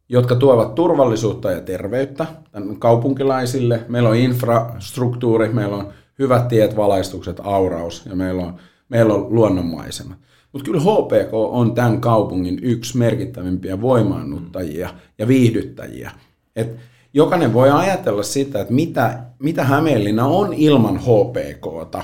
jotka 0.10 0.36
tuovat 0.36 0.76
turvallisuutta 0.76 1.52
ja 1.52 1.62
terveyttä 1.62 2.26
kaupunkilaisille. 2.80 3.86
Meillä 3.88 4.10
on 4.10 4.16
infrastruktuuri, 4.16 5.50
meillä 5.50 5.76
on 5.76 5.94
hyvät 6.20 6.48
tiet, 6.48 6.76
valaistukset, 6.76 7.42
auraus 7.44 8.06
ja 8.06 8.16
meillä 8.16 8.44
on, 8.44 8.56
meillä 8.90 9.14
on 9.14 9.28
luonnonmaisema. 9.30 10.16
Mutta 10.54 10.66
kyllä 10.66 10.82
HPK 10.82 11.34
on 11.34 11.76
tämän 11.76 12.02
kaupungin 12.02 12.60
yksi 12.62 12.98
merkittävimpiä 12.98 13.82
voimaannuttajia 13.82 14.90
ja 15.18 15.28
viihdyttäjiä. 15.28 16.12
Et 16.56 16.76
jokainen 17.14 17.54
voi 17.54 17.72
ajatella 17.72 18.24
sitä, 18.24 18.62
että 18.62 18.74
mitä, 18.74 19.20
mitä 19.40 19.64
Hämeenlinna 19.64 20.26
on 20.26 20.54
ilman 20.54 21.00
HPKta. 21.00 22.04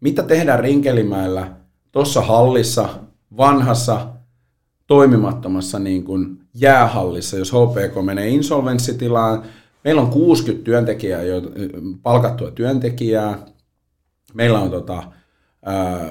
Mitä 0.00 0.22
tehdään 0.22 0.60
Rinkelimäellä 0.60 1.59
tuossa 1.92 2.20
hallissa, 2.20 2.88
vanhassa, 3.36 4.06
toimimattomassa 4.86 5.78
niin 5.78 6.04
kuin 6.04 6.40
jäähallissa, 6.54 7.36
jos 7.36 7.52
HPK 7.52 8.04
menee 8.04 8.28
insolvenssitilaan. 8.28 9.42
Meillä 9.84 10.00
on 10.00 10.10
60 10.10 10.64
työntekijää, 10.64 11.22
palkattua 12.02 12.50
työntekijää. 12.50 13.38
Meillä 14.34 14.58
on 14.58 14.70
tota, 14.70 15.02
ää, 15.64 16.08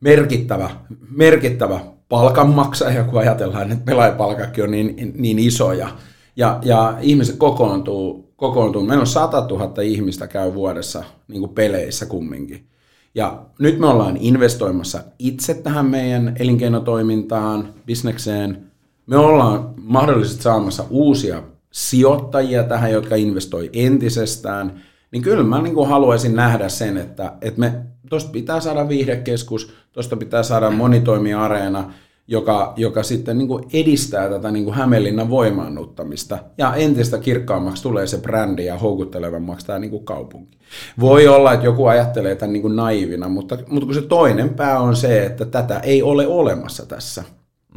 merkittävä, 0.00 0.70
merkittävä 1.10 1.80
palkanmaksaja, 2.08 3.04
kun 3.04 3.20
ajatellaan, 3.20 3.72
että 3.72 3.84
pelaajapalkakin 3.84 4.64
on 4.64 4.70
niin, 4.70 5.12
niin 5.16 5.38
isoja. 5.38 5.88
Ja, 6.36 6.58
ja 6.62 6.98
ihmiset 7.00 7.36
kokoontuu, 7.36 8.32
kokoontuu. 8.36 8.82
Meillä 8.82 9.00
on 9.00 9.06
100 9.06 9.46
000 9.50 9.82
ihmistä 9.82 10.26
käy 10.26 10.54
vuodessa 10.54 11.04
niin 11.28 11.40
kuin 11.40 11.54
peleissä 11.54 12.06
kumminkin. 12.06 12.68
Ja 13.16 13.42
nyt 13.58 13.78
me 13.78 13.86
ollaan 13.86 14.16
investoimassa 14.20 15.00
itse 15.18 15.54
tähän 15.54 15.86
meidän 15.86 16.36
elinkeinotoimintaan, 16.38 17.68
bisnekseen. 17.86 18.66
Me 19.06 19.16
ollaan 19.16 19.74
mahdollisesti 19.76 20.42
saamassa 20.42 20.84
uusia 20.90 21.42
sijoittajia 21.70 22.64
tähän, 22.64 22.92
jotka 22.92 23.16
investoi 23.16 23.70
entisestään. 23.72 24.82
Niin 25.10 25.22
kyllä 25.22 25.44
mä 25.44 25.62
niin 25.62 25.74
kuin 25.74 25.88
haluaisin 25.88 26.36
nähdä 26.36 26.68
sen, 26.68 26.96
että, 26.96 27.32
että 27.40 27.60
me 27.60 27.72
tuosta 28.10 28.30
pitää 28.30 28.60
saada 28.60 28.88
viihdekeskus, 28.88 29.72
tuosta 29.92 30.16
pitää 30.16 30.42
saada 30.42 30.70
monitoimiareena, 30.70 31.92
joka, 32.28 32.72
joka 32.76 33.02
sitten 33.02 33.38
niin 33.38 33.48
kuin 33.48 33.64
edistää 33.72 34.28
tätä 34.28 34.50
niin 34.50 34.64
kuin 34.64 34.74
Hämeenlinnan 34.74 35.30
voimaannuttamista. 35.30 36.38
Ja 36.58 36.74
entistä 36.74 37.18
kirkkaammaksi 37.18 37.82
tulee 37.82 38.06
se 38.06 38.18
brändi 38.18 38.64
ja 38.64 38.78
houkuttelevammaksi 38.78 39.66
tämä 39.66 39.78
niin 39.78 39.90
kuin 39.90 40.04
kaupunki. 40.04 40.58
Voi 41.00 41.28
olla, 41.28 41.52
että 41.52 41.66
joku 41.66 41.86
ajattelee 41.86 42.36
tämän 42.36 42.52
niin 42.52 42.62
kuin 42.62 42.76
naivina, 42.76 43.28
mutta, 43.28 43.58
mutta 43.68 43.86
kun 43.86 43.94
se 43.94 44.02
toinen 44.02 44.48
pää 44.54 44.80
on 44.80 44.96
se, 44.96 45.26
että 45.26 45.44
tätä 45.44 45.78
ei 45.78 46.02
ole 46.02 46.26
olemassa 46.26 46.86
tässä. 46.86 47.24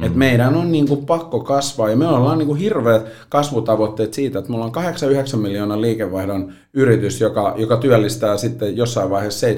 Mm. 0.00 0.06
Et 0.06 0.14
meidän 0.14 0.56
on 0.56 0.72
niin 0.72 0.88
kuin 0.88 1.06
pakko 1.06 1.40
kasvaa 1.40 1.90
ja 1.90 1.96
me 1.96 2.08
ollaan 2.08 2.38
niin 2.38 2.46
kuin 2.46 2.58
hirveät 2.58 3.06
kasvutavoitteet 3.28 4.14
siitä, 4.14 4.38
että 4.38 4.50
me 4.50 4.56
ollaan 4.56 4.94
8-9 5.34 5.36
miljoonan 5.36 5.80
liikevaihdon 5.80 6.52
yritys, 6.74 7.20
joka, 7.20 7.54
joka 7.58 7.76
työllistää 7.76 8.36
sitten 8.36 8.76
jossain 8.76 9.10
vaiheessa 9.10 9.46
70-80 9.46 9.50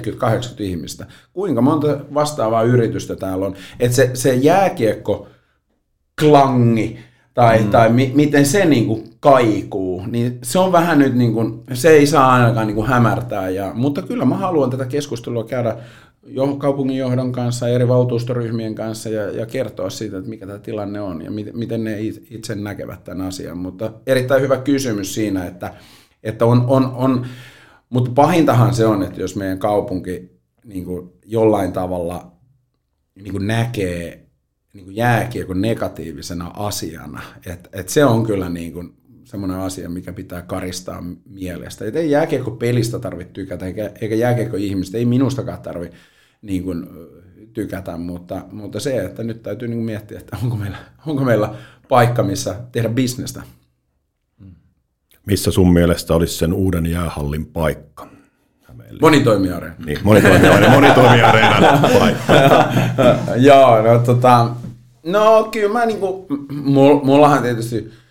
ihmistä. 0.59 1.07
Kuinka 1.33 1.61
monta 1.61 1.99
vastaavaa 2.15 2.63
yritystä 2.63 3.17
täällä 3.17 3.47
on? 3.47 3.55
Että 3.81 3.97
se, 3.97 4.11
se 4.15 4.35
jääkiekko 4.35 5.27
klangi 6.21 6.99
tai, 7.35 7.59
mm. 7.59 7.71
tai 7.71 7.93
mi, 7.93 8.13
miten 8.15 8.47
se 8.47 8.65
niin 8.65 8.87
kuin 8.87 9.11
kaikuu, 9.21 10.03
niin 10.07 10.39
se 10.43 10.59
on 10.59 10.73
vähän 10.73 10.99
nyt, 10.99 11.15
niin 11.15 11.33
kuin, 11.33 11.63
se 11.73 11.91
ei 11.91 12.07
saa 12.07 12.33
ainakaan 12.33 12.67
niin 12.67 12.75
kuin 12.75 12.89
hämärtää. 12.89 13.51
Ja, 13.51 13.73
mutta 13.75 14.03
kyllä 14.03 14.25
mä 14.25 14.37
haluan 14.37 14.71
tätä 14.71 14.85
keskustelua 14.85 15.45
käydä 15.45 15.77
kaupunginjohdon 16.59 17.33
kanssa, 17.33 17.69
eri 17.69 17.89
valtuustoryhmien 17.89 18.75
kanssa 18.75 19.09
ja, 19.09 19.31
ja 19.31 19.47
kertoa 19.47 19.91
siitä, 19.91 20.19
että 20.19 20.31
mikä 20.31 20.47
tämä 20.47 20.59
tilanne 20.59 21.01
on 21.01 21.23
ja 21.23 21.31
miten, 21.31 21.59
miten 21.59 21.85
ne 21.85 22.01
itse 22.31 22.55
näkevät 22.55 23.05
tämän 23.05 23.27
asian. 23.27 23.59
Mutta 23.59 23.93
erittäin 24.07 24.43
hyvä 24.43 24.57
kysymys 24.57 25.15
siinä, 25.15 25.47
että, 25.47 25.75
että 26.23 26.47
on, 26.47 26.65
on, 26.67 26.93
on, 26.95 27.27
mutta 27.91 28.11
pahintahan 28.15 28.75
se 28.75 28.87
on, 28.87 29.03
että 29.03 29.21
jos 29.21 29.37
meidän 29.37 29.59
kaupunki 29.59 30.41
niin 30.65 30.85
kuin 30.85 31.13
jollain 31.27 31.73
tavalla 31.73 32.33
niin 33.15 33.33
kuin 33.33 33.47
näkee 33.47 34.27
niin 34.75 34.85
kuin 34.85 34.97
jääkiekon 34.97 35.61
negatiivisena 35.61 36.51
asiana, 36.55 37.23
että, 37.47 37.69
että 37.73 37.93
se 37.93 38.05
on 38.05 38.27
kyllä 38.27 38.49
niin 38.49 38.73
kuin 38.73 38.95
semmoinen 39.33 39.59
asia, 39.59 39.89
mikä 39.89 40.13
pitää 40.13 40.43
karistaa 40.43 41.05
mielestä. 41.31 41.85
Että 41.85 42.01
ei 42.01 42.11
jääkiekko 42.11 42.51
pelistä 42.51 42.99
tarvitse 42.99 43.33
tykätä, 43.33 43.67
eikä, 43.67 43.91
eikä 44.01 44.15
jääkiekko 44.15 44.57
ihmistä, 44.57 44.99
ei 44.99 45.05
minustakaan 45.05 45.63
tarvitse 45.63 45.97
niin 46.43 46.65
kuin, 46.65 46.87
tykätä, 47.53 47.97
mutta, 47.97 48.45
mutta 48.53 48.81
se, 48.81 49.05
että 49.05 49.23
nyt 49.23 49.43
täytyy 49.43 49.69
niin 49.69 49.79
kuin 49.79 49.85
miettiä, 49.85 50.19
että 50.19 50.37
onko 50.43 50.57
meillä, 50.57 50.79
onko 51.07 51.25
meillä 51.25 51.55
paikka, 51.89 52.23
missä 52.23 52.57
tehdä 52.73 52.89
bisnestä. 52.89 53.43
Missä 55.27 55.51
sun 55.51 55.73
mielestä 55.73 56.15
olisi 56.15 56.39
sen 56.39 56.53
uuden 56.53 56.87
jäähallin 56.87 57.47
paikka? 57.47 58.09
Monitoimiareena. 59.01 59.75
Niin, 59.87 59.99
monitoimiareena, 60.03 60.75
monitoimiareena 60.75 61.81
paikka. 61.99 62.33
Joo, 63.49 63.83
no 63.83 63.99
tota, 63.99 64.51
no 65.07 65.49
kyllä 65.53 65.73
mä 65.73 65.87
niinku, 65.87 66.27
mullahan 67.03 67.43
tietysti 67.43 68.02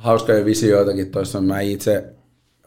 hauskoja 0.00 0.44
visioitakin 0.44 1.10
tuossa, 1.10 1.40
mä 1.40 1.60
itse 1.60 2.14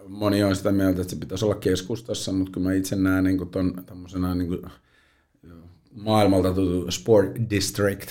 moni 0.07 0.43
on 0.43 0.55
sitä 0.55 0.71
mieltä, 0.71 1.01
että 1.01 1.13
se 1.13 1.19
pitäisi 1.19 1.45
olla 1.45 1.55
keskustassa, 1.55 2.31
mutta 2.31 2.51
kyllä 2.51 2.69
mä 2.69 2.73
itse 2.73 2.95
näen 2.95 3.23
niin 3.23 3.49
ton 3.49 3.83
tämmöisenä 3.85 4.35
niin 4.35 4.47
kuin, 4.47 4.61
maailmalta 5.95 6.53
tuttu 6.53 6.91
Sport 6.91 7.31
District, 7.49 8.09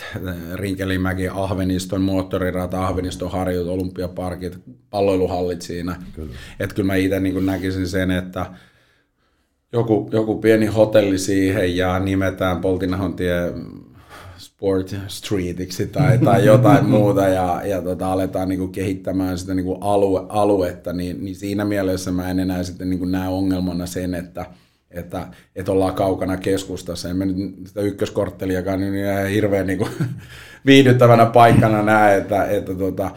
Rinkelimäki, 0.54 1.28
Ahveniston, 1.28 2.02
moottorirata, 2.02 2.86
Ahveniston 2.86 3.30
harjut, 3.30 3.68
olympiaparkit, 3.68 4.58
palloiluhallit 4.90 5.62
siinä. 5.62 5.96
Kyllä. 6.14 6.34
Että 6.60 6.74
kyllä 6.74 6.86
mä 6.86 6.94
itse 6.94 7.20
niin 7.20 7.46
näkisin 7.46 7.88
sen, 7.88 8.10
että 8.10 8.46
joku, 9.72 10.10
joku 10.12 10.38
pieni 10.38 10.66
hotelli 10.66 11.18
siihen 11.18 11.76
ja 11.76 11.98
nimetään 11.98 12.60
Poltinahon 12.60 13.14
tie 13.14 13.52
Sport 14.62 14.94
Streetiksi 15.08 15.86
tai, 15.86 16.18
tai 16.18 16.46
jotain 16.46 16.86
muuta 16.86 17.28
ja, 17.28 17.62
ja 17.64 17.82
tota, 17.82 18.12
aletaan 18.12 18.48
kuin 18.58 18.72
kehittämään 18.72 19.38
sitä 19.38 19.54
kuin 19.64 19.78
alue, 19.80 20.22
aluetta, 20.28 20.92
niin, 20.92 21.24
niin 21.24 21.36
siinä 21.36 21.64
mielessä 21.64 22.12
mä 22.12 22.30
en 22.30 22.38
enää 22.38 22.62
sitten 22.62 22.90
niin 22.90 22.98
kuin 22.98 23.12
näe 23.12 23.28
ongelmana 23.28 23.86
sen, 23.86 24.14
että– 24.14 24.46
että, 24.92 25.26
että 25.56 25.72
ollaan 25.72 25.94
kaukana 25.94 26.36
keskustassa. 26.36 27.08
En 27.08 27.16
mä 27.16 27.24
nyt 27.24 27.54
sitä 27.66 27.80
ykköskortteliakaan 27.80 28.80
niin 28.80 29.28
hirveän 29.28 29.66
niin 29.66 29.78
kuin, 29.78 29.90
viihdyttävänä 30.66 31.26
paikkana 31.26 31.82
näe, 31.82 32.16
että, 32.16 32.44
että 32.44 32.74
tota, 32.74 33.10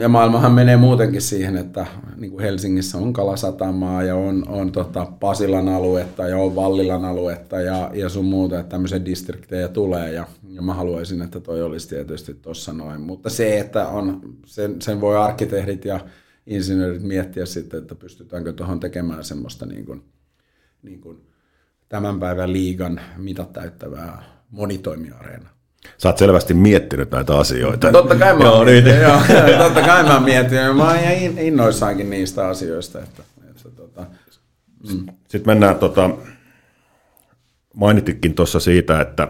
ja 0.00 0.08
maailmahan 0.08 0.52
menee 0.52 0.76
muutenkin 0.76 1.22
siihen, 1.22 1.56
että 1.56 1.86
niin 2.16 2.30
kuin 2.30 2.42
Helsingissä 2.42 2.98
on 2.98 3.12
Kalasatamaa 3.12 4.02
ja 4.02 4.16
on, 4.16 4.48
on 4.48 4.72
tota 4.72 5.06
Pasilan 5.20 5.68
aluetta 5.68 6.28
ja 6.28 6.38
on 6.38 6.56
Vallilan 6.56 7.04
aluetta 7.04 7.60
ja, 7.60 7.90
ja 7.94 8.08
sun 8.08 8.24
muuta, 8.24 8.58
että 8.58 8.70
tämmöisiä 8.70 9.04
distriktejä 9.04 9.68
tulee 9.68 10.12
ja, 10.12 10.26
ja 10.50 10.62
mä 10.62 10.74
haluaisin, 10.74 11.22
että 11.22 11.40
toi 11.40 11.62
olisi 11.62 11.88
tietysti 11.88 12.34
tuossa 12.34 12.72
noin. 12.72 13.00
Mutta 13.00 13.30
se, 13.30 13.60
että 13.60 13.88
on, 13.88 14.20
sen, 14.46 14.82
sen 14.82 15.00
voi 15.00 15.16
arkkitehdit 15.16 15.84
ja 15.84 16.00
insinöörit 16.46 17.02
miettiä 17.02 17.46
sitten, 17.46 17.78
että 17.82 17.94
pystytäänkö 17.94 18.52
tuohon 18.52 18.80
tekemään 18.80 19.24
semmoista 19.24 19.66
niin 19.66 19.86
kuin, 19.86 20.04
niin 20.82 21.00
kuin 21.00 21.18
tämän 21.88 22.20
päivän 22.20 22.52
liigan 22.52 23.00
mitat 23.16 23.52
täyttävää 23.52 24.22
monitoimiareena. 24.50 25.53
Sä 25.98 26.08
oot 26.08 26.18
selvästi 26.18 26.54
miettinyt 26.54 27.10
näitä 27.10 27.38
asioita. 27.38 27.92
Totta 27.92 28.16
kai 28.16 28.36
mä 28.36 28.50
oon 28.50 28.66
niin. 28.66 28.86
joo, 29.02 29.20
totta 29.58 29.82
kai 29.82 30.04
mä 30.04 30.20
miettinyt. 30.20 30.76
Mä 30.76 30.84
oon 30.88 30.96
ihan 30.96 31.38
innoissaankin 31.38 32.10
niistä 32.10 32.48
asioista. 32.48 32.98
Että, 32.98 33.22
että, 33.50 33.68
tota, 33.76 34.06
mm. 34.92 35.06
Sitten 35.28 35.42
mennään, 35.46 35.76
tota, 35.76 36.10
mainititkin 37.74 38.34
tuossa 38.34 38.60
siitä, 38.60 39.00
että 39.00 39.28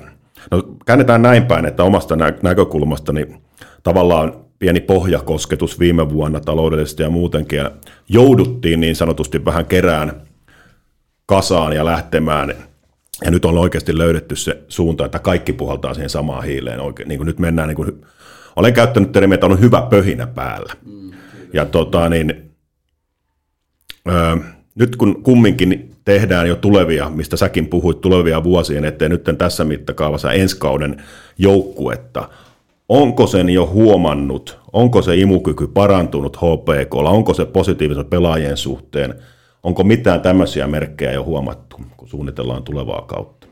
no, 0.51 0.63
käännetään 0.87 1.23
näin 1.23 1.47
päin, 1.47 1.67
että 1.67 1.85
omasta 1.85 2.17
nä- 2.17 2.39
näkökulmasta 2.43 3.13
niin 3.13 3.43
tavallaan 3.83 4.45
pieni 4.59 4.81
pohjakosketus 4.81 5.79
viime 5.79 6.11
vuonna 6.11 6.41
taloudellisesti 6.41 7.03
ja 7.03 7.11
muutenkin. 7.11 7.59
Ja 7.59 7.71
jouduttiin 8.09 8.81
niin 8.81 8.97
sanotusti 8.97 9.45
vähän 9.45 9.67
kerään 9.67 10.23
kasaan 11.27 11.73
ja 11.73 11.85
lähtemään. 11.85 12.55
Ja 13.25 13.31
nyt 13.31 13.45
on 13.45 13.59
oikeasti 13.59 13.99
löydetty 13.99 14.37
se 14.37 14.63
suunta, 14.69 15.05
että 15.05 15.19
kaikki 15.19 15.53
puhaltaa 15.53 15.95
siihen 15.95 16.11
samaan 16.11 16.45
hiileen. 16.45 16.81
Oikein, 16.81 17.09
niin 17.09 17.19
kuin 17.19 17.27
nyt 17.27 17.39
mennään, 17.39 17.69
niin 17.69 17.77
kuin, 17.77 18.05
olen 18.57 18.75
käyttänyt 18.75 19.13
termiä, 19.13 19.35
että 19.35 19.47
on 19.47 19.61
hyvä 19.61 19.83
pöhinä 19.91 20.27
päällä. 20.27 20.73
Mm, 20.87 21.11
ja 21.53 21.65
tota, 21.65 22.09
niin, 22.09 22.51
ö, 24.09 24.37
nyt 24.75 24.97
kun 24.97 25.23
kumminkin 25.23 25.95
tehdään 26.05 26.49
jo 26.49 26.57
tulevia, 26.57 27.11
mistä 27.11 27.37
säkin 27.37 27.67
puhuit, 27.67 28.01
tulevia 28.01 28.45
vuosien 28.45 28.85
eteen 28.85 29.11
nyt 29.11 29.25
tässä 29.39 29.65
mittakaavassa 29.65 30.33
ensi 30.33 30.57
kauden 30.59 31.03
joukkuetta, 31.39 32.29
onko 32.89 33.27
sen 33.27 33.49
jo 33.49 33.67
huomannut, 33.67 34.59
onko 34.73 35.03
se 35.03 35.17
imukyky 35.17 35.67
parantunut 35.67 36.37
HPKlla, 36.37 37.11
onko 37.11 37.35
se 37.35 37.45
positiivisen 37.45 38.05
pelaajien 38.05 38.57
suhteen, 38.57 39.15
Onko 39.65 39.85
mitään 39.85 40.21
tämmöisiä 40.21 40.67
merkkejä 40.67 41.13
jo 41.13 41.25
huomattu, 41.25 41.81
kun 41.97 42.09
suunnitellaan 42.09 42.63
tulevaa 42.63 43.03
kautta? 43.03 43.47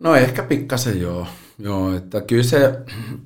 No 0.00 0.14
ehkä 0.14 0.42
pikkasen 0.42 1.00
joo. 1.00 1.26
joo 1.58 1.96
että 1.96 2.20
kyllä 2.20 2.42
se 2.42 2.78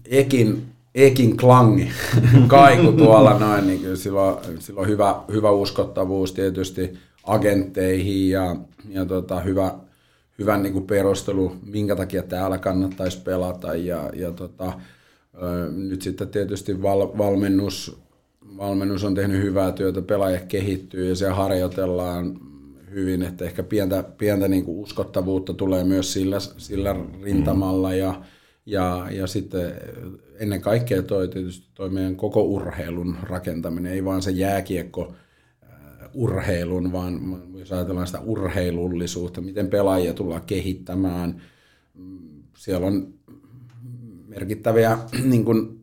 Ekin, 0.05 0.67
Ekin 0.95 1.37
klangi 1.37 1.91
kaiku 2.47 2.93
tuolla 2.93 3.39
noin, 3.39 3.67
niin 3.67 3.81
kyllä 3.81 3.97
sillä 3.97 4.23
on 4.77 4.89
hyvä, 4.89 5.21
hyvä 5.33 5.51
uskottavuus 5.51 6.33
tietysti 6.33 6.99
agentteihin 7.25 8.31
ja, 8.31 8.57
ja 8.89 9.05
tota, 9.05 9.41
hyvä, 9.41 9.75
hyvän 10.39 10.63
niin 10.63 10.73
kuin 10.73 10.87
perustelu, 10.87 11.57
minkä 11.63 11.97
takia 11.97 12.23
täällä 12.23 12.59
kannattaisi 12.59 13.21
pelata. 13.21 13.75
Ja, 13.75 14.11
ja 14.15 14.33
tota, 14.33 14.73
nyt 15.77 16.03
sitten 16.03 16.29
tietysti 16.29 16.83
val, 16.83 17.09
valmennus, 17.19 18.01
valmennus 18.59 19.05
on 19.05 19.15
tehnyt 19.15 19.43
hyvää 19.43 19.73
työtä, 19.73 20.03
pelaajat 20.03 20.45
kehittyy 20.45 21.09
ja 21.09 21.17
siellä 21.17 21.37
harjoitellaan 21.37 22.41
hyvin, 22.91 23.23
että 23.23 23.45
ehkä 23.45 23.63
pientä, 23.63 24.03
pientä 24.19 24.49
niin 24.49 24.65
kuin 24.65 24.79
uskottavuutta 24.79 25.55
tulee 25.55 25.85
myös 25.85 26.13
sillä, 26.13 26.41
sillä 26.41 26.97
rintamalla 27.23 27.95
ja, 27.95 28.23
ja, 28.67 29.09
ja 29.11 29.27
sitten 29.27 29.75
ennen 30.39 30.61
kaikkea 30.61 31.03
toi, 31.03 31.29
tietysti 31.29 31.69
toi 31.75 31.91
meidän 31.91 32.17
koko 32.17 32.43
urheilun 32.43 33.17
rakentaminen, 33.23 33.93
ei 33.93 34.05
vaan 34.05 34.23
se 34.23 34.31
jääkiekko, 34.31 35.13
urheilun, 36.15 36.93
vaan 36.93 37.43
jos 37.55 37.73
ajatellaan 37.73 38.07
sitä 38.07 38.21
urheilullisuutta, 38.21 39.41
miten 39.41 39.69
pelaajia 39.69 40.15
tullaan 40.15 40.43
kehittämään. 40.43 41.43
Siellä 42.57 42.87
on 42.87 43.15
merkittäviä 44.27 44.99
niin 45.31 45.45
kuin, 45.45 45.78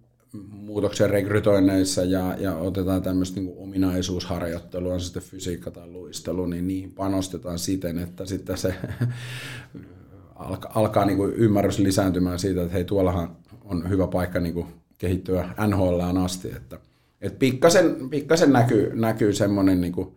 muutoksia 0.76 1.08
rekrytoinneissa 1.08 2.04
ja, 2.04 2.36
ja 2.40 2.56
otetaan 2.56 3.02
tämmöistä 3.02 3.40
niin 3.40 3.54
ominaisuusharjoittelua, 3.58 4.94
on 4.94 5.02
sitten 5.02 5.24
fysiikka 5.24 5.72
tai 5.72 5.88
luistelu, 5.88 6.46
niin 6.46 6.68
niihin 6.68 6.92
panostetaan 6.92 7.60
siten, 7.60 7.98
että 7.98 8.26
sitten 8.26 8.58
se 8.58 8.76
alkaa, 10.36 10.72
alkaa 10.76 11.06
niin 11.06 11.18
kuin 11.18 11.34
ymmärrys 11.34 11.80
lisääntymään 11.80 12.40
siitä, 12.40 12.62
että 12.62 12.74
hei 12.74 12.84
tuollahan 12.84 13.38
on 13.64 13.90
hyvä 13.90 14.08
paikka 14.08 14.40
niin 14.40 14.54
kuin 14.54 14.68
kehittyä 14.98 15.50
NHLään 15.68 16.18
asti, 16.18 16.52
että 16.56 16.80
et 17.22 17.40
pikkasen, 17.40 18.10
pikkasen 18.10 18.54
näkyy, 18.54 18.96
näkyy 18.96 19.34
semmoinen 19.34 19.82
niin 19.82 19.94
kuin 19.94 20.16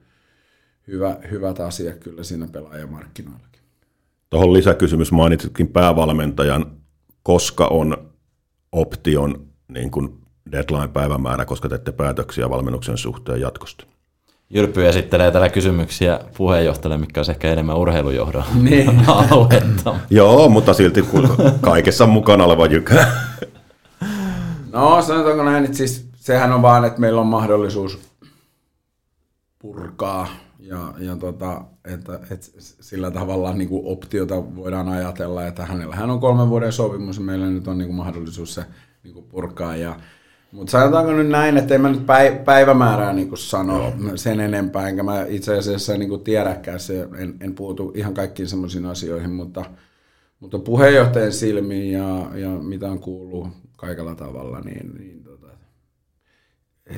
hyvä, 0.89 1.17
hyvät 1.31 1.61
asiat 1.61 1.99
kyllä 1.99 2.23
siinä 2.23 2.49
pelaajamarkkinoillakin. 2.53 3.63
Tuohon 4.31 4.53
lisäkysymys 4.53 5.13
mainitsitkin 5.13 5.69
päävalmentajan, 5.69 6.77
koska 7.23 7.67
on 7.67 8.13
option 8.73 9.49
niin 9.69 9.91
kuin 9.91 10.28
deadline-päivämäärä, 10.53 11.45
koska 11.45 11.69
teette 11.69 11.93
päätöksiä 11.93 12.51
valmennuksen 12.51 12.99
suhteen 12.99 13.41
jatkosta? 13.41 13.87
Jyrppy 14.51 14.89
esittelee 14.89 15.31
täällä 15.31 15.49
kysymyksiä 15.49 16.21
puheenjohtajalle, 16.37 16.99
mikä 16.99 17.21
on 17.21 17.31
ehkä 17.31 17.53
enemmän 17.53 17.77
urheilujohdon 17.77 18.45
niin. 18.71 19.03
aluetta. 19.09 19.95
Joo, 20.11 20.49
mutta 20.49 20.75
silti 20.75 21.05
kaikessa 21.61 22.07
mukana 22.07 22.45
oleva 22.45 22.67
jykä. 22.67 23.07
no 24.73 25.03
sanotaanko 25.03 25.45
näin, 25.45 25.65
että 25.65 25.77
siis 25.77 26.09
sehän 26.17 26.53
on 26.53 26.63
vaan, 26.63 26.85
että 26.85 27.01
meillä 27.01 27.21
on 27.21 27.27
mahdollisuus 27.27 27.99
purkaa 29.59 30.29
ja, 30.59 30.95
ja 30.99 31.17
tota, 31.17 31.65
että, 31.85 32.21
että 32.31 32.47
sillä 32.61 33.11
tavalla 33.11 33.53
niin 33.53 33.69
kuin 33.69 33.83
optiota 33.87 34.57
voidaan 34.57 34.89
ajatella, 34.89 35.47
että 35.47 35.67
hänellä 35.67 35.97
hän 35.97 36.11
on 36.11 36.21
kolmen 36.21 36.49
vuoden 36.49 36.73
sopimus 36.73 37.17
ja 37.17 37.23
meillä 37.23 37.47
nyt 37.47 37.69
on 37.69 37.79
niin 37.79 37.89
kuin 37.89 37.97
mahdollisuus 37.97 38.55
se 38.55 38.65
niin 39.03 39.15
kuin 39.15 39.27
purkaa. 39.27 39.77
Ja, 39.77 39.97
mutta 40.53 40.71
sanotaanko 40.71 41.13
nyt 41.13 41.29
näin, 41.29 41.57
että 41.57 41.75
en 41.75 41.81
mä 41.81 41.89
nyt 41.89 42.07
päivämäärää 42.45 43.13
niin 43.13 43.29
kuin 43.29 43.39
sano 43.39 43.93
no. 43.97 44.17
sen 44.17 44.41
enempää, 44.41 44.89
enkä 44.89 45.03
mä 45.03 45.25
itse 45.29 45.59
asiassa 45.59 45.97
niin 45.97 46.09
kuin 46.09 46.25
tiedäkään 46.25 46.81
se, 46.81 47.09
en, 47.19 47.35
en 47.41 47.55
puutu 47.55 47.93
ihan 47.95 48.15
kaikkiin 48.15 48.49
semmoisiin 48.49 48.87
asioihin, 48.87 49.31
mutta, 49.31 49.65
mutta 50.41 50.59
puheenjohtajan 50.59 51.33
silmiin 51.33 51.93
ja, 51.93 52.31
ja 52.35 52.51
mitä 52.51 52.91
on 52.91 53.01
kuullut 53.01 53.49
kaikella 53.77 54.15
tavalla, 54.15 54.61
niin, 54.61 54.95
niin 54.95 55.19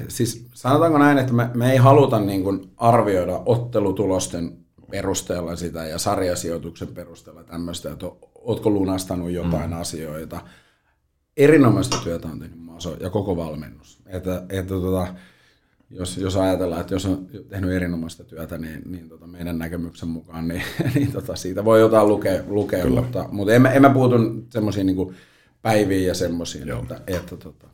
siis 0.08 0.46
sanotaanko 0.54 0.98
näin, 0.98 1.18
että 1.18 1.32
me, 1.32 1.50
me 1.54 1.72
ei 1.72 1.78
haluta 1.78 2.20
niin 2.20 2.42
kuin 2.42 2.70
arvioida 2.76 3.42
ottelutulosten 3.46 4.56
perusteella 4.90 5.56
sitä 5.56 5.86
ja 5.86 5.98
sarjasijoituksen 5.98 6.88
perusteella 6.88 7.44
tämmöistä, 7.44 7.92
että 7.92 8.06
ootko 8.34 8.70
lunastanut 8.70 9.30
jotain 9.30 9.70
mm. 9.70 9.80
asioita. 9.80 10.40
Erinomaista 11.36 11.96
työtä 12.04 12.28
on 12.28 12.38
tehnyt 12.38 12.58
Maso 12.80 12.96
ja 13.00 13.10
koko 13.10 13.36
valmennus. 13.36 13.98
Että, 14.06 14.42
että 14.48 14.74
tota, 14.74 15.06
jos, 15.90 16.16
jos 16.16 16.36
ajatellaan, 16.36 16.80
että 16.80 16.94
jos 16.94 17.06
on 17.06 17.26
tehnyt 17.48 17.70
erinomaista 17.70 18.24
työtä, 18.24 18.58
niin, 18.58 18.82
niin 18.86 19.08
tota 19.08 19.26
meidän 19.26 19.58
näkemyksen 19.58 20.08
mukaan, 20.08 20.48
niin, 20.48 20.62
niin 20.94 21.12
tota 21.12 21.36
siitä 21.36 21.64
voi 21.64 21.80
jotain 21.80 22.08
lukea, 22.08 22.42
lukea 22.46 22.86
mutta, 22.86 23.28
mutta 23.32 23.54
en, 23.54 23.66
en 23.66 23.82
mä 23.82 23.90
puutu 23.90 24.16
semmoisiin 24.50 24.86
niin 24.86 25.14
päiviin 25.62 26.06
ja 26.06 26.14
semmoisiin, 26.14 26.70
että, 26.70 27.00
että 27.06 27.36
tota, 27.36 27.66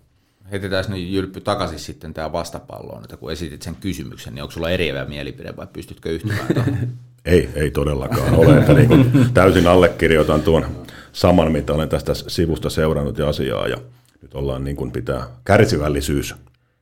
heitetään 0.50 0.84
nyt 0.88 1.08
Jylppy 1.08 1.40
takaisin 1.40 1.78
sitten 1.78 2.14
tämä 2.14 2.32
vastapalloon, 2.32 3.04
että 3.04 3.16
kun 3.16 3.32
esitit 3.32 3.62
sen 3.62 3.76
kysymyksen, 3.80 4.34
niin 4.34 4.42
onko 4.42 4.52
sulla 4.52 4.70
eriävä 4.70 5.04
mielipide 5.04 5.56
vai 5.56 5.66
pystytkö 5.72 6.10
yhtymään 6.10 6.48
Ei, 7.24 7.48
ei 7.54 7.70
todellakaan 7.70 8.34
ole. 8.34 8.58
Että 8.58 8.74
niin 8.74 8.88
kuin 8.88 9.10
täysin 9.34 9.66
allekirjoitan 9.66 10.42
tuon 10.42 10.66
saman, 11.12 11.52
mitä 11.52 11.72
olen 11.72 11.88
tästä 11.88 12.14
sivusta 12.14 12.70
seurannut 12.70 13.18
ja 13.18 13.28
asiaa. 13.28 13.68
Ja 13.68 13.76
nyt 14.22 14.34
ollaan 14.34 14.64
niin 14.64 14.76
kuin 14.76 14.92
pitää 14.92 15.26
kärsivällisyys. 15.44 16.34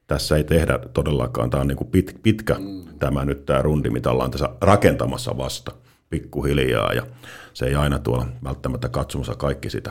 Tässä 0.07 0.37
ei 0.37 0.45
tehdä 0.45 0.79
todellakaan. 0.79 1.51
Tämä 1.51 1.61
on 1.61 1.69
niin 1.69 1.77
kuin 1.77 1.91
pit, 1.91 2.21
pitkä 2.23 2.57
tämä 2.99 3.25
nyt 3.25 3.47
tämä 3.47 3.63
rundi, 3.63 3.91
mitä 3.91 4.11
ollaan 4.11 4.31
tässä 4.31 4.51
rakentamassa 4.61 5.37
vasta 5.37 5.73
pikkuhiljaa. 6.11 6.93
Ja 6.93 7.07
se 7.55 7.67
ei 7.67 7.75
aina 7.75 7.99
tuolla 7.99 8.27
välttämättä 8.45 8.89
katsomassa 8.89 9.35
kaikki 9.35 9.71
sitä 9.71 9.91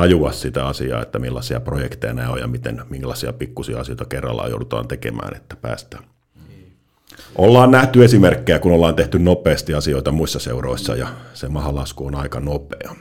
tajua 0.00 0.32
sitä 0.32 0.66
asiaa, 0.66 1.02
että 1.02 1.18
millaisia 1.18 1.60
projekteja 1.60 2.14
nämä 2.14 2.30
on 2.30 2.38
ja 2.38 2.46
miten, 2.46 2.82
millaisia 2.90 3.32
pikkusia 3.32 3.80
asioita 3.80 4.04
kerrallaan 4.04 4.50
joudutaan 4.50 4.88
tekemään, 4.88 5.36
että 5.36 5.56
päästään. 5.56 6.04
Ollaan 7.36 7.70
nähty 7.70 8.04
esimerkkejä, 8.04 8.58
kun 8.58 8.72
ollaan 8.72 8.94
tehty 8.94 9.18
nopeasti 9.18 9.74
asioita 9.74 10.12
muissa 10.12 10.38
seuroissa 10.38 10.96
ja 10.96 11.08
se 11.34 11.48
mahalasku 11.48 12.06
on 12.06 12.14
aika 12.14 12.40
nopea. 12.40 12.94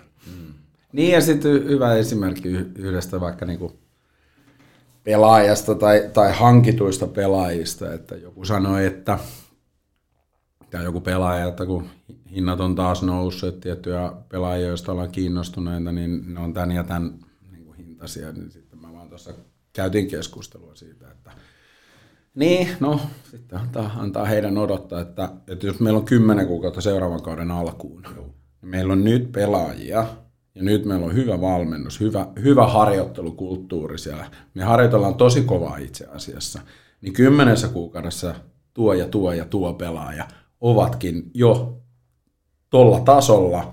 Niin 0.96 1.12
ja 1.12 1.22
sitten 1.22 1.52
hyvä 1.52 1.96
esimerkki 1.96 2.50
yhdestä 2.76 3.22
vaikka 3.22 3.46
niinku 3.46 3.80
pelaajasta 5.04 5.76
tai, 5.76 6.10
tai 6.14 6.32
hankituista 6.34 7.08
pelaajista, 7.08 7.94
että 7.94 8.16
joku 8.16 8.46
sanoi, 8.46 8.86
että 8.86 9.20
tai 10.72 10.84
joku 10.84 11.02
pelaaja, 11.02 11.48
että 11.48 11.66
kun 11.66 11.88
hinnat 12.32 12.60
on 12.60 12.76
taas 12.76 13.04
noussut, 13.04 13.60
tiettyjä 13.60 14.12
pelaajia, 14.30 14.68
joista 14.68 14.92
ollaan 14.92 15.12
kiinnostuneita, 15.12 15.92
niin 15.92 16.34
ne 16.34 16.40
on 16.40 16.54
tämän 16.54 16.72
ja 16.72 16.84
tämän 16.84 17.20
niin 17.52 17.66
kuin 17.66 17.78
hintaisia, 17.78 18.32
niin 18.32 18.52
sitten 18.52 18.80
mä 18.80 18.94
vaan 18.94 19.10
tuossa 19.10 19.34
käytin 19.74 20.08
keskustelua 20.08 20.76
siitä, 20.76 21.12
että 21.12 21.32
niin, 22.36 22.68
no 22.80 23.00
sitten 23.32 23.60
antaa, 23.60 23.92
antaa 23.98 24.26
heidän 24.26 24.58
odottaa, 24.58 25.02
että, 25.02 25.30
että 25.48 25.68
jos 25.68 25.80
meillä 25.80 26.00
on 26.00 26.06
kymmenen 26.06 26.48
kuukautta 26.48 26.82
seuraavan 26.82 27.24
kauden 27.24 27.52
alkuun, 27.52 28.02
niin 28.02 28.36
meillä 28.62 28.94
on 28.94 29.04
nyt 29.04 29.32
pelaajia, 29.32 30.08
ja 30.56 30.64
nyt 30.64 30.86
meillä 30.86 31.06
on 31.06 31.16
hyvä 31.16 31.42
valmennus, 31.42 32.00
hyvä, 32.00 32.28
hyvä 32.44 32.68
harjoittelukulttuuri 32.68 33.98
siellä. 33.98 34.26
Me 34.54 34.64
harjoitellaan 34.64 35.16
tosi 35.16 35.42
kovaa 35.42 35.78
itse 35.78 36.06
asiassa. 36.06 36.62
Niin 37.02 37.14
kymmenessä 37.14 37.68
kuukaudessa 37.68 38.36
tuo 38.74 38.94
ja 38.94 39.08
tuo 39.08 39.32
ja 39.32 39.46
tuo 39.46 39.74
pelaaja 39.74 40.28
ovatkin 40.62 41.32
jo 41.34 41.82
tolla 42.70 43.00
tasolla, 43.00 43.72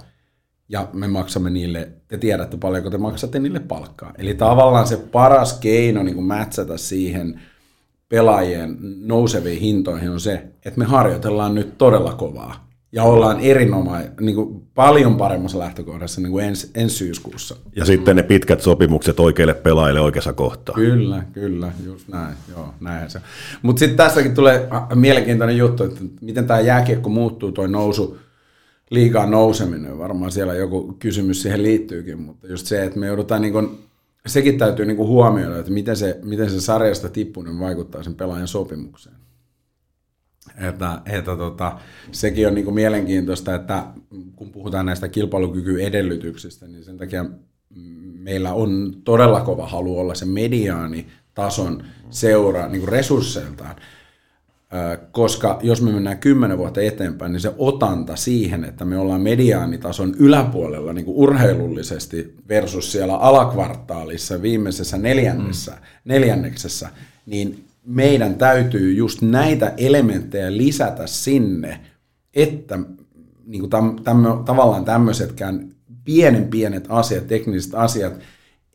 ja 0.69 0.89
me 0.93 1.09
maksamme 1.09 1.51
niille, 1.51 1.93
te 2.09 2.19
tiedätte 2.19 2.57
paljonko 2.57 2.91
te 2.91 2.99
maksatte 2.99 3.39
niille 3.39 3.61
palkkaa. 3.61 4.13
Eli 4.19 4.35
tavallaan 4.35 4.87
se 4.87 4.97
paras 4.97 5.59
keino 5.59 6.03
niin 6.03 6.15
kuin 6.15 6.27
mätsätä 6.27 6.77
siihen 6.77 7.41
pelaajien 8.09 8.77
nouseviin 9.01 9.61
hintoihin 9.61 10.11
on 10.11 10.21
se, 10.21 10.35
että 10.65 10.79
me 10.79 10.85
harjoitellaan 10.85 11.55
nyt 11.55 11.79
todella 11.79 12.15
kovaa 12.15 12.72
ja 12.93 13.03
ollaan 13.03 13.41
erinomainen, 13.41 14.13
niin 14.21 14.35
kuin 14.37 14.63
paljon 14.75 15.17
paremmassa 15.17 15.59
lähtökohdassa 15.59 16.21
niin 16.21 16.31
kuin 16.31 16.45
ens, 16.45 16.71
ensi 16.75 16.97
syyskuussa. 16.97 17.57
Ja 17.77 17.85
sitten 17.85 18.17
ne 18.17 18.23
pitkät 18.23 18.61
sopimukset 18.61 19.21
oikeille 19.21 19.55
pelaajille 19.55 20.01
oikeassa 20.01 20.33
kohtaa. 20.33 20.75
Kyllä, 20.75 21.23
kyllä, 21.33 21.73
just 21.85 22.09
näin, 22.09 22.35
joo, 22.51 22.75
näin 22.81 23.11
se. 23.11 23.21
Mutta 23.63 23.81
sitten 23.81 23.97
tästäkin 23.97 24.35
tulee 24.35 24.69
mielenkiintoinen 24.95 25.57
juttu, 25.57 25.85
että 25.85 26.01
miten 26.21 26.47
tämä 26.47 26.61
jääkiekko 26.61 27.09
muuttuu, 27.09 27.53
tuo 27.53 27.67
nousu, 27.67 28.19
liikaa 28.91 29.27
nouseminen, 29.27 29.99
varmaan 29.99 30.33
siellä 30.33 30.55
joku 30.55 30.97
kysymys 30.99 31.43
siihen 31.43 31.63
liittyykin, 31.63 32.21
mutta 32.21 32.47
just 32.47 32.67
se, 32.67 32.85
että 32.85 32.99
me 32.99 33.07
joudutaan 33.07 33.43
niin 33.43 33.53
kuin, 33.53 33.79
sekin 34.27 34.59
täytyy 34.59 34.87
niin 34.87 34.97
kuin 34.97 35.09
huomioida, 35.09 35.59
että 35.59 35.73
miten 35.73 35.97
se, 35.97 36.19
miten 36.23 36.51
se 36.51 36.61
sarjasta 36.61 37.09
tippuminen 37.09 37.61
vaikuttaa 37.61 38.03
sen 38.03 38.15
pelaajan 38.15 38.49
sopimukseen. 38.49 39.22
Että, 40.69 41.01
että 41.07 41.37
tota, 41.37 41.79
sekin 42.13 42.49
on 42.49 42.55
niin 42.55 42.65
kuin 42.65 42.75
mielenkiintoista, 42.75 43.55
että 43.55 43.87
kun 44.37 44.51
puhutaan 44.53 44.87
näistä 44.87 45.09
kilpailukykyedellytyksistä, 45.09 46.69
niin 46.69 46.85
sen 46.85 46.99
takia 46.99 47.25
meillä 48.19 48.53
on 48.53 48.95
todella 49.05 49.41
kova 49.41 49.67
halu 49.67 49.99
olla 49.99 50.15
se 50.15 50.25
mediaani 50.25 51.07
tason 51.35 51.85
seura 52.11 52.69
niin 52.69 52.89
resursseiltaan 52.89 53.77
koska 55.13 55.59
jos 55.63 55.83
me 55.83 55.93
mennään 55.93 56.19
kymmenen 56.19 56.59
vuotta 56.59 56.81
eteenpäin, 56.81 57.33
niin 57.33 57.41
se 57.41 57.55
otanta 57.59 58.17
siihen, 58.17 58.65
että 58.65 58.85
me 58.85 58.99
ollaan 58.99 59.21
mediaanitason 59.21 60.15
yläpuolella 60.19 60.93
niin 60.93 61.05
kuin 61.05 61.17
urheilullisesti 61.17 62.35
versus 62.49 62.93
siellä 62.93 63.17
alakvartaalissa 63.17 64.43
viimeisessä 64.43 64.99
neljännessä, 64.99 65.73
mm. 65.73 65.79
neljänneksessä, 66.05 66.89
niin 67.27 67.65
meidän 67.85 68.35
täytyy 68.35 68.93
just 68.93 69.23
näitä 69.23 69.73
elementtejä 69.77 70.57
lisätä 70.57 71.07
sinne, 71.07 71.81
että 72.35 72.79
niin 73.47 73.61
kuin 73.61 73.71
täm, 73.71 73.97
täm, 74.05 74.45
tavallaan 74.45 74.85
tämmöisetkään 74.85 75.69
pienen 76.05 76.49
pienet 76.49 76.85
asiat, 76.89 77.27
tekniset 77.27 77.75
asiat, 77.75 78.13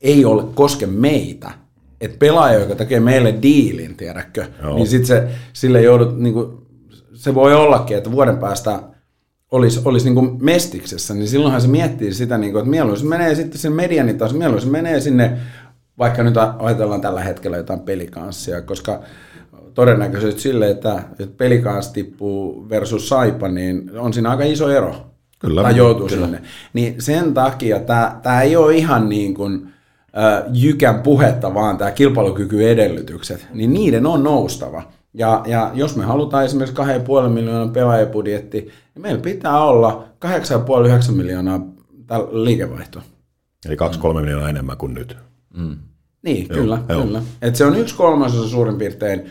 ei 0.02 0.26
ole 0.26 0.44
koske 0.56 0.86
meitä, 0.86 1.52
että 2.02 2.18
pelaaja, 2.18 2.60
joka 2.60 2.76
tekee 2.76 3.00
meille 3.00 3.36
diilin, 3.42 3.96
tiedätkö, 3.96 4.46
Joo. 4.64 4.76
niin 4.76 4.88
sitten 4.88 5.08
se, 5.08 5.28
sille 5.54 5.82
joudut, 5.82 6.20
niin 6.20 6.34
kuin, 6.34 6.58
se 7.14 7.36
voi 7.36 7.56
ollakin, 7.56 7.98
että 7.98 8.12
vuoden 8.12 8.38
päästä 8.38 8.80
olisi, 9.52 9.82
olisi 9.86 10.06
niin 10.06 10.16
kuin 10.16 10.46
mestiksessä, 10.46 11.14
niin 11.14 11.28
silloinhan 11.28 11.62
se 11.62 11.68
miettii 11.68 12.14
sitä, 12.14 12.38
niin 12.38 12.52
kuin, 12.52 12.60
että 12.60 12.70
mieluummin 12.70 13.00
se 13.00 13.06
menee 13.06 13.36
sitten 13.36 13.60
sen 13.60 13.74
median 13.74 14.18
taas, 14.18 14.34
mieluummin 14.34 14.66
se 14.66 14.72
menee 14.72 15.00
sinne, 15.00 15.38
vaikka 16.00 16.24
nyt 16.24 16.36
ajatellaan 16.60 17.02
tällä 17.02 17.22
hetkellä 17.22 17.58
jotain 17.58 17.80
pelikanssia, 17.80 18.62
koska 18.62 19.00
todennäköisesti 19.74 20.42
sille, 20.42 20.70
että, 20.70 21.04
että 21.20 21.38
pelikans 21.38 21.92
tippuu 21.92 22.70
versus 22.70 23.10
saipa, 23.10 23.48
niin 23.48 23.92
on 24.00 24.14
siinä 24.14 24.30
aika 24.30 24.44
iso 24.44 24.70
ero. 24.70 24.96
Kyllä. 25.40 25.62
Tai 25.62 25.78
joutuu 25.78 26.08
kyllä. 26.08 26.26
sinne. 26.26 26.42
Niin 26.74 27.02
sen 27.02 27.34
takia 27.34 27.80
tämä 28.24 28.42
ei 28.42 28.56
ole 28.56 28.76
ihan 28.76 29.10
niin 29.10 29.34
kuin, 29.34 29.70
jykän 30.54 31.02
puhetta, 31.02 31.54
vaan 31.54 31.78
tämä 31.78 31.92
kilpailukykyedellytykset, 31.92 33.48
niin 33.54 33.74
niiden 33.74 34.06
on 34.06 34.24
noustava. 34.24 34.84
Ja, 35.14 35.44
ja 35.48 35.72
jos 35.74 35.96
me 35.96 36.04
halutaan 36.04 36.46
esimerkiksi 36.46 36.82
2,5 37.24 37.30
miljoonan 37.30 37.70
pelaajapudjetti, 37.70 38.62
niin 38.62 39.02
meillä 39.02 39.22
pitää 39.22 39.64
olla 39.64 40.04
8,5-9 40.26 41.12
miljoonaa 41.12 41.60
liikevaihto. 42.32 43.00
Eli 43.66 43.76
2-3 43.76 44.20
miljoonaa 44.22 44.50
enemmän 44.50 44.78
kuin 44.78 44.94
nyt. 44.94 45.18
Mm. 45.58 45.78
Niin, 46.22 46.48
joo, 46.50 46.60
kyllä. 46.60 46.80
Joo. 46.90 47.04
kyllä. 47.04 47.22
Et 47.42 47.56
se 47.56 47.66
on 47.66 47.76
yksi 47.76 47.96
kolmasosa 47.96 48.50
suurin 48.50 48.78
piirtein 48.78 49.22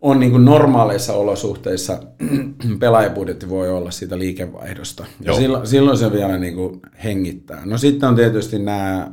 on 0.00 0.20
niin 0.20 0.44
normaaleissa 0.44 1.12
olosuhteissa 1.12 1.98
pelaajapudjetti 2.80 3.48
voi 3.48 3.70
olla 3.70 3.90
siitä 3.90 4.18
liikevaihdosta. 4.18 5.06
Ja 5.20 5.34
silloin, 5.34 5.66
silloin 5.66 5.98
se 5.98 6.12
vielä 6.12 6.38
niin 6.38 6.54
kuin 6.54 6.80
hengittää. 7.04 7.62
No 7.64 7.78
sitten 7.78 8.08
on 8.08 8.16
tietysti 8.16 8.58
nämä 8.58 9.10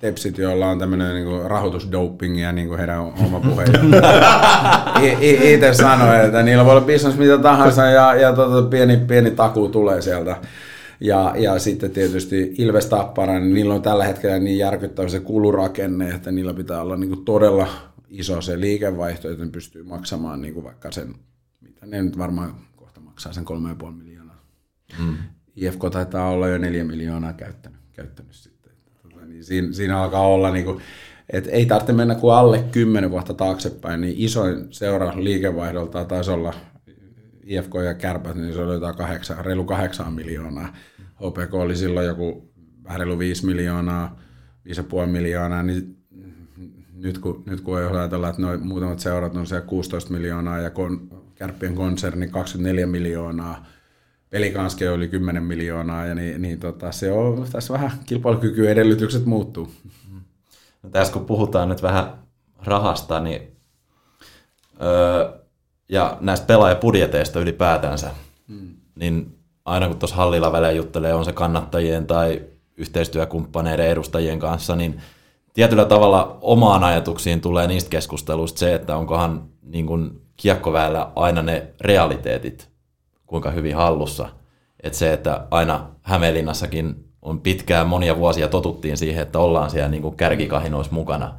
tepsit, 0.00 0.38
joilla 0.38 0.66
on 0.66 0.78
tämmöinen 0.78 1.14
niin 1.14 1.50
rahoitusdoping 1.50 2.40
ja 2.40 2.52
niin 2.52 2.68
kuin 2.68 2.78
heidän 2.78 3.00
oma 3.00 3.40
puheenjohtaja 3.40 5.18
itse 5.54 5.74
sanoi, 5.74 6.24
että 6.24 6.42
niillä 6.42 6.64
voi 6.64 6.72
olla 6.72 6.86
business 6.86 7.18
mitä 7.18 7.38
tahansa 7.38 7.86
ja, 7.86 8.14
ja 8.14 8.32
tota, 8.32 8.68
pieni, 8.68 8.96
pieni 8.96 9.30
takuu 9.30 9.68
tulee 9.68 10.02
sieltä. 10.02 10.36
Ja, 11.00 11.34
ja 11.38 11.58
sitten 11.58 11.90
tietysti 11.90 12.54
Ilves 12.58 12.86
Tappara, 12.86 13.40
niin 13.40 13.54
niillä 13.54 13.74
on 13.74 13.82
tällä 13.82 14.04
hetkellä 14.04 14.38
niin 14.38 14.58
järkyttävä 14.58 15.08
se 15.08 15.20
kulurakenne, 15.20 16.08
että 16.08 16.32
niillä 16.32 16.54
pitää 16.54 16.82
olla 16.82 16.96
niin 16.96 17.10
kuin 17.10 17.24
todella 17.24 17.68
iso 18.08 18.40
se 18.40 18.60
liikevaihto, 18.60 19.30
että 19.30 19.44
ne 19.44 19.50
pystyy 19.50 19.82
maksamaan 19.82 20.42
niin 20.42 20.54
kuin 20.54 20.64
vaikka 20.64 20.90
sen, 20.92 21.14
mitä 21.60 21.86
ne 21.86 22.02
nyt 22.02 22.18
varmaan 22.18 22.54
kohta 22.76 23.00
maksaa 23.00 23.32
sen 23.32 23.44
3,5 23.82 23.90
miljoonaa. 23.92 24.44
Mm. 24.98 25.16
IFK 25.56 25.80
taitaa 25.92 26.30
olla 26.30 26.48
jo 26.48 26.58
4 26.58 26.84
miljoonaa 26.84 27.32
käyttänyt, 27.32 27.80
käyttänyt 27.92 28.32
sitten. 28.32 28.72
Tota, 29.02 29.26
niin 29.26 29.44
siinä, 29.44 29.72
siinä 29.72 30.02
alkaa 30.02 30.26
olla 30.26 30.50
niin 30.50 30.64
kuin, 30.64 30.80
et 31.30 31.46
ei 31.46 31.66
tarvitse 31.66 31.92
mennä 31.92 32.14
kuin 32.14 32.34
alle 32.34 32.64
10 32.72 33.10
vuotta 33.10 33.34
taaksepäin, 33.34 34.00
niin 34.00 34.14
isoin 34.16 34.66
seura 34.70 35.12
liikevaihdolta 35.16 36.04
taisi 36.04 36.30
olla 36.30 36.54
IFK 37.44 37.74
ja 37.84 37.94
Kärpät, 37.94 38.36
niin 38.36 38.52
se 38.52 38.62
oli 38.62 38.74
jotain 38.74 38.96
kahdeksan, 38.96 39.44
reilu 39.44 39.64
8 39.64 40.12
miljoonaa. 40.12 40.74
HPK 41.20 41.54
oli 41.54 41.76
silloin 41.76 42.06
joku 42.06 42.52
vähän 42.84 43.00
reilu 43.00 43.18
5 43.18 43.46
miljoonaa, 43.46 44.20
5,5 44.68 45.06
miljoonaa, 45.06 45.62
niin 45.62 45.96
nyt 46.94 47.18
kun, 47.18 47.42
nyt 47.46 47.60
kun 47.60 47.76
ajatellaan, 47.76 48.30
että 48.30 48.42
noin 48.42 48.66
muutamat 48.66 49.00
seurat 49.00 49.36
on 49.36 49.46
siellä 49.46 49.66
16 49.66 50.12
miljoonaa 50.12 50.58
ja 50.58 50.70
kon, 50.70 51.08
Kärppien 51.34 51.74
konserni 51.74 52.28
24 52.28 52.86
miljoonaa, 52.86 53.66
Pelikanske 54.30 54.90
oli 54.90 55.08
10 55.08 55.42
miljoonaa, 55.42 56.06
ja 56.06 56.14
niin, 56.14 56.42
niin 56.42 56.60
tota, 56.60 56.92
se 56.92 57.12
on 57.12 57.46
tässä 57.52 57.72
vähän 57.72 57.90
kilpailukykyedellytykset 58.06 59.24
muuttuu. 59.24 59.72
No 60.82 60.90
tässä 60.90 61.12
kun 61.12 61.26
puhutaan 61.26 61.68
nyt 61.68 61.82
vähän 61.82 62.12
rahasta, 62.58 63.20
niin 63.20 63.56
öö, 64.82 65.40
ja 65.88 66.18
näistä 66.20 66.46
pelaajapudjeteista 66.46 67.40
ylipäätänsä, 67.40 68.10
hmm. 68.48 68.76
niin 68.94 69.39
aina 69.64 69.88
kun 69.88 69.98
tuossa 69.98 70.16
hallilla 70.16 70.52
välillä 70.52 70.70
juttelee, 70.70 71.14
on 71.14 71.24
se 71.24 71.32
kannattajien 71.32 72.06
tai 72.06 72.42
yhteistyökumppaneiden 72.76 73.86
edustajien 73.86 74.38
kanssa, 74.38 74.76
niin 74.76 75.00
tietyllä 75.54 75.84
tavalla 75.84 76.38
omaan 76.40 76.84
ajatuksiin 76.84 77.40
tulee 77.40 77.66
niistä 77.66 77.90
keskusteluista 77.90 78.58
se, 78.58 78.74
että 78.74 78.96
onkohan 78.96 79.48
niin 79.62 79.86
kuin 79.86 80.20
kiekkoväellä 80.36 81.10
aina 81.16 81.42
ne 81.42 81.66
realiteetit 81.80 82.68
kuinka 83.26 83.50
hyvin 83.50 83.76
hallussa. 83.76 84.28
Että 84.82 84.98
se, 84.98 85.12
että 85.12 85.46
aina 85.50 85.86
Hämeenlinnassakin 86.02 87.04
on 87.22 87.40
pitkään 87.40 87.86
monia 87.86 88.16
vuosia 88.16 88.48
totuttiin 88.48 88.96
siihen, 88.96 89.22
että 89.22 89.38
ollaan 89.38 89.70
siellä 89.70 89.88
niin 89.88 90.02
kuin 90.02 90.16
kärkikahinoissa 90.16 90.94
mukana. 90.94 91.34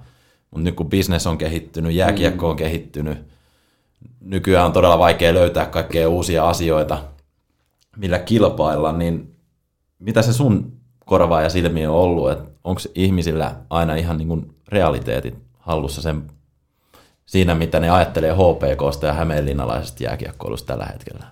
Mutta 0.51 0.63
nyt 0.63 0.75
kun 0.75 0.89
business 0.89 1.27
on 1.27 1.37
kehittynyt, 1.37 1.93
jääkiekko 1.93 2.49
on 2.49 2.55
kehittynyt, 2.55 3.17
nykyään 4.19 4.65
on 4.65 4.73
todella 4.73 4.99
vaikea 4.99 5.33
löytää 5.33 5.65
kaikkea 5.65 6.09
uusia 6.09 6.49
asioita, 6.49 6.97
millä 7.97 8.19
kilpailla, 8.19 8.91
niin 8.91 9.35
mitä 9.99 10.21
se 10.21 10.33
sun 10.33 10.73
korvaa 11.05 11.41
ja 11.41 11.49
silmiä 11.49 11.91
on 11.91 11.97
ollut, 11.97 12.31
että 12.31 12.49
onko 12.63 12.81
ihmisillä 12.95 13.55
aina 13.69 13.95
ihan 13.95 14.17
niin 14.17 14.27
kuin 14.27 14.55
realiteetit 14.67 15.37
hallussa 15.59 16.01
sen, 16.01 16.23
siinä, 17.25 17.55
mitä 17.55 17.79
ne 17.79 17.89
ajattelee 17.89 18.33
HPKsta 18.33 19.07
ja 19.07 19.13
hämeenlinnalaisesta 19.13 20.03
jääkiekkoilusta 20.03 20.67
tällä 20.67 20.85
hetkellä? 20.85 21.25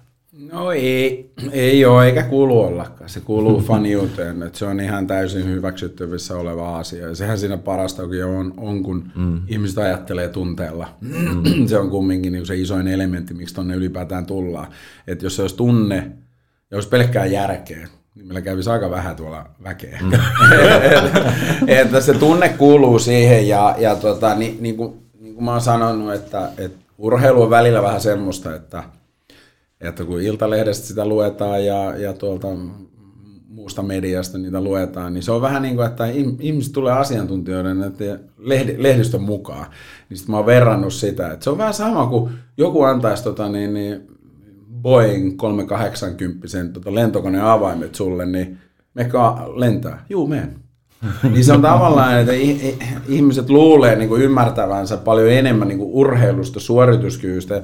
No 0.52 0.72
ei, 0.72 1.32
ei 1.52 1.86
ole, 1.86 2.06
eikä 2.06 2.24
kuulu 2.24 2.62
ollakaan. 2.62 3.10
Se 3.10 3.20
kuuluu 3.20 3.62
faniuteen, 3.68 4.44
että 4.44 4.60
se 4.60 4.66
on 4.66 4.80
ihan 4.80 5.08
täysin 5.08 5.46
hyväksyttävissä 5.46 6.38
oleva 6.38 6.78
asia. 6.78 7.08
Ja 7.08 7.16
sehän 7.16 7.38
siinä 7.38 7.58
parasta 7.58 8.04
on, 8.38 8.54
on 8.58 8.84
kun 8.84 9.12
mm. 9.16 9.42
ihmiset 9.48 9.78
ajattelee 9.78 10.30
tunteella. 10.30 10.90
Mm. 11.02 11.68
se 11.68 11.78
on 11.78 11.90
kumminkin 11.90 12.34
niin 12.34 12.46
se 12.46 12.56
isoin 12.56 12.88
elementti, 12.88 13.34
miksi 13.34 13.56
tuonne 13.56 13.76
ylipäätään 13.76 14.26
tullaan. 14.26 14.68
Että 15.08 15.26
jos 15.26 15.36
se 15.36 15.42
olisi 15.42 15.56
tunne, 15.56 16.12
jos 16.72 16.88
pelkkää 16.88 17.26
järkeä, 17.26 17.88
niin 18.16 18.28
meillä 18.28 18.42
kävisi 18.42 18.70
aika 18.70 18.90
vähän 18.90 19.16
tuolla 19.16 19.46
väkeä. 19.64 20.00
Mm. 20.02 20.12
että 21.68 22.02
se 22.02 22.14
tunne 22.14 22.50
kuuluu 22.50 23.00
siihen 23.00 23.48
ja, 23.48 23.76
ja 23.78 23.96
tota, 23.96 24.36
niin, 24.36 24.58
niin, 24.60 24.78
kuin, 24.78 24.94
niin 25.20 25.34
kuin 25.34 25.46
mä 25.46 25.52
oon 25.52 25.62
sanonut, 25.62 26.14
että, 26.14 26.50
että 26.58 26.80
urheilu 26.98 27.42
on 27.42 27.50
välillä 27.50 27.82
vähän 27.82 28.02
semmoista, 28.02 28.56
että, 28.56 28.84
että 29.82 30.06
kun 30.06 30.22
Iltalehdestä 30.22 30.88
sitä 30.88 31.06
luetaan 31.06 31.66
ja, 31.66 31.96
ja 31.98 32.14
tuolta 32.14 32.48
muusta 33.50 33.84
mediasta 33.84 34.38
niitä 34.38 34.62
luetaan, 34.62 35.14
niin 35.14 35.24
se 35.24 35.32
on 35.32 35.42
vähän 35.42 35.62
niin 35.62 35.76
kuin, 35.76 35.88
että 35.88 36.06
ihmiset 36.40 36.74
tulee 36.74 36.94
asiantuntijoiden 36.94 37.84
että 37.84 38.04
lehdistön 38.78 39.22
mukaan. 39.22 39.66
Niin 40.10 40.18
sitten 40.18 40.32
mä 40.32 40.38
oon 40.38 40.46
verrannut 40.46 40.94
sitä, 40.94 41.32
että 41.32 41.44
se 41.44 41.50
on 41.50 41.58
vähän 41.58 41.74
sama 41.74 42.08
kuin 42.08 42.32
joku 42.58 42.84
antaisi 42.84 43.24
tota, 43.24 43.50
niin, 43.50 43.74
niin 43.74 44.08
Boeing 44.82 45.38
380 45.38 46.74
tota 46.74 46.96
lentokoneen 46.96 47.44
avaimet 47.44 47.96
sulle, 47.96 48.26
niin 48.26 48.58
mekka 48.94 49.52
lentää. 49.56 50.06
Juu, 50.10 50.28
meen. 50.28 50.69
niin 51.32 51.44
se 51.44 51.54
on 51.54 51.62
tavallaan, 51.62 52.20
että 52.20 52.34
ihmiset 53.08 53.50
luulee 53.50 53.96
niin 53.96 54.10
kuin 54.10 54.22
ymmärtävänsä 54.22 54.98
paljon 54.98 55.30
enemmän 55.30 55.68
niin 55.68 55.78
kuin 55.78 55.90
urheilusta, 55.94 56.60
suorituskyvystä, 56.60 57.62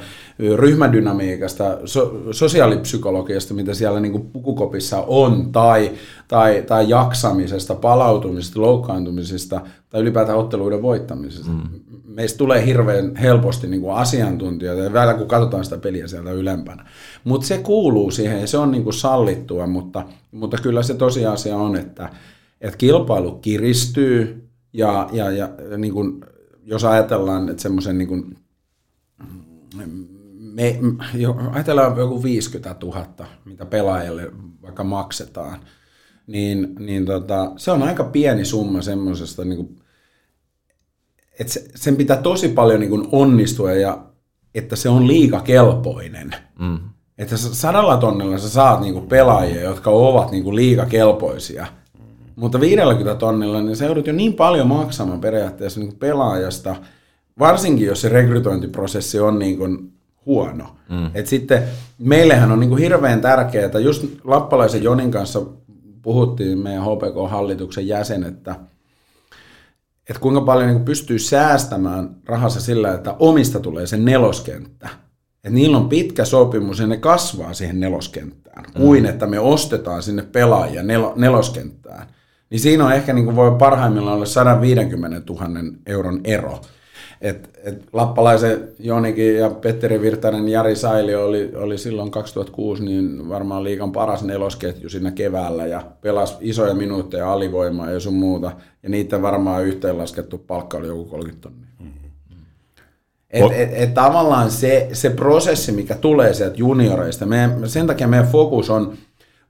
ryhmädynamiikasta, 0.56 1.78
so, 1.86 2.22
sosiaalipsykologiasta, 2.32 3.54
mitä 3.54 3.74
siellä 3.74 4.00
niin 4.00 4.12
kuin 4.12 4.26
pukukopissa 4.26 5.04
on, 5.08 5.52
tai, 5.52 5.92
tai, 6.28 6.64
tai 6.68 6.90
jaksamisesta, 6.90 7.76
palautumisesta, 7.76 8.62
loukkaantumisesta, 8.62 9.62
tai 9.90 10.02
ylipäätään 10.02 10.38
otteluiden 10.38 10.82
voittamisesta. 10.82 11.52
Mm. 11.52 11.62
Meistä 12.06 12.38
tulee 12.38 12.66
hirveän 12.66 13.16
helposti 13.16 13.68
niin 13.68 13.82
kuin 13.82 13.96
asiantuntijoita, 13.96 14.84
ja 14.84 14.94
vielä 14.94 15.14
kun 15.14 15.28
katsotaan 15.28 15.64
sitä 15.64 15.78
peliä 15.78 16.08
sieltä 16.08 16.32
ylempänä. 16.32 16.86
Mutta 17.24 17.48
se 17.48 17.58
kuuluu 17.58 18.12
siihen, 18.12 18.42
ja 18.42 18.48
se 18.48 18.58
on 18.58 18.72
niin 18.72 18.84
kuin 18.84 18.94
sallittua, 18.94 19.68
mutta, 19.68 20.04
mutta 20.32 20.58
kyllä 20.58 20.84
se 20.84 20.94
tosiasia 20.94 21.58
on, 21.58 21.76
että 21.76 22.10
että 22.62 22.78
kilpailu 22.78 23.32
kiristyy 23.32 24.50
ja, 24.74 25.10
ja, 25.12 25.32
ja 25.32 25.50
niin 25.78 25.94
kuin, 25.94 26.26
jos 26.64 26.84
ajatellaan, 26.84 27.50
että 27.50 27.62
semmoisen 27.62 27.98
niin 27.98 28.08
kuin, 28.08 28.38
me, 30.40 30.80
jo, 31.14 31.36
ajatellaan 31.52 31.98
joku 31.98 32.24
50 32.24 32.76
000, 32.86 33.08
mitä 33.46 33.66
pelaajille 33.66 34.32
vaikka 34.62 34.84
maksetaan, 34.84 35.60
niin, 36.28 36.76
niin 36.80 37.06
tota, 37.06 37.52
se 37.58 37.72
on 37.72 37.84
aika 37.84 38.04
pieni 38.04 38.46
summa 38.46 38.82
semmoisesta, 38.82 39.46
niin 39.46 39.58
kuin, 39.58 39.80
että 41.40 41.54
se, 41.54 41.68
sen 41.76 41.96
pitää 41.96 42.18
tosi 42.18 42.50
paljon 42.50 42.80
niin 42.80 42.90
kuin 42.90 43.08
onnistua 43.12 43.74
ja 43.74 44.06
että 44.56 44.76
se 44.76 44.90
on 44.90 45.08
liikakelpoinen. 45.08 46.36
Mm. 46.60 46.80
Että 47.18 47.38
sadalla 47.38 47.98
tonnilla 47.98 48.38
sä 48.38 48.50
saat 48.50 48.82
niinku 48.82 49.02
pelaajia, 49.02 49.62
jotka 49.62 49.90
ovat 49.90 50.32
niinku 50.32 50.56
liikakelpoisia. 50.56 51.68
Mutta 52.36 52.60
50 52.60 53.20
tonnilla 53.20 53.62
niin 53.62 53.76
se 53.76 53.86
joudut 53.86 54.08
jo 54.08 54.14
niin 54.14 54.34
paljon 54.34 54.68
maksamaan 54.68 55.22
periaatteessa 55.22 55.80
niinku 55.80 55.96
pelaajasta, 55.96 56.76
varsinkin 57.40 57.88
jos 57.88 58.02
se 58.02 58.10
rekrytointiprosessi 58.10 59.20
on 59.20 59.40
niinku 59.40 59.68
huono. 60.26 60.76
Mm. 60.90 61.12
Et 61.14 61.28
sitten 61.28 61.64
meillähän 61.98 62.52
on 62.52 62.60
niinku 62.60 62.76
hirveän 62.76 63.22
tärkeää, 63.22 63.66
että 63.66 63.80
just 63.80 64.06
Lappalaisen 64.24 64.84
Jonin 64.84 65.12
kanssa 65.12 65.42
puhuttiin 66.02 66.58
meidän 66.58 66.84
HPK-hallituksen 66.84 67.88
jäsen, 67.88 68.24
että, 68.24 68.56
että 70.10 70.20
kuinka 70.20 70.42
paljon 70.42 70.68
niin 70.68 70.86
pystyy 70.86 71.20
säästämään 71.20 72.16
rahassa 72.26 72.62
sillä, 72.62 72.94
että 72.94 73.16
omista 73.20 73.60
tulee 73.60 73.88
se 73.88 73.98
neloskenttä. 73.98 74.90
Että 75.44 75.56
niillä 75.56 75.78
on 75.78 75.90
pitkä 75.90 76.26
sopimus 76.26 76.80
ja 76.80 76.88
ne 76.88 76.98
kasvaa 76.98 77.54
siihen 77.54 77.80
neloskenttään, 77.80 78.64
mm. 78.64 78.82
kuin 78.82 79.06
että 79.06 79.28
me 79.28 79.40
ostetaan 79.40 80.04
sinne 80.04 80.22
pelaajia 80.32 80.82
nel- 80.82 81.20
neloskenttään. 81.20 82.08
Niin 82.50 82.60
siinä 82.60 82.86
on 82.86 82.94
ehkä 82.94 83.14
niin 83.14 83.26
kuin 83.26 83.36
voi 83.36 83.52
parhaimmillaan 83.60 84.16
olla 84.16 84.26
150 84.26 85.34
000 85.34 85.50
euron 85.86 86.22
ero. 86.24 86.62
Et, 87.22 87.50
et 87.64 87.84
Lappalaisen 87.94 88.68
Jonikin 88.80 89.36
ja 89.36 89.50
Petteri 89.50 90.02
Virtanen 90.02 90.50
Jari 90.50 90.76
Saili 90.76 91.16
oli, 91.16 91.52
oli 91.56 91.78
silloin 91.78 92.12
2006 92.12 92.84
niin 92.84 93.30
varmaan 93.30 93.64
liikan 93.64 93.92
paras 93.92 94.24
nelosketju 94.24 94.90
siinä 94.90 95.12
keväällä 95.12 95.66
ja 95.66 95.82
pelasi 96.02 96.36
isoja 96.42 96.74
minuutteja 96.74 97.34
alivoimaa 97.34 97.92
ja 97.92 98.00
sun 98.00 98.14
muuta. 98.14 98.52
Ja 98.84 98.90
niitä 98.90 99.22
varmaan 99.22 99.66
yhteenlaskettu 99.66 100.38
palkka 100.38 100.78
oli 100.78 100.88
joku 100.88 101.06
30 101.06 101.42
tonnia. 101.42 101.68
Mm-hmm. 101.80 101.96
Et, 103.30 103.52
et, 103.52 103.70
et 103.74 103.94
tavallaan 103.94 104.52
se, 104.52 104.90
se 104.94 105.10
prosessi, 105.10 105.72
mikä 105.72 105.96
tulee 105.96 106.34
sieltä 106.34 106.58
junioreista, 106.58 107.26
me, 107.26 107.50
sen 107.66 107.88
takia 107.88 108.08
meidän 108.08 108.28
fokus 108.28 108.70
on, 108.70 108.98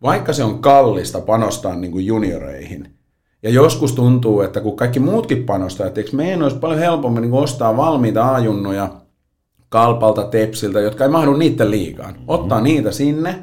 vaikka 0.05 0.33
se 0.33 0.43
on 0.43 0.59
kallista 0.59 1.21
panostaa 1.21 1.75
niin 1.75 1.91
kuin 1.91 2.05
junioreihin, 2.05 2.95
ja 3.43 3.49
joskus 3.49 3.93
tuntuu, 3.93 4.41
että 4.41 4.61
kun 4.61 4.75
kaikki 4.75 4.99
muutkin 4.99 5.43
panostaa, 5.43 5.87
että 5.87 6.01
eikö 6.01 6.15
meidän 6.15 6.43
olisi 6.43 6.57
paljon 6.57 6.79
helpommin 6.79 7.21
niin 7.21 7.33
ostaa 7.33 7.77
valmiita 7.77 8.35
ajunnoja 8.35 8.89
kalpalta, 9.69 10.23
tepsiltä, 10.23 10.79
jotka 10.79 11.03
ei 11.03 11.09
mahdu 11.09 11.33
niiden 11.33 11.71
liikaan. 11.71 12.15
Ottaa 12.27 12.57
mm-hmm. 12.57 12.73
niitä 12.73 12.91
sinne, 12.91 13.39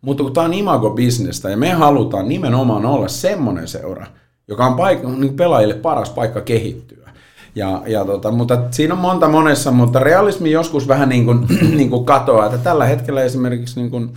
mutta 0.00 0.22
kun 0.22 0.32
tämä 0.32 0.44
on 0.44 0.54
imago-bisnestä 0.54 1.50
ja 1.50 1.56
me 1.56 1.70
halutaan 1.70 2.28
nimenomaan 2.28 2.86
olla 2.86 3.08
semmoinen 3.08 3.68
seura, 3.68 4.06
joka 4.48 4.66
on 4.66 4.76
paikka, 4.76 5.08
niin 5.08 5.36
pelaajille 5.36 5.74
paras 5.74 6.10
paikka 6.10 6.40
kehittyä. 6.40 7.10
Ja, 7.54 7.82
ja 7.86 8.04
tota, 8.04 8.30
mutta 8.30 8.62
siinä 8.70 8.94
on 8.94 9.00
monta 9.00 9.28
monessa, 9.28 9.70
mutta 9.70 9.98
realismi 9.98 10.50
joskus 10.50 10.88
vähän 10.88 11.08
niin 11.08 11.24
kuin, 11.24 11.46
niin 11.76 11.90
kuin 11.90 12.04
katoaa, 12.04 12.46
että 12.46 12.58
tällä 12.58 12.84
hetkellä 12.84 13.22
esimerkiksi 13.22 13.80
niin 13.80 13.90
kuin, 13.90 14.10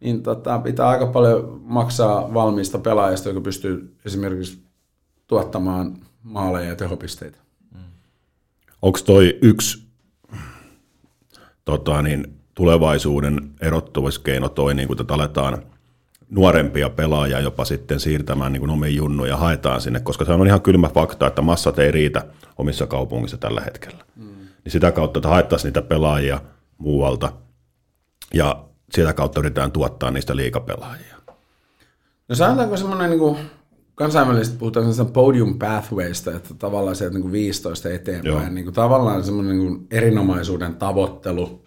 niin 0.00 0.22
tota, 0.22 0.58
pitää 0.58 0.88
aika 0.88 1.06
paljon 1.06 1.60
maksaa 1.64 2.34
valmiista 2.34 2.78
pelaajasta, 2.78 3.28
joka 3.28 3.40
pystyy 3.40 3.96
esimerkiksi 4.04 4.62
tuottamaan 5.26 5.96
maaleja 6.22 6.68
ja 6.68 6.76
tehopisteitä. 6.76 7.38
Onko 8.82 8.98
toi 9.06 9.38
yksi 9.42 9.88
tota, 11.64 12.02
niin, 12.02 12.38
tulevaisuuden 12.54 13.50
erottuviskeino 13.60 14.48
toi, 14.48 14.74
niin 14.74 14.88
kun 14.88 14.96
aletaan 15.08 15.62
nuorempia 16.30 16.90
pelaajia 16.90 17.40
jopa 17.40 17.64
sitten 17.64 18.00
siirtämään 18.00 18.52
niin 18.52 18.70
omiin 18.70 18.96
junnuja 18.96 19.30
ja 19.30 19.36
haetaan 19.36 19.80
sinne, 19.80 20.00
koska 20.00 20.24
se 20.24 20.32
on 20.32 20.46
ihan 20.46 20.62
kylmä 20.62 20.88
fakta, 20.88 21.26
että 21.26 21.42
massat 21.42 21.78
ei 21.78 21.92
riitä 21.92 22.24
omissa 22.58 22.86
kaupungissa 22.86 23.36
tällä 23.36 23.60
hetkellä. 23.60 24.04
Mm. 24.16 24.24
Niin 24.64 24.72
sitä 24.72 24.92
kautta, 24.92 25.18
että 25.18 25.28
haettaisiin 25.28 25.68
niitä 25.68 25.82
pelaajia 25.82 26.40
muualta 26.78 27.32
ja 28.34 28.64
sitä 28.94 29.12
kautta 29.12 29.40
yritetään 29.40 29.72
tuottaa 29.72 30.10
niistä 30.10 30.36
liikapelaajia. 30.36 31.16
No 32.28 32.34
sanotaanko 32.34 32.76
semmoinen 32.76 33.10
niin 33.10 33.18
kuin 33.18 33.36
kansainvälisesti 33.94 34.58
puhutaan 34.58 34.94
sen 34.94 35.06
podium 35.06 35.58
pathwaysta, 35.58 36.36
että 36.36 36.54
tavallaan 36.54 36.96
sieltä 36.96 37.14
niin 37.14 37.22
kuin 37.22 37.32
15 37.32 37.90
eteenpäin, 37.90 38.54
niin 38.54 38.64
kuin 38.64 38.74
tavallaan 38.74 39.24
semmoinen 39.24 39.58
niin 39.58 39.68
kuin 39.68 39.86
erinomaisuuden 39.90 40.74
tavoittelu 40.74 41.62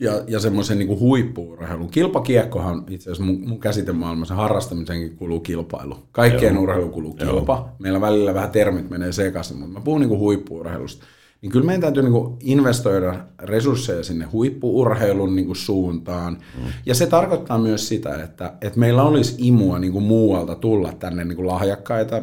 ja, 0.00 0.12
ja 0.26 0.40
semmoisen 0.40 0.78
niin 0.78 1.00
huippuurheilun. 1.00 1.90
Kilpakiekkohan 1.90 2.84
itse 2.88 3.10
asiassa 3.10 3.24
mun, 3.24 3.48
mun 3.48 3.60
käsitemaailmassa 3.60 4.34
harrastamisenkin 4.34 5.16
kuuluu 5.16 5.40
kilpailu. 5.40 5.98
Kaikkeen 6.12 6.54
Joo. 6.54 6.62
urheilu 6.62 6.88
kuuluu 6.88 7.14
kilpa. 7.14 7.52
Joo. 7.52 7.68
Meillä 7.78 8.00
välillä 8.00 8.34
vähän 8.34 8.50
termit 8.50 8.90
menee 8.90 9.12
sekaisin, 9.12 9.56
mutta 9.56 9.72
mä 9.72 9.84
puhun 9.84 10.00
niin 10.00 10.18
huippuurheilusta 10.18 11.06
niin 11.46 11.52
kyllä 11.52 11.66
meidän 11.66 11.80
täytyy 11.80 12.02
niin 12.02 12.36
investoida 12.40 13.14
resursseja 13.38 14.04
sinne 14.04 14.24
huippuurheilun 14.24 15.36
niin 15.36 15.56
suuntaan. 15.56 16.32
Mm. 16.32 16.72
Ja 16.86 16.94
se 16.94 17.06
tarkoittaa 17.06 17.58
myös 17.58 17.88
sitä, 17.88 18.22
että, 18.22 18.52
että 18.60 18.80
meillä 18.80 19.02
olisi 19.02 19.34
imua 19.38 19.78
niin 19.78 20.02
muualta 20.02 20.54
tulla 20.54 20.92
tänne 20.92 21.24
niin 21.24 21.46
lahjakkaita 21.46 22.22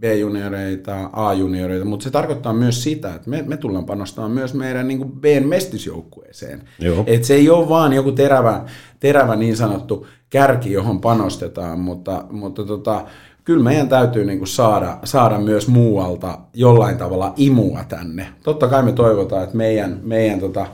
B-junioreita, 0.00 1.10
A-junioreita, 1.12 1.84
mutta 1.84 2.04
se 2.04 2.10
tarkoittaa 2.10 2.52
myös 2.52 2.82
sitä, 2.82 3.14
että 3.14 3.30
me, 3.30 3.42
me 3.42 3.56
tullaan 3.56 3.86
panostamaan 3.86 4.32
myös 4.32 4.54
meidän 4.54 4.88
niin 4.88 4.98
kuin 4.98 5.12
B-mestysjoukkueeseen. 5.12 6.62
Että 7.06 7.26
se 7.26 7.34
ei 7.34 7.50
ole 7.50 7.68
vaan 7.68 7.92
joku 7.92 8.12
terävä, 8.12 8.64
terävä 9.00 9.36
niin 9.36 9.56
sanottu 9.56 10.06
kärki, 10.30 10.72
johon 10.72 11.00
panostetaan, 11.00 11.80
mutta, 11.80 12.24
mutta 12.30 12.64
tota, 12.64 13.06
kyllä 13.44 13.62
meidän 13.62 13.88
täytyy 13.88 14.24
niin 14.24 14.38
kuin 14.38 14.48
saada, 14.48 14.98
saada 15.04 15.38
myös 15.38 15.68
muualta 15.68 16.38
jollain 16.54 16.98
tavalla 16.98 17.34
imua 17.36 17.84
tänne. 17.88 18.26
Totta 18.42 18.68
kai 18.68 18.82
me 18.82 18.92
toivotaan, 18.92 19.44
että 19.44 19.56
meidän, 19.56 20.00
meidän 20.02 20.40
tota, 20.40 20.66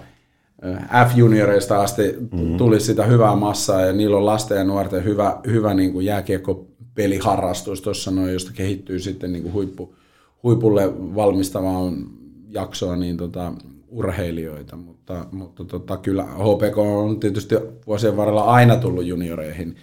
F-junioreista 1.08 1.80
asti 1.80 2.16
mm-hmm. 2.20 2.56
tulisi 2.56 2.86
sitä 2.86 3.04
hyvää 3.04 3.36
massaa 3.36 3.80
ja 3.80 3.92
niillä 3.92 4.16
on 4.16 4.26
lasten 4.26 4.58
ja 4.58 4.64
nuorten 4.64 5.04
hyvä, 5.04 5.40
hyvä 5.46 5.74
niin 5.74 5.92
kuin 5.92 6.06
jääkiekko-peliharrastus 6.06 7.80
tuossa 7.82 8.10
noin, 8.10 8.32
josta 8.32 8.52
kehittyy 8.54 8.98
sitten 8.98 9.32
niin 9.32 9.42
kuin 9.42 9.52
huippu, 9.52 9.94
huipulle 10.42 11.14
valmistavaan 11.14 12.06
jaksoa 12.48 12.96
niin 12.96 13.16
tota, 13.16 13.52
urheilijoita, 13.88 14.76
mutta, 14.76 15.26
mutta 15.32 15.64
tota, 15.64 15.96
kyllä 15.96 16.22
HPK 16.22 16.78
on 16.78 17.20
tietysti 17.20 17.54
vuosien 17.86 18.16
varrella 18.16 18.44
aina 18.44 18.76
tullut 18.76 19.06
junioreihin 19.06 19.76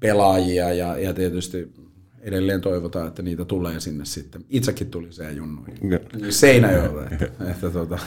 pelaajia 0.00 0.72
ja, 0.72 0.98
ja 0.98 1.14
tietysti 1.14 1.72
edelleen 2.20 2.60
toivotaan, 2.60 3.08
että 3.08 3.22
niitä 3.22 3.44
tulee 3.44 3.80
sinne 3.80 4.04
sitten. 4.04 4.44
Itsekin 4.48 4.90
tuli 4.90 5.12
se 5.12 5.32
junnuihin. 5.32 5.78
Seinäjoelta. 6.30 7.02
Että, 7.10 7.50
että 7.50 7.70
tuota. 7.70 7.98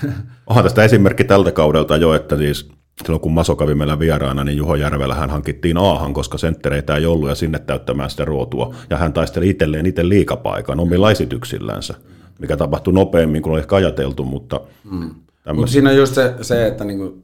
Onhan 0.48 0.64
tästä 0.64 0.84
esimerkki 0.84 1.24
tältä 1.24 1.52
kaudelta 1.52 1.98
jo, 1.98 2.14
että 2.14 2.38
siis 2.38 2.70
silloin 3.04 3.22
kun 3.22 3.32
Maso 3.32 3.56
kävi 3.56 3.76
meillä 3.76 4.00
vieraana, 4.00 4.44
niin 4.44 4.58
Juho 4.58 4.76
Järvelä 4.76 5.16
hän 5.16 5.30
hankittiin 5.30 5.78
Aahan, 5.78 6.14
koska 6.14 6.38
senttereitä 6.38 6.96
ei 6.96 7.06
ollut 7.06 7.30
ja 7.30 7.36
sinne 7.36 7.60
täyttämään 7.60 8.10
sitä 8.10 8.26
ruotua. 8.26 8.76
Ja 8.90 8.98
hän 8.98 9.14
taisteli 9.14 9.50
itselleen 9.50 9.86
itse 9.86 10.10
liikapaikan 10.10 10.80
omilla 10.80 11.12
esityksillänsä, 11.12 11.94
mikä 12.40 12.58
tapahtui 12.58 12.94
nopeammin 12.94 13.42
kuin 13.42 13.52
oli 13.52 13.60
ehkä 13.60 13.76
ajateltu, 13.76 14.24
mutta... 14.24 14.62
Mm. 14.92 15.16
Mutta 15.54 15.72
siinä 15.72 15.90
on 15.90 15.96
just 15.96 16.14
se, 16.14 16.34
se 16.42 16.68
että 16.68 16.84
niinku 16.84 17.24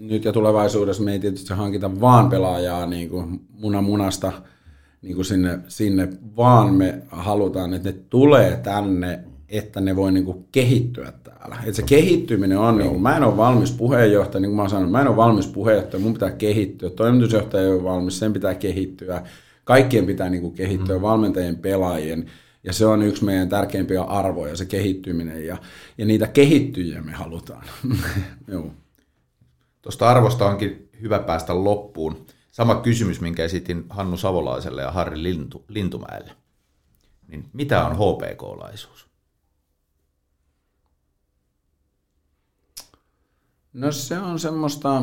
nyt 0.00 0.24
ja 0.24 0.32
tulevaisuudessa 0.32 1.02
me 1.02 1.12
ei 1.12 1.18
tietysti 1.18 1.54
hankita 1.54 2.00
vaan 2.00 2.30
pelaajaa 2.30 2.86
niin 2.86 3.08
kuin 3.08 3.40
muna 3.50 3.82
munasta 3.82 4.32
niin 5.02 5.14
kuin 5.14 5.24
sinne, 5.24 5.58
sinne, 5.68 6.08
vaan 6.36 6.74
me 6.74 7.02
halutaan, 7.08 7.74
että 7.74 7.90
ne 7.90 7.96
tulee 8.10 8.60
tänne, 8.62 9.20
että 9.48 9.80
ne 9.80 9.96
voi 9.96 10.12
niin 10.12 10.24
kuin 10.24 10.44
kehittyä 10.52 11.12
täällä. 11.24 11.56
Että 11.60 11.72
se 11.72 11.82
kehittyminen 11.82 12.58
on, 12.58 12.78
niin 12.78 12.90
kuin, 12.90 13.02
mä 13.02 13.16
en 13.16 13.24
ole 13.24 13.36
valmis 13.36 13.72
puheenjohtaja, 13.72 14.40
niin 14.40 14.50
kuin 14.50 14.62
mä 14.62 14.68
sanon, 14.68 14.90
mä 14.90 15.00
en 15.00 15.08
ole 15.08 15.16
valmis 15.16 15.46
puheenjohtaja, 15.46 16.02
mun 16.02 16.12
pitää 16.12 16.30
kehittyä, 16.30 16.90
toimitusjohtaja 16.90 17.64
ei 17.64 17.72
ole 17.72 17.84
valmis, 17.84 18.18
sen 18.18 18.32
pitää 18.32 18.54
kehittyä, 18.54 19.22
kaikkien 19.64 20.06
pitää 20.06 20.30
niin 20.30 20.42
kuin 20.42 20.54
kehittyä, 20.54 20.96
mm. 20.96 21.02
valmentajien, 21.02 21.56
pelaajien, 21.56 22.26
ja 22.64 22.72
se 22.72 22.86
on 22.86 23.02
yksi 23.02 23.24
meidän 23.24 23.48
tärkeimpiä 23.48 24.02
arvoja, 24.02 24.56
se 24.56 24.64
kehittyminen, 24.64 25.46
ja, 25.46 25.56
ja 25.98 26.06
niitä 26.06 26.26
kehittyjiä 26.26 27.02
me 27.02 27.12
halutaan. 27.12 27.64
Joo. 28.52 28.70
Tuosta 29.82 30.08
arvosta 30.08 30.46
onkin 30.46 30.90
hyvä 31.00 31.18
päästä 31.18 31.64
loppuun. 31.64 32.26
Sama 32.50 32.74
kysymys, 32.74 33.20
minkä 33.20 33.44
esitin 33.44 33.86
Hannu 33.90 34.16
Savolaiselle 34.16 34.82
ja 34.82 34.90
Harri 34.90 35.22
Lintu, 35.22 35.64
Lintumäelle. 35.68 36.36
Niin 37.28 37.50
mitä 37.52 37.86
on 37.86 37.96
HPK-laisuus? 37.96 39.10
No 43.72 43.92
se 43.92 44.18
on 44.18 44.38
semmoista, 44.38 45.02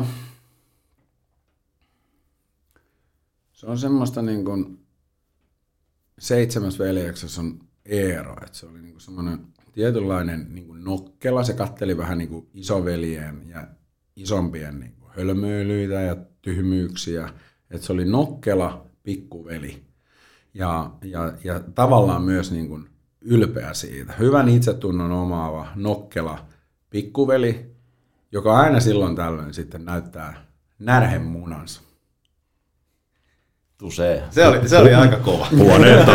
se 3.52 3.66
on 3.66 3.78
semmoista 3.78 4.22
niin 4.22 4.44
kuin 4.44 4.86
seitsemäs 6.18 6.78
veljeksessä 6.78 7.40
on 7.40 7.60
Eero, 7.84 8.36
että 8.44 8.58
se 8.58 8.66
oli 8.66 8.80
niin 8.80 8.92
kuin 8.92 9.00
semmoinen 9.00 9.46
tietynlainen 9.72 10.46
niin 10.54 10.66
kuin 10.66 10.84
nokkela, 10.84 11.44
se 11.44 11.52
katteli 11.52 11.96
vähän 11.96 12.18
niin 12.18 12.28
kuin 12.28 12.48
isoveljen 12.54 13.48
ja 13.48 13.66
isompien 14.18 14.80
niin 14.80 14.94
kuin 14.98 15.10
hölmöilyitä 15.16 15.94
ja 15.94 16.16
tyhmyyksiä. 16.42 17.28
Että 17.70 17.86
se 17.86 17.92
oli 17.92 18.04
nokkela 18.04 18.86
pikkuveli. 19.02 19.82
Ja, 20.54 20.90
ja, 21.04 21.32
ja 21.44 21.60
tavallaan 21.74 22.22
myös 22.22 22.52
niin 22.52 22.68
kuin 22.68 22.88
ylpeä 23.20 23.74
siitä. 23.74 24.12
Hyvän 24.18 24.48
itsetunnon 24.48 25.12
omaava, 25.12 25.66
nokkela 25.74 26.38
pikkuveli, 26.90 27.70
joka 28.32 28.58
aina 28.58 28.80
silloin 28.80 29.16
tällöin 29.16 29.54
sitten 29.54 29.84
näyttää 29.84 30.46
närhemunansa. 30.78 31.80
Tusee. 33.78 34.22
Se 34.30 34.46
oli, 34.46 34.68
se 34.68 34.78
oli 34.78 34.94
aika 34.94 35.16
kova. 35.16 35.46
Huoneen 35.56 36.06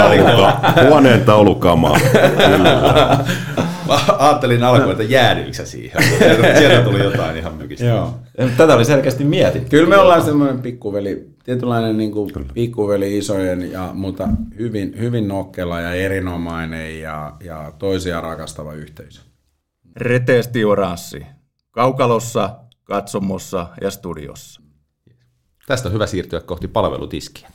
huoneen 0.90 1.26
taulukamaa. 1.26 1.98
Mä 3.88 4.00
ajattelin 4.18 4.64
alkuun, 4.64 4.92
että 4.92 5.04
jäädyykö 5.04 5.54
sä 5.54 5.66
siihen. 5.66 6.04
Sieltä, 6.04 6.60
sieltä 6.60 6.84
tuli 6.84 7.04
jotain 7.04 7.38
ihan 7.38 7.54
mykistä. 7.54 7.86
Joo. 7.86 8.20
Tätä 8.58 8.76
oli 8.76 8.86
selkeästi 8.86 9.24
mietitty. 9.24 9.70
Kyllä 9.70 9.90
me 9.90 9.98
ollaan 9.98 10.24
semmoinen 10.24 10.62
pikkuveli, 10.62 11.30
tietynlainen 11.44 11.98
niin 11.98 12.12
kuin 12.12 12.32
pikkuveli 12.54 13.18
isojen, 13.18 13.72
ja, 13.72 13.90
mutta 13.94 14.28
hyvin, 14.58 14.94
hyvin 15.00 15.28
nokkela 15.28 15.80
ja 15.80 15.94
erinomainen 15.94 17.02
ja, 17.02 17.34
ja 17.44 17.72
toisia 17.80 18.22
rakastava 18.22 18.74
yhteisö. 18.74 19.22
Reteesti 19.96 20.66
oranssi. 20.66 21.26
Kaukalossa, 21.72 22.50
katsomossa 22.84 23.68
ja 23.82 23.92
studiossa. 23.92 24.62
Tästä 25.68 25.90
on 25.90 25.94
hyvä 25.94 26.08
siirtyä 26.08 26.40
kohti 26.40 26.68
palvelutiskiä. 26.68 27.50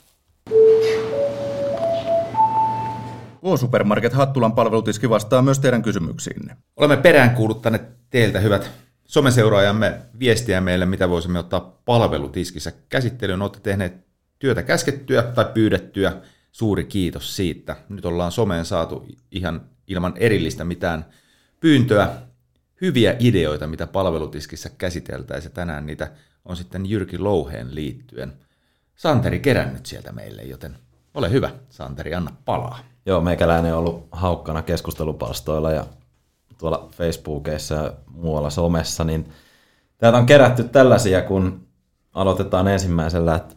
K-Supermarket 3.41 4.13
Hattulan 4.13 4.53
palvelutiski 4.53 5.11
vastaa 5.11 5.43
myös 5.43 5.59
teidän 5.59 5.83
kysymyksiinne. 5.83 6.57
Olemme 6.77 6.97
peräänkuuluttaneet 6.97 7.83
teiltä 8.11 8.41
hyvät 8.41 8.71
someseuraajamme 9.05 9.99
viestiä 10.19 10.61
meille, 10.61 10.87
mitä 10.87 11.09
voisimme 11.09 11.39
ottaa 11.39 11.81
palvelutiskissä 11.85 12.73
käsittelyyn. 12.89 13.43
Olette 13.43 13.61
tehneet 13.61 14.07
työtä 14.39 14.63
käskettyä 14.63 15.23
tai 15.23 15.45
pyydettyä. 15.55 16.17
Suuri 16.53 16.85
kiitos 16.85 17.37
siitä. 17.37 17.77
Nyt 17.89 18.05
ollaan 18.05 18.33
someen 18.33 18.65
saatu 18.65 19.07
ihan 19.31 19.61
ilman 19.87 20.13
erillistä 20.17 20.65
mitään 20.65 21.05
pyyntöä 21.61 22.09
hyviä 22.81 23.17
ideoita, 23.19 23.67
mitä 23.67 23.87
palvelutiskissä 23.87 24.71
käsiteltäisiin. 24.79 25.53
Tänään 25.53 25.87
niitä 25.87 26.11
on 26.45 26.57
sitten 26.57 26.87
Jyrki 26.87 27.19
Louheen 27.19 27.75
liittyen. 27.75 28.33
Santeri 28.97 29.41
kerännyt 29.41 29.87
sieltä 29.87 30.13
meille, 30.13 30.43
joten 30.43 30.79
ole 31.15 31.31
hyvä, 31.31 31.51
Santeri, 31.71 32.15
anna 32.15 32.37
palaa. 32.45 32.79
Joo, 33.09 33.21
meikäläinen 33.21 33.73
on 33.73 33.79
ollut 33.79 34.09
haukkana 34.13 34.63
keskustelupalstoilla 34.63 35.71
ja 35.71 35.85
tuolla 36.59 36.89
Facebookissa 36.97 37.75
ja 37.75 37.93
muualla 38.15 38.51
somessa, 38.51 39.05
niin 39.05 39.29
täältä 39.99 40.19
on 40.19 40.27
kerätty 40.27 40.65
tällaisia, 40.65 41.23
kun 41.23 41.61
aloitetaan 42.15 42.69
ensimmäisellä, 42.69 43.35
että 43.35 43.55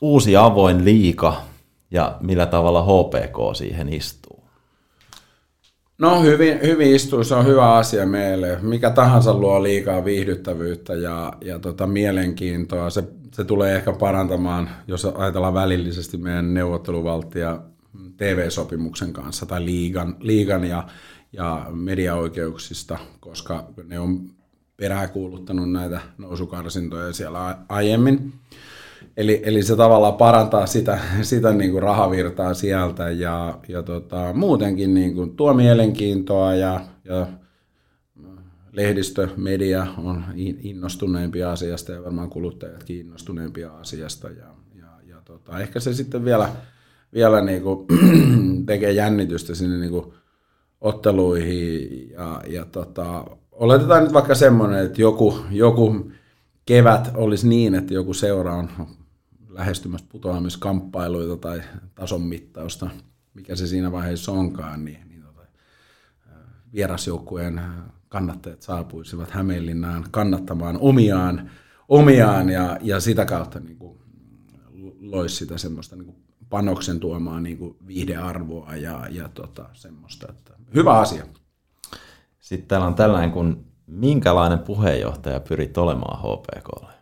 uusi 0.00 0.36
avoin 0.36 0.84
liika 0.84 1.42
ja 1.90 2.16
millä 2.20 2.46
tavalla 2.46 2.82
HPK 2.82 3.56
siihen 3.56 3.92
istuu. 3.92 4.44
No 5.98 6.22
hyvin, 6.22 6.60
hyvin 6.62 6.94
istuu, 6.94 7.24
se 7.24 7.34
on 7.34 7.46
hyvä 7.46 7.74
asia 7.74 8.06
meille. 8.06 8.58
Mikä 8.62 8.90
tahansa 8.90 9.34
luo 9.34 9.62
liikaa 9.62 10.04
viihdyttävyyttä 10.04 10.94
ja, 10.94 11.32
ja 11.40 11.58
tota 11.58 11.86
mielenkiintoa. 11.86 12.90
Se, 12.90 13.04
se 13.32 13.44
tulee 13.44 13.76
ehkä 13.76 13.92
parantamaan, 13.92 14.70
jos 14.88 15.04
ajatellaan 15.04 15.54
välillisesti 15.54 16.16
meidän 16.16 16.54
neuvotteluvaltia 16.54 17.58
TV-sopimuksen 18.16 19.12
kanssa 19.12 19.46
tai 19.46 19.64
liigan, 19.64 20.16
liigan 20.20 20.64
ja, 20.64 20.88
ja 21.32 21.66
mediaoikeuksista, 21.70 22.98
koska 23.20 23.68
ne 23.86 23.98
on 23.98 24.30
peräänkuuluttanut 24.76 25.72
näitä 25.72 26.00
nousukarsintoja 26.18 27.12
siellä 27.12 27.58
aiemmin. 27.68 28.32
Eli, 29.16 29.42
eli 29.44 29.62
se 29.62 29.76
tavallaan 29.76 30.14
parantaa 30.14 30.66
sitä, 30.66 30.98
sitä 31.22 31.52
niin 31.52 31.70
kuin 31.70 31.82
rahavirtaa 31.82 32.54
sieltä 32.54 33.10
ja, 33.10 33.58
ja 33.68 33.82
tota, 33.82 34.32
muutenkin 34.32 34.94
niin 34.94 35.14
kuin 35.14 35.36
tuo 35.36 35.54
mielenkiintoa 35.54 36.54
ja, 36.54 36.80
ja 37.04 37.26
lehdistö, 38.72 39.28
media 39.36 39.86
on 39.98 40.24
innostuneempia 40.62 41.52
asiasta 41.52 41.92
ja 41.92 42.04
varmaan 42.04 42.30
kuluttajatkin 42.30 43.00
innostuneempia 43.00 43.72
asiasta. 43.72 44.28
Ja, 44.28 44.46
ja, 44.74 44.86
ja 45.08 45.16
tota, 45.24 45.58
ehkä 45.58 45.80
se 45.80 45.94
sitten 45.94 46.24
vielä, 46.24 46.48
vielä 47.14 47.40
niin 47.40 47.62
kuin 47.62 47.86
tekee 48.66 48.92
jännitystä 48.92 49.54
sinne 49.54 49.78
niin 49.78 49.90
kuin 49.90 50.12
otteluihin 50.80 52.10
ja, 52.10 52.42
ja 52.48 52.64
tota, 52.64 53.24
oletetaan 53.52 54.04
nyt 54.04 54.12
vaikka 54.12 54.34
semmoinen, 54.34 54.86
että 54.86 55.00
joku, 55.00 55.38
joku 55.50 56.10
kevät 56.66 57.10
olisi 57.14 57.48
niin, 57.48 57.74
että 57.74 57.94
joku 57.94 58.14
seura 58.14 58.54
on 58.54 58.68
lähestymässä 59.48 60.06
putoamiskamppailuita 60.08 61.36
tai 61.36 61.62
tason 61.94 62.22
mittausta, 62.22 62.90
mikä 63.34 63.56
se 63.56 63.66
siinä 63.66 63.92
vaiheessa 63.92 64.32
onkaan, 64.32 64.84
niin, 64.84 65.08
niin 65.08 65.22
tota, 65.22 65.42
vierasjoukkueen 66.72 67.60
kannattajat 68.08 68.62
saapuisivat 68.62 69.30
Hämeenlinnaan 69.30 70.04
kannattamaan 70.10 70.78
omiaan, 70.80 71.50
omiaan 71.88 72.50
ja, 72.50 72.78
ja 72.82 73.00
sitä 73.00 73.24
kautta 73.24 73.60
niin 73.60 73.76
kuin, 73.76 73.98
loisi 75.00 75.36
sitä 75.36 75.58
semmoista 75.58 75.96
niin 75.96 76.06
kuin 76.06 76.23
panoksen 76.54 77.00
tuomaan 77.00 77.42
niin 77.42 77.58
kuin 77.58 77.76
viihdearvoa 77.86 78.76
ja, 78.76 79.06
ja 79.10 79.28
tota, 79.28 79.64
semmoista. 79.72 80.26
Että 80.30 80.52
hyvä 80.74 80.98
asia. 80.98 81.24
Sitten 82.40 82.68
täällä 82.68 82.86
on 82.86 82.94
tällainen 82.94 83.30
kuin 83.30 83.64
minkälainen 83.86 84.58
puheenjohtaja 84.58 85.40
pyrit 85.40 85.78
olemaan 85.78 86.18
HPKlle? 86.18 86.92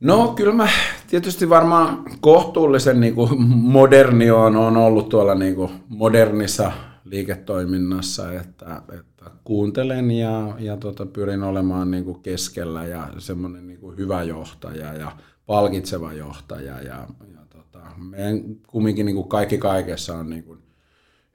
No 0.00 0.28
kyllä 0.28 0.52
mä 0.52 0.68
tietysti 1.06 1.48
varmaan 1.48 2.04
kohtuullisen 2.20 3.00
niin 3.00 3.14
kuin 3.14 3.42
moderni 3.48 4.30
on, 4.30 4.56
on 4.56 4.76
ollut 4.76 5.08
tuolla 5.08 5.34
niin 5.34 5.54
kuin 5.54 5.70
modernissa 5.88 6.72
liiketoiminnassa, 7.04 8.32
että, 8.32 8.82
että 8.98 9.30
kuuntelen 9.44 10.10
ja, 10.10 10.54
ja 10.58 10.76
tota, 10.76 11.06
pyrin 11.06 11.42
olemaan 11.42 11.90
niin 11.90 12.04
kuin 12.04 12.22
keskellä 12.22 12.84
ja 12.84 13.08
semmoinen 13.18 13.66
niin 13.66 13.80
kuin 13.80 13.96
hyvä 13.96 14.22
johtaja 14.22 14.94
ja 14.94 15.12
palkitseva 15.48 16.12
johtaja 16.12 16.82
ja, 16.82 17.08
ja 17.32 17.38
tota, 17.50 17.78
meidän 17.96 18.40
kumminkin 18.66 19.06
niin 19.06 19.16
kuin 19.16 19.28
kaikki 19.28 19.58
kaikessa 19.58 20.18
on 20.18 20.30
niin 20.30 20.44
kuin 20.44 20.58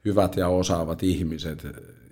hyvät 0.04 0.36
ja 0.36 0.48
osaavat 0.48 1.02
ihmiset 1.02 1.66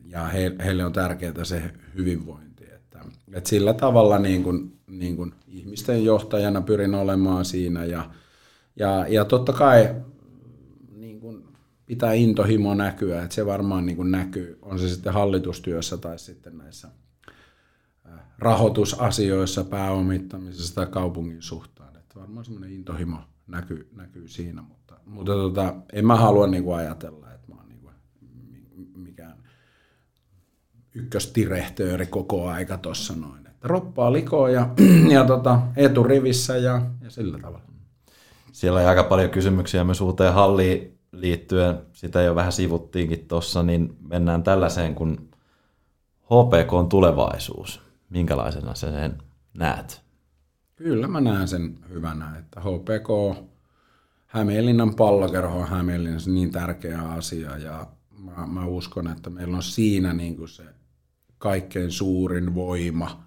ja 0.07 0.25
he, 0.25 0.53
heille 0.65 0.85
on 0.85 0.93
tärkeää 0.93 1.45
se 1.45 1.63
hyvinvointi. 1.97 2.65
Että, 2.65 3.01
että 3.33 3.51
sillä 3.51 3.75
tavalla 3.75 4.19
niin 4.19 4.43
kuin, 4.43 4.79
niin 4.87 5.17
kuin 5.17 5.35
ihmisten 5.49 6.05
johtajana 6.05 6.61
pyrin 6.61 6.95
olemaan 6.95 7.45
siinä 7.45 7.85
ja, 7.85 8.11
ja, 8.77 9.07
ja 9.09 9.25
totta 9.25 9.53
kai 9.53 9.95
niin 10.97 11.21
kuin 11.21 11.45
pitää 11.87 12.13
intohimo 12.13 12.75
näkyä, 12.75 13.23
että 13.23 13.35
se 13.35 13.47
varmaan 13.47 13.87
niin 13.87 13.97
kuin 13.97 14.11
näkyy, 14.11 14.59
on 14.63 14.79
se 14.79 14.89
sitten 14.89 15.13
hallitustyössä 15.13 15.97
tai 15.97 16.19
sitten 16.19 16.59
näissä 16.59 16.89
rahoitusasioissa, 18.43 19.65
pääomittamisessa 19.65 20.75
tai 20.75 20.87
kaupungin 20.87 21.43
suhtaan. 21.43 21.72
Että 22.13 22.21
varmaan 22.21 22.45
semmoinen 22.45 22.73
intohimo 22.73 23.17
näkyy, 23.47 23.89
näkyy 23.97 24.29
siinä, 24.29 24.63
mutta, 24.63 24.95
mutta 25.07 25.33
tota, 25.33 25.75
en 25.93 26.07
mä 26.07 26.17
halua 26.17 26.47
niin 26.47 26.65
kuin 26.65 26.77
ajatella, 26.77 27.33
että 27.33 27.49
mä 27.49 27.55
oon 27.55 27.69
niin 27.69 27.81
kuin 27.81 27.95
mikään 28.95 29.43
ykköstirehtööri 30.95 32.07
koko 32.07 32.49
aika 32.49 32.79
tuossa 32.79 33.15
noin. 33.17 33.47
Että 33.47 33.69
roppaa 33.69 34.13
likoa 34.13 34.51
ja, 34.51 34.69
ja 35.15 35.25
tota, 35.25 35.63
eturivissä 35.77 36.57
ja, 36.57 36.83
ja 37.01 37.11
sillä 37.11 37.39
tavalla. 37.39 37.65
Siellä 38.53 38.81
on 38.81 38.87
aika 38.87 39.05
paljon 39.05 39.31
kysymyksiä 39.31 39.85
myös 39.85 40.01
uuteen 40.01 40.35
halliin 40.35 40.99
liittyen. 41.13 41.79
Sitä 41.93 42.23
jo 42.23 42.35
vähän 42.35 42.53
sivuttiinkin 42.53 43.29
tuossa, 43.29 43.63
niin 43.63 43.97
mennään 44.09 44.43
tällaiseen 44.43 44.95
kuin 44.95 45.31
HPK 46.25 46.73
on 46.73 46.89
tulevaisuus. 46.89 47.81
Minkälaisena 48.11 48.75
sen 48.75 49.23
näet? 49.55 50.03
Kyllä 50.83 51.09
mä 51.09 51.21
näen 51.21 51.49
sen 51.49 51.79
hyvänä, 51.89 52.37
että 52.39 52.61
HPK, 52.61 53.39
Hämeenlinnan 54.27 54.95
pallokerho 54.95 55.59
on 55.59 55.69
Hämeenlinnassa 55.69 56.31
niin 56.31 56.51
tärkeä 56.51 57.03
asia 57.03 57.59
ja 57.59 57.87
mä, 58.19 58.47
mä 58.47 58.67
uskon, 58.67 59.09
että 59.09 59.31
meillä 59.31 59.57
on 59.57 59.63
siinä 59.63 60.13
niin 60.13 60.37
kuin 60.37 60.49
se 60.49 60.65
kaikkein 61.39 61.91
suurin 61.91 62.55
voima 62.55 63.25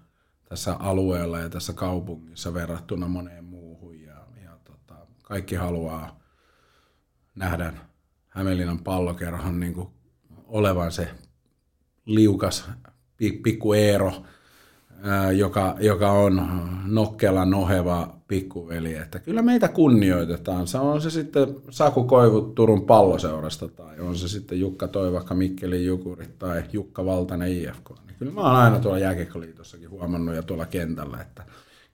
tässä 0.48 0.74
alueella 0.74 1.38
ja 1.38 1.48
tässä 1.48 1.72
kaupungissa 1.72 2.54
verrattuna 2.54 3.08
moneen 3.08 3.44
muuhun. 3.44 4.00
Ja, 4.00 4.26
ja 4.44 4.58
tota, 4.64 5.06
kaikki 5.22 5.54
haluaa 5.54 6.20
nähdä 7.34 7.72
Hämeenlinnan 8.28 8.78
pallokerhon 8.78 9.60
niin 9.60 9.74
kuin 9.74 9.88
olevan 10.44 10.92
se 10.92 11.08
liukas 12.04 12.70
pikku 13.42 13.72
Eero, 13.72 14.12
joka, 15.36 15.76
joka 15.80 16.10
on 16.10 16.48
nokkela, 16.86 17.44
noheva 17.44 18.16
pikkuveli. 18.28 18.94
Että 18.94 19.18
kyllä 19.18 19.42
meitä 19.42 19.68
kunnioitetaan. 19.68 20.66
Se 20.66 20.78
on 20.78 21.02
se 21.02 21.10
sitten 21.10 21.56
Saku 21.70 22.04
Koivut 22.04 22.54
Turun 22.54 22.86
palloseurasta 22.86 23.68
tai 23.68 24.00
on 24.00 24.16
se 24.16 24.28
sitten 24.28 24.60
Jukka 24.60 24.88
Toivakka 24.88 25.34
Mikkelin 25.34 25.86
Jukurit 25.86 26.38
tai 26.38 26.62
Jukka 26.72 27.04
Valtanen 27.04 27.52
IFK. 27.52 27.90
Niin 28.06 28.16
kyllä 28.18 28.32
mä 28.32 28.40
oon 28.40 28.56
aina 28.56 28.78
tuolla 28.78 28.98
jääkiekkoliitossakin 28.98 29.90
huomannut 29.90 30.34
ja 30.34 30.42
tuolla 30.42 30.66
kentällä, 30.66 31.20
että 31.20 31.42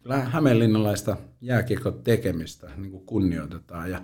kyllä 0.02 0.18
Hämeenlinnalaista 0.18 1.16
jääkiekko 1.40 1.90
tekemistä 1.90 2.70
niin 2.76 3.02
kunnioitetaan 3.06 3.90
ja 3.90 4.00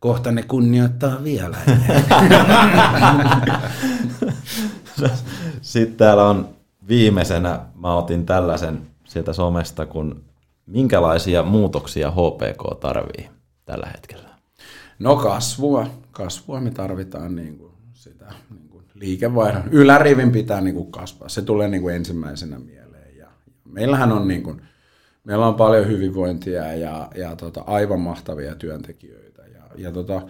kohta 0.00 0.32
ne 0.32 0.42
kunnioittaa 0.42 1.24
vielä. 1.24 1.56
Sitten 5.60 5.96
täällä 5.96 6.28
on 6.28 6.55
viimeisenä, 6.88 7.60
mä 7.74 7.94
otin 7.94 8.26
tällaisen 8.26 8.86
sieltä 9.04 9.32
somesta, 9.32 9.86
kun 9.86 10.24
minkälaisia 10.66 11.42
muutoksia 11.42 12.10
HPK 12.10 12.80
tarvii 12.80 13.28
tällä 13.64 13.86
hetkellä? 13.94 14.28
No 14.98 15.16
kasvua. 15.16 15.86
Kasvua 16.10 16.60
me 16.60 16.70
tarvitaan 16.70 17.36
niin 17.36 17.58
kuin 17.58 17.72
sitä 17.94 18.26
niin 18.50 18.68
kuin 18.68 18.84
liikevaihdon. 18.94 19.68
Ylärivin 19.70 20.32
pitää 20.32 20.60
niin 20.60 20.74
kuin 20.74 20.92
kasvaa. 20.92 21.28
Se 21.28 21.42
tulee 21.42 21.68
niin 21.68 21.82
kuin 21.82 21.94
ensimmäisenä 21.94 22.58
mieleen. 22.58 23.16
Ja 23.16 23.26
meillähän 23.64 24.12
on, 24.12 24.28
niin 24.28 24.42
kuin, 24.42 24.62
meillä 25.24 25.46
on 25.46 25.54
paljon 25.54 25.86
hyvinvointia 25.86 26.74
ja, 26.74 27.08
ja 27.14 27.36
tota, 27.36 27.60
aivan 27.66 28.00
mahtavia 28.00 28.54
työntekijöitä. 28.54 29.42
Ja, 29.42 29.62
ja 29.76 29.92
tota, 29.92 30.22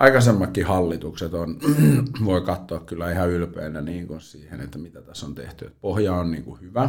aikaisemmatkin 0.00 0.66
hallitukset 0.66 1.34
on, 1.34 1.58
voi 2.24 2.40
katsoa 2.40 2.80
kyllä 2.80 3.10
ihan 3.10 3.30
ylpeänä 3.30 3.80
niin 3.80 4.06
kuin 4.06 4.20
siihen, 4.20 4.60
että 4.60 4.78
mitä 4.78 5.02
tässä 5.02 5.26
on 5.26 5.34
tehty. 5.34 5.66
Et 5.66 5.80
pohja 5.80 6.14
on 6.14 6.30
niin 6.30 6.44
kuin 6.44 6.60
hyvä. 6.60 6.88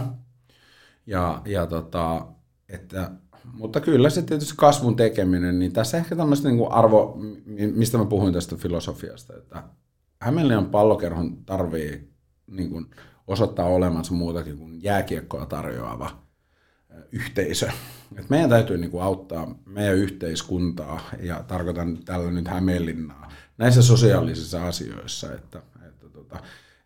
Ja, 1.08 1.42
ja 1.46 1.66
tota, 1.68 2.28
että, 2.70 3.12
mutta 3.54 3.80
kyllä 3.80 4.10
se 4.10 4.22
tietysti 4.22 4.54
kasvun 4.58 4.96
tekeminen, 4.96 5.60
niin 5.60 5.74
tässä 5.74 5.98
ehkä 5.98 6.16
tämmöistä 6.16 6.48
niin 6.48 6.58
kuin 6.58 6.72
arvo, 6.72 7.18
mistä 7.74 7.98
mä 7.98 8.06
puhuin 8.06 8.34
tästä 8.34 8.56
filosofiasta, 8.56 9.38
että 9.38 9.64
Hämeenlinnan 10.22 10.66
pallokerhon 10.66 11.46
tarvii 11.46 12.12
niin 12.48 12.70
kuin 12.70 12.86
osoittaa 13.28 13.66
olemansa 13.66 14.14
muutakin 14.14 14.58
kuin 14.58 14.84
jääkiekkoa 14.84 15.46
tarjoava 15.46 16.12
yhteisö. 17.12 17.70
Et 18.18 18.30
meidän 18.30 18.50
täytyy 18.50 18.78
niin 18.78 18.92
kuin 18.92 19.04
auttaa 19.04 19.56
meidän 19.66 19.96
yhteiskuntaa, 19.96 21.02
ja 21.20 21.44
tarkoitan 21.44 21.98
tällä 22.06 22.32
nyt 22.32 22.48
Hämeenlinnaa, 22.48 23.32
näissä 23.58 23.82
sosiaalisissa 23.82 24.68
asioissa, 24.68 25.34
että, 25.34 25.62
että, 25.88 26.10
tota, 26.10 26.40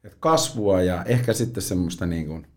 että 0.03 0.18
kasvua 0.19 0.81
ja 0.81 1.03
ehkä 1.03 1.34
sitten 1.34 1.64
semmoista 1.64 2.06
niin 2.06 2.27
kuin 2.27 2.47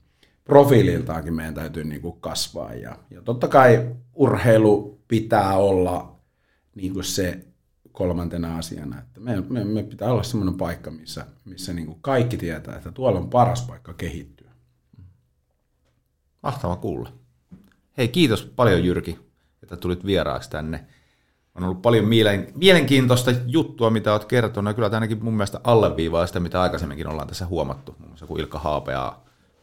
profiililtaankin 0.45 1.35
meidän 1.35 1.55
täytyy 1.55 1.85
niin 1.85 2.01
kuin 2.01 2.20
kasvaa. 2.20 2.74
Ja, 2.74 2.99
ja 3.11 3.23
totta 3.23 3.49
kai 3.49 3.97
urheilu 4.15 5.01
pitää 5.09 5.57
olla 5.57 6.20
niin 6.74 6.93
kuin 6.93 7.05
se 7.05 7.45
kolmantena 7.93 8.59
asiana, 8.59 8.99
että 8.99 9.20
me, 9.20 9.40
me, 9.49 9.65
me 9.65 9.82
pitää 9.82 10.12
olla 10.12 10.23
semmoinen 10.23 10.55
paikka, 10.55 10.90
missä, 10.90 11.27
missä 11.45 11.73
niin 11.73 11.86
kuin 11.86 11.99
kaikki 12.01 12.36
tietää, 12.36 12.77
että 12.77 12.93
tuolla 12.93 13.19
on 13.19 13.31
paras 13.31 13.62
paikka 13.62 13.95
kehittyä. 13.95 14.51
Mahtava 16.43 16.77
kuulla. 16.77 17.18
Hei, 17.99 18.09
kiitos 18.09 18.45
paljon 18.45 18.85
Jyrki, 18.85 19.19
että 19.62 19.77
tulit 19.77 20.07
vieraaksi 20.07 20.51
tänne. 20.51 20.85
On 21.55 21.65
ollut 21.65 21.83
paljon 21.83 22.05
mielenkiintoista 22.55 23.31
juttua, 23.47 23.91
mitä 23.91 24.12
olet 24.12 24.25
kertonut, 24.25 24.70
ja 24.70 24.75
kyllä 24.75 24.91
ainakin 24.93 25.25
mun 25.25 25.35
mielestä 25.35 25.61
alleviivaa 25.65 26.27
sitä, 26.27 26.41
mitä 26.41 26.62
aikaisemminkin 26.62 27.07
ollaan 27.07 27.29
tässä 27.29 27.47
huomattu. 27.47 27.95
Muun 27.99 28.11
muassa 28.11 28.27
kun 28.27 28.41
Ilkka 28.41 28.59
Haapea 28.59 29.12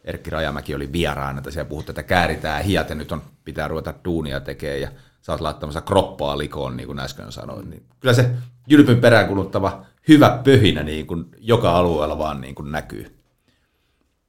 Erkki 0.04 0.30
Rajamäki 0.30 0.74
oli 0.74 0.92
vieraana, 0.92 1.38
että 1.38 1.50
siellä 1.50 1.68
puhuttiin, 1.68 1.92
että 1.92 2.02
kääritään 2.02 2.64
hiat 2.64 2.88
ja 2.88 2.94
nyt 2.94 3.12
on, 3.12 3.22
pitää 3.44 3.68
ruveta 3.68 3.94
duunia 4.04 4.40
tekemään 4.40 4.80
ja 4.80 4.88
sä 5.20 5.32
oot 5.32 5.40
laittamassa 5.40 5.80
kroppaa 5.80 6.38
likoon, 6.38 6.76
niin 6.76 6.86
kuin 6.86 6.98
äsken 6.98 7.32
sanoin. 7.32 7.70
Niin 7.70 7.82
kyllä 8.00 8.14
se 8.14 8.30
jylpyn 8.68 9.00
peräänkuluttava 9.00 9.86
hyvä 10.08 10.40
pöhinä 10.44 10.82
niin 10.82 11.06
kuin 11.06 11.24
joka 11.38 11.76
alueella 11.76 12.18
vaan 12.18 12.40
niin 12.40 12.54
kuin 12.54 12.72
näkyy. 12.72 13.18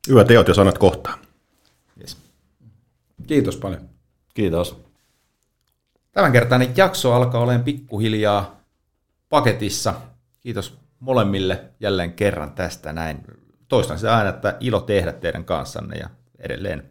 Hyvä 0.09 0.23
teot 0.23 0.47
ja 0.47 0.53
sanat 0.53 0.77
kohtaan. 0.77 1.19
Yes. 2.01 2.17
Kiitos 3.27 3.57
paljon. 3.57 3.96
Kiitos. 4.37 4.83
Tämänkertainen 6.11 6.73
jakso 6.77 7.13
alkaa 7.13 7.41
olemaan 7.41 7.63
pikkuhiljaa 7.63 8.61
paketissa. 9.29 9.93
Kiitos 10.39 10.77
molemmille 10.99 11.63
jälleen 11.79 12.13
kerran 12.13 12.51
tästä 12.51 12.93
näin 12.93 13.23
toistan 13.67 13.97
sitä 13.97 14.17
aina, 14.17 14.29
että 14.29 14.57
ilo 14.59 14.79
tehdä 14.79 15.13
teidän 15.13 15.45
kanssanne 15.45 15.97
ja 15.97 16.09
edelleen 16.39 16.83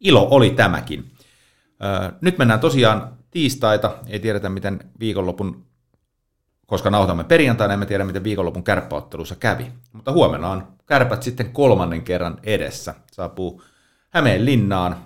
ilo 0.00 0.28
oli 0.30 0.50
tämäkin. 0.50 1.12
Nyt 2.20 2.38
mennään 2.38 2.60
tosiaan 2.60 3.18
tiistaita, 3.30 3.94
ei 4.06 4.20
tiedetä 4.20 4.48
miten 4.48 4.80
viikonlopun, 5.00 5.66
koska 6.66 6.90
nautamme 6.90 7.24
perjantaina, 7.24 7.74
emme 7.74 7.86
tiedä 7.86 8.04
miten 8.04 8.24
viikonlopun 8.24 8.64
kärppäottelussa 8.64 9.34
kävi. 9.34 9.72
Mutta 9.92 10.12
huomenna 10.12 10.50
on 10.50 10.68
kärpät 10.86 11.22
sitten 11.22 11.52
kolmannen 11.52 12.02
kerran 12.02 12.38
edessä. 12.42 12.94
Saapuu 13.12 13.62
Hämeenlinnaan 14.10 14.96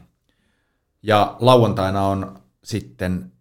ja 1.03 1.37
lauantaina 1.41 2.07
on 2.07 2.43
sitten 2.65 3.33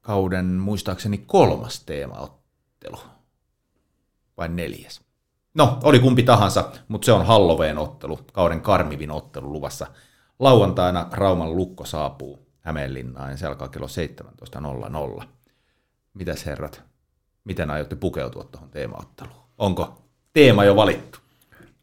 kauden 0.00 0.46
muistaakseni 0.46 1.18
kolmas 1.18 1.84
teemaottelu. 1.84 2.98
Vai 4.36 4.48
neljäs? 4.48 5.00
No, 5.54 5.78
oli 5.82 5.98
kumpi 5.98 6.22
tahansa, 6.22 6.72
mutta 6.88 7.06
se 7.06 7.12
on 7.12 7.26
Halloween 7.26 7.78
ottelu, 7.78 8.18
kauden 8.32 8.60
karmivin 8.60 9.10
ottelu 9.10 9.52
luvassa. 9.52 9.86
Lauantaina 10.38 11.08
Rauman 11.12 11.56
lukko 11.56 11.84
saapuu 11.84 12.38
Hämeenlinnaan 12.60 13.30
ja 13.30 13.36
se 13.36 13.46
alkaa 13.46 13.68
kello 13.68 13.86
17.00. 15.20 15.24
Mitäs 16.14 16.46
herrat, 16.46 16.82
miten 17.44 17.70
aiotte 17.70 17.96
pukeutua 17.96 18.44
tuohon 18.44 18.70
teemaotteluun? 18.70 19.44
Onko 19.58 20.02
teema 20.32 20.64
jo 20.64 20.76
valittu? 20.76 21.18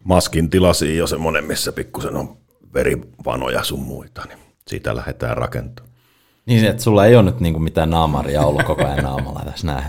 Maskin 0.04 0.50
tilasi 0.50 0.98
jo 0.98 1.08
semmoinen, 1.08 1.46
missä 1.46 1.72
pikkusen 1.72 2.16
on 2.16 2.38
verivanoja 2.74 3.64
sun 3.64 3.80
muita, 3.80 4.26
niin 4.28 4.47
siitä 4.68 4.96
lähdetään 4.96 5.38
rakentamaan. 5.38 5.94
Niin, 6.46 6.66
että 6.66 6.84
sulla 6.84 7.06
ei 7.06 7.16
ole 7.16 7.24
nyt 7.24 7.40
niinku 7.40 7.60
mitään 7.60 7.90
naamaria 7.90 8.42
ollut 8.42 8.64
koko 8.64 8.86
ajan 8.86 9.04
naamalla 9.04 9.42
tässä 9.46 9.68
näin. 9.68 9.86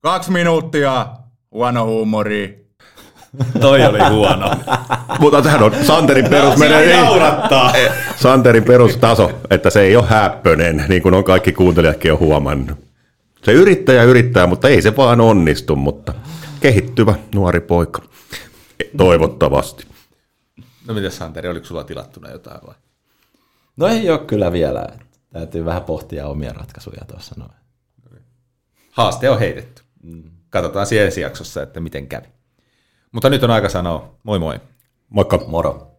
Kaksi 0.00 0.30
minuuttia, 0.30 1.06
huono 1.50 1.86
huumori. 1.86 2.66
Toi 3.60 3.86
oli 3.86 3.98
huono. 3.98 4.50
Mutta 5.20 5.42
tähän 5.42 5.62
on 5.62 5.72
Santerin 5.84 6.28
perus 6.30 6.56
menee 6.56 6.86
niin, 6.86 7.92
Santerin 8.16 8.64
perustaso, 8.64 9.30
että 9.50 9.70
se 9.70 9.80
ei 9.80 9.96
ole 9.96 10.06
häppönen, 10.06 10.84
niin 10.88 11.02
kuin 11.02 11.14
on 11.14 11.24
kaikki 11.24 11.52
kuuntelijatkin 11.52 12.08
jo 12.08 12.18
huomannut. 12.18 12.78
Se 13.42 13.52
yrittää 13.52 13.94
ja 13.94 14.02
yrittää, 14.02 14.46
mutta 14.46 14.68
ei 14.68 14.82
se 14.82 14.96
vaan 14.96 15.20
onnistu, 15.20 15.76
mutta 15.76 16.14
kehittyvä 16.60 17.14
nuori 17.34 17.60
poika. 17.60 18.02
Toivottavasti. 18.96 19.86
No 20.88 20.94
miten 20.94 21.10
Santeri, 21.10 21.48
oliko 21.48 21.66
sulla 21.66 21.84
tilattuna 21.84 22.30
jotain 22.30 22.60
vai? 22.66 22.74
No 23.76 23.86
ei 23.86 24.10
ole 24.10 24.18
kyllä 24.18 24.52
vielä. 24.52 24.88
Täytyy 25.32 25.64
vähän 25.64 25.84
pohtia 25.84 26.26
omia 26.26 26.52
ratkaisuja 26.52 27.04
tuossa 27.08 27.34
noin. 27.38 27.50
Haaste 28.90 29.30
on 29.30 29.38
heitetty. 29.38 29.82
Katsotaan 30.50 30.86
siellä 30.86 31.06
ensi 31.06 31.20
jaksossa, 31.20 31.62
että 31.62 31.80
miten 31.80 32.06
kävi. 32.06 32.26
Mutta 33.12 33.30
nyt 33.30 33.42
on 33.42 33.50
aika 33.50 33.68
sanoa 33.68 34.18
moi 34.22 34.38
moi. 34.38 34.60
Moikka. 35.08 35.38
Moro. 35.46 35.96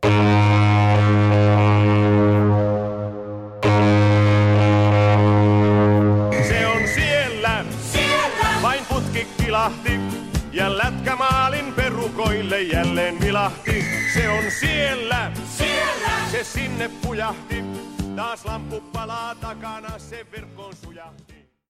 Se 6.47 6.67
on 6.67 6.87
siellä, 6.95 7.65
siellä. 7.91 8.61
vain 8.61 8.85
putki 8.89 9.27
kilahti. 9.37 9.91
Ja 10.51 10.77
lätkämaalin 10.77 11.73
perukoille 11.73 12.61
jälleen 12.61 13.19
vilahti. 13.21 13.85
Se 14.13 14.29
on 14.29 14.43
siellä, 14.59 15.16
sinne 16.53 16.89
pujahti. 17.01 17.63
Taas 18.15 18.45
lampu 18.45 18.81
palaa 18.93 19.35
takana, 19.35 19.99
se 19.99 20.25
verkkoon 20.31 20.75
sujahti. 20.75 21.26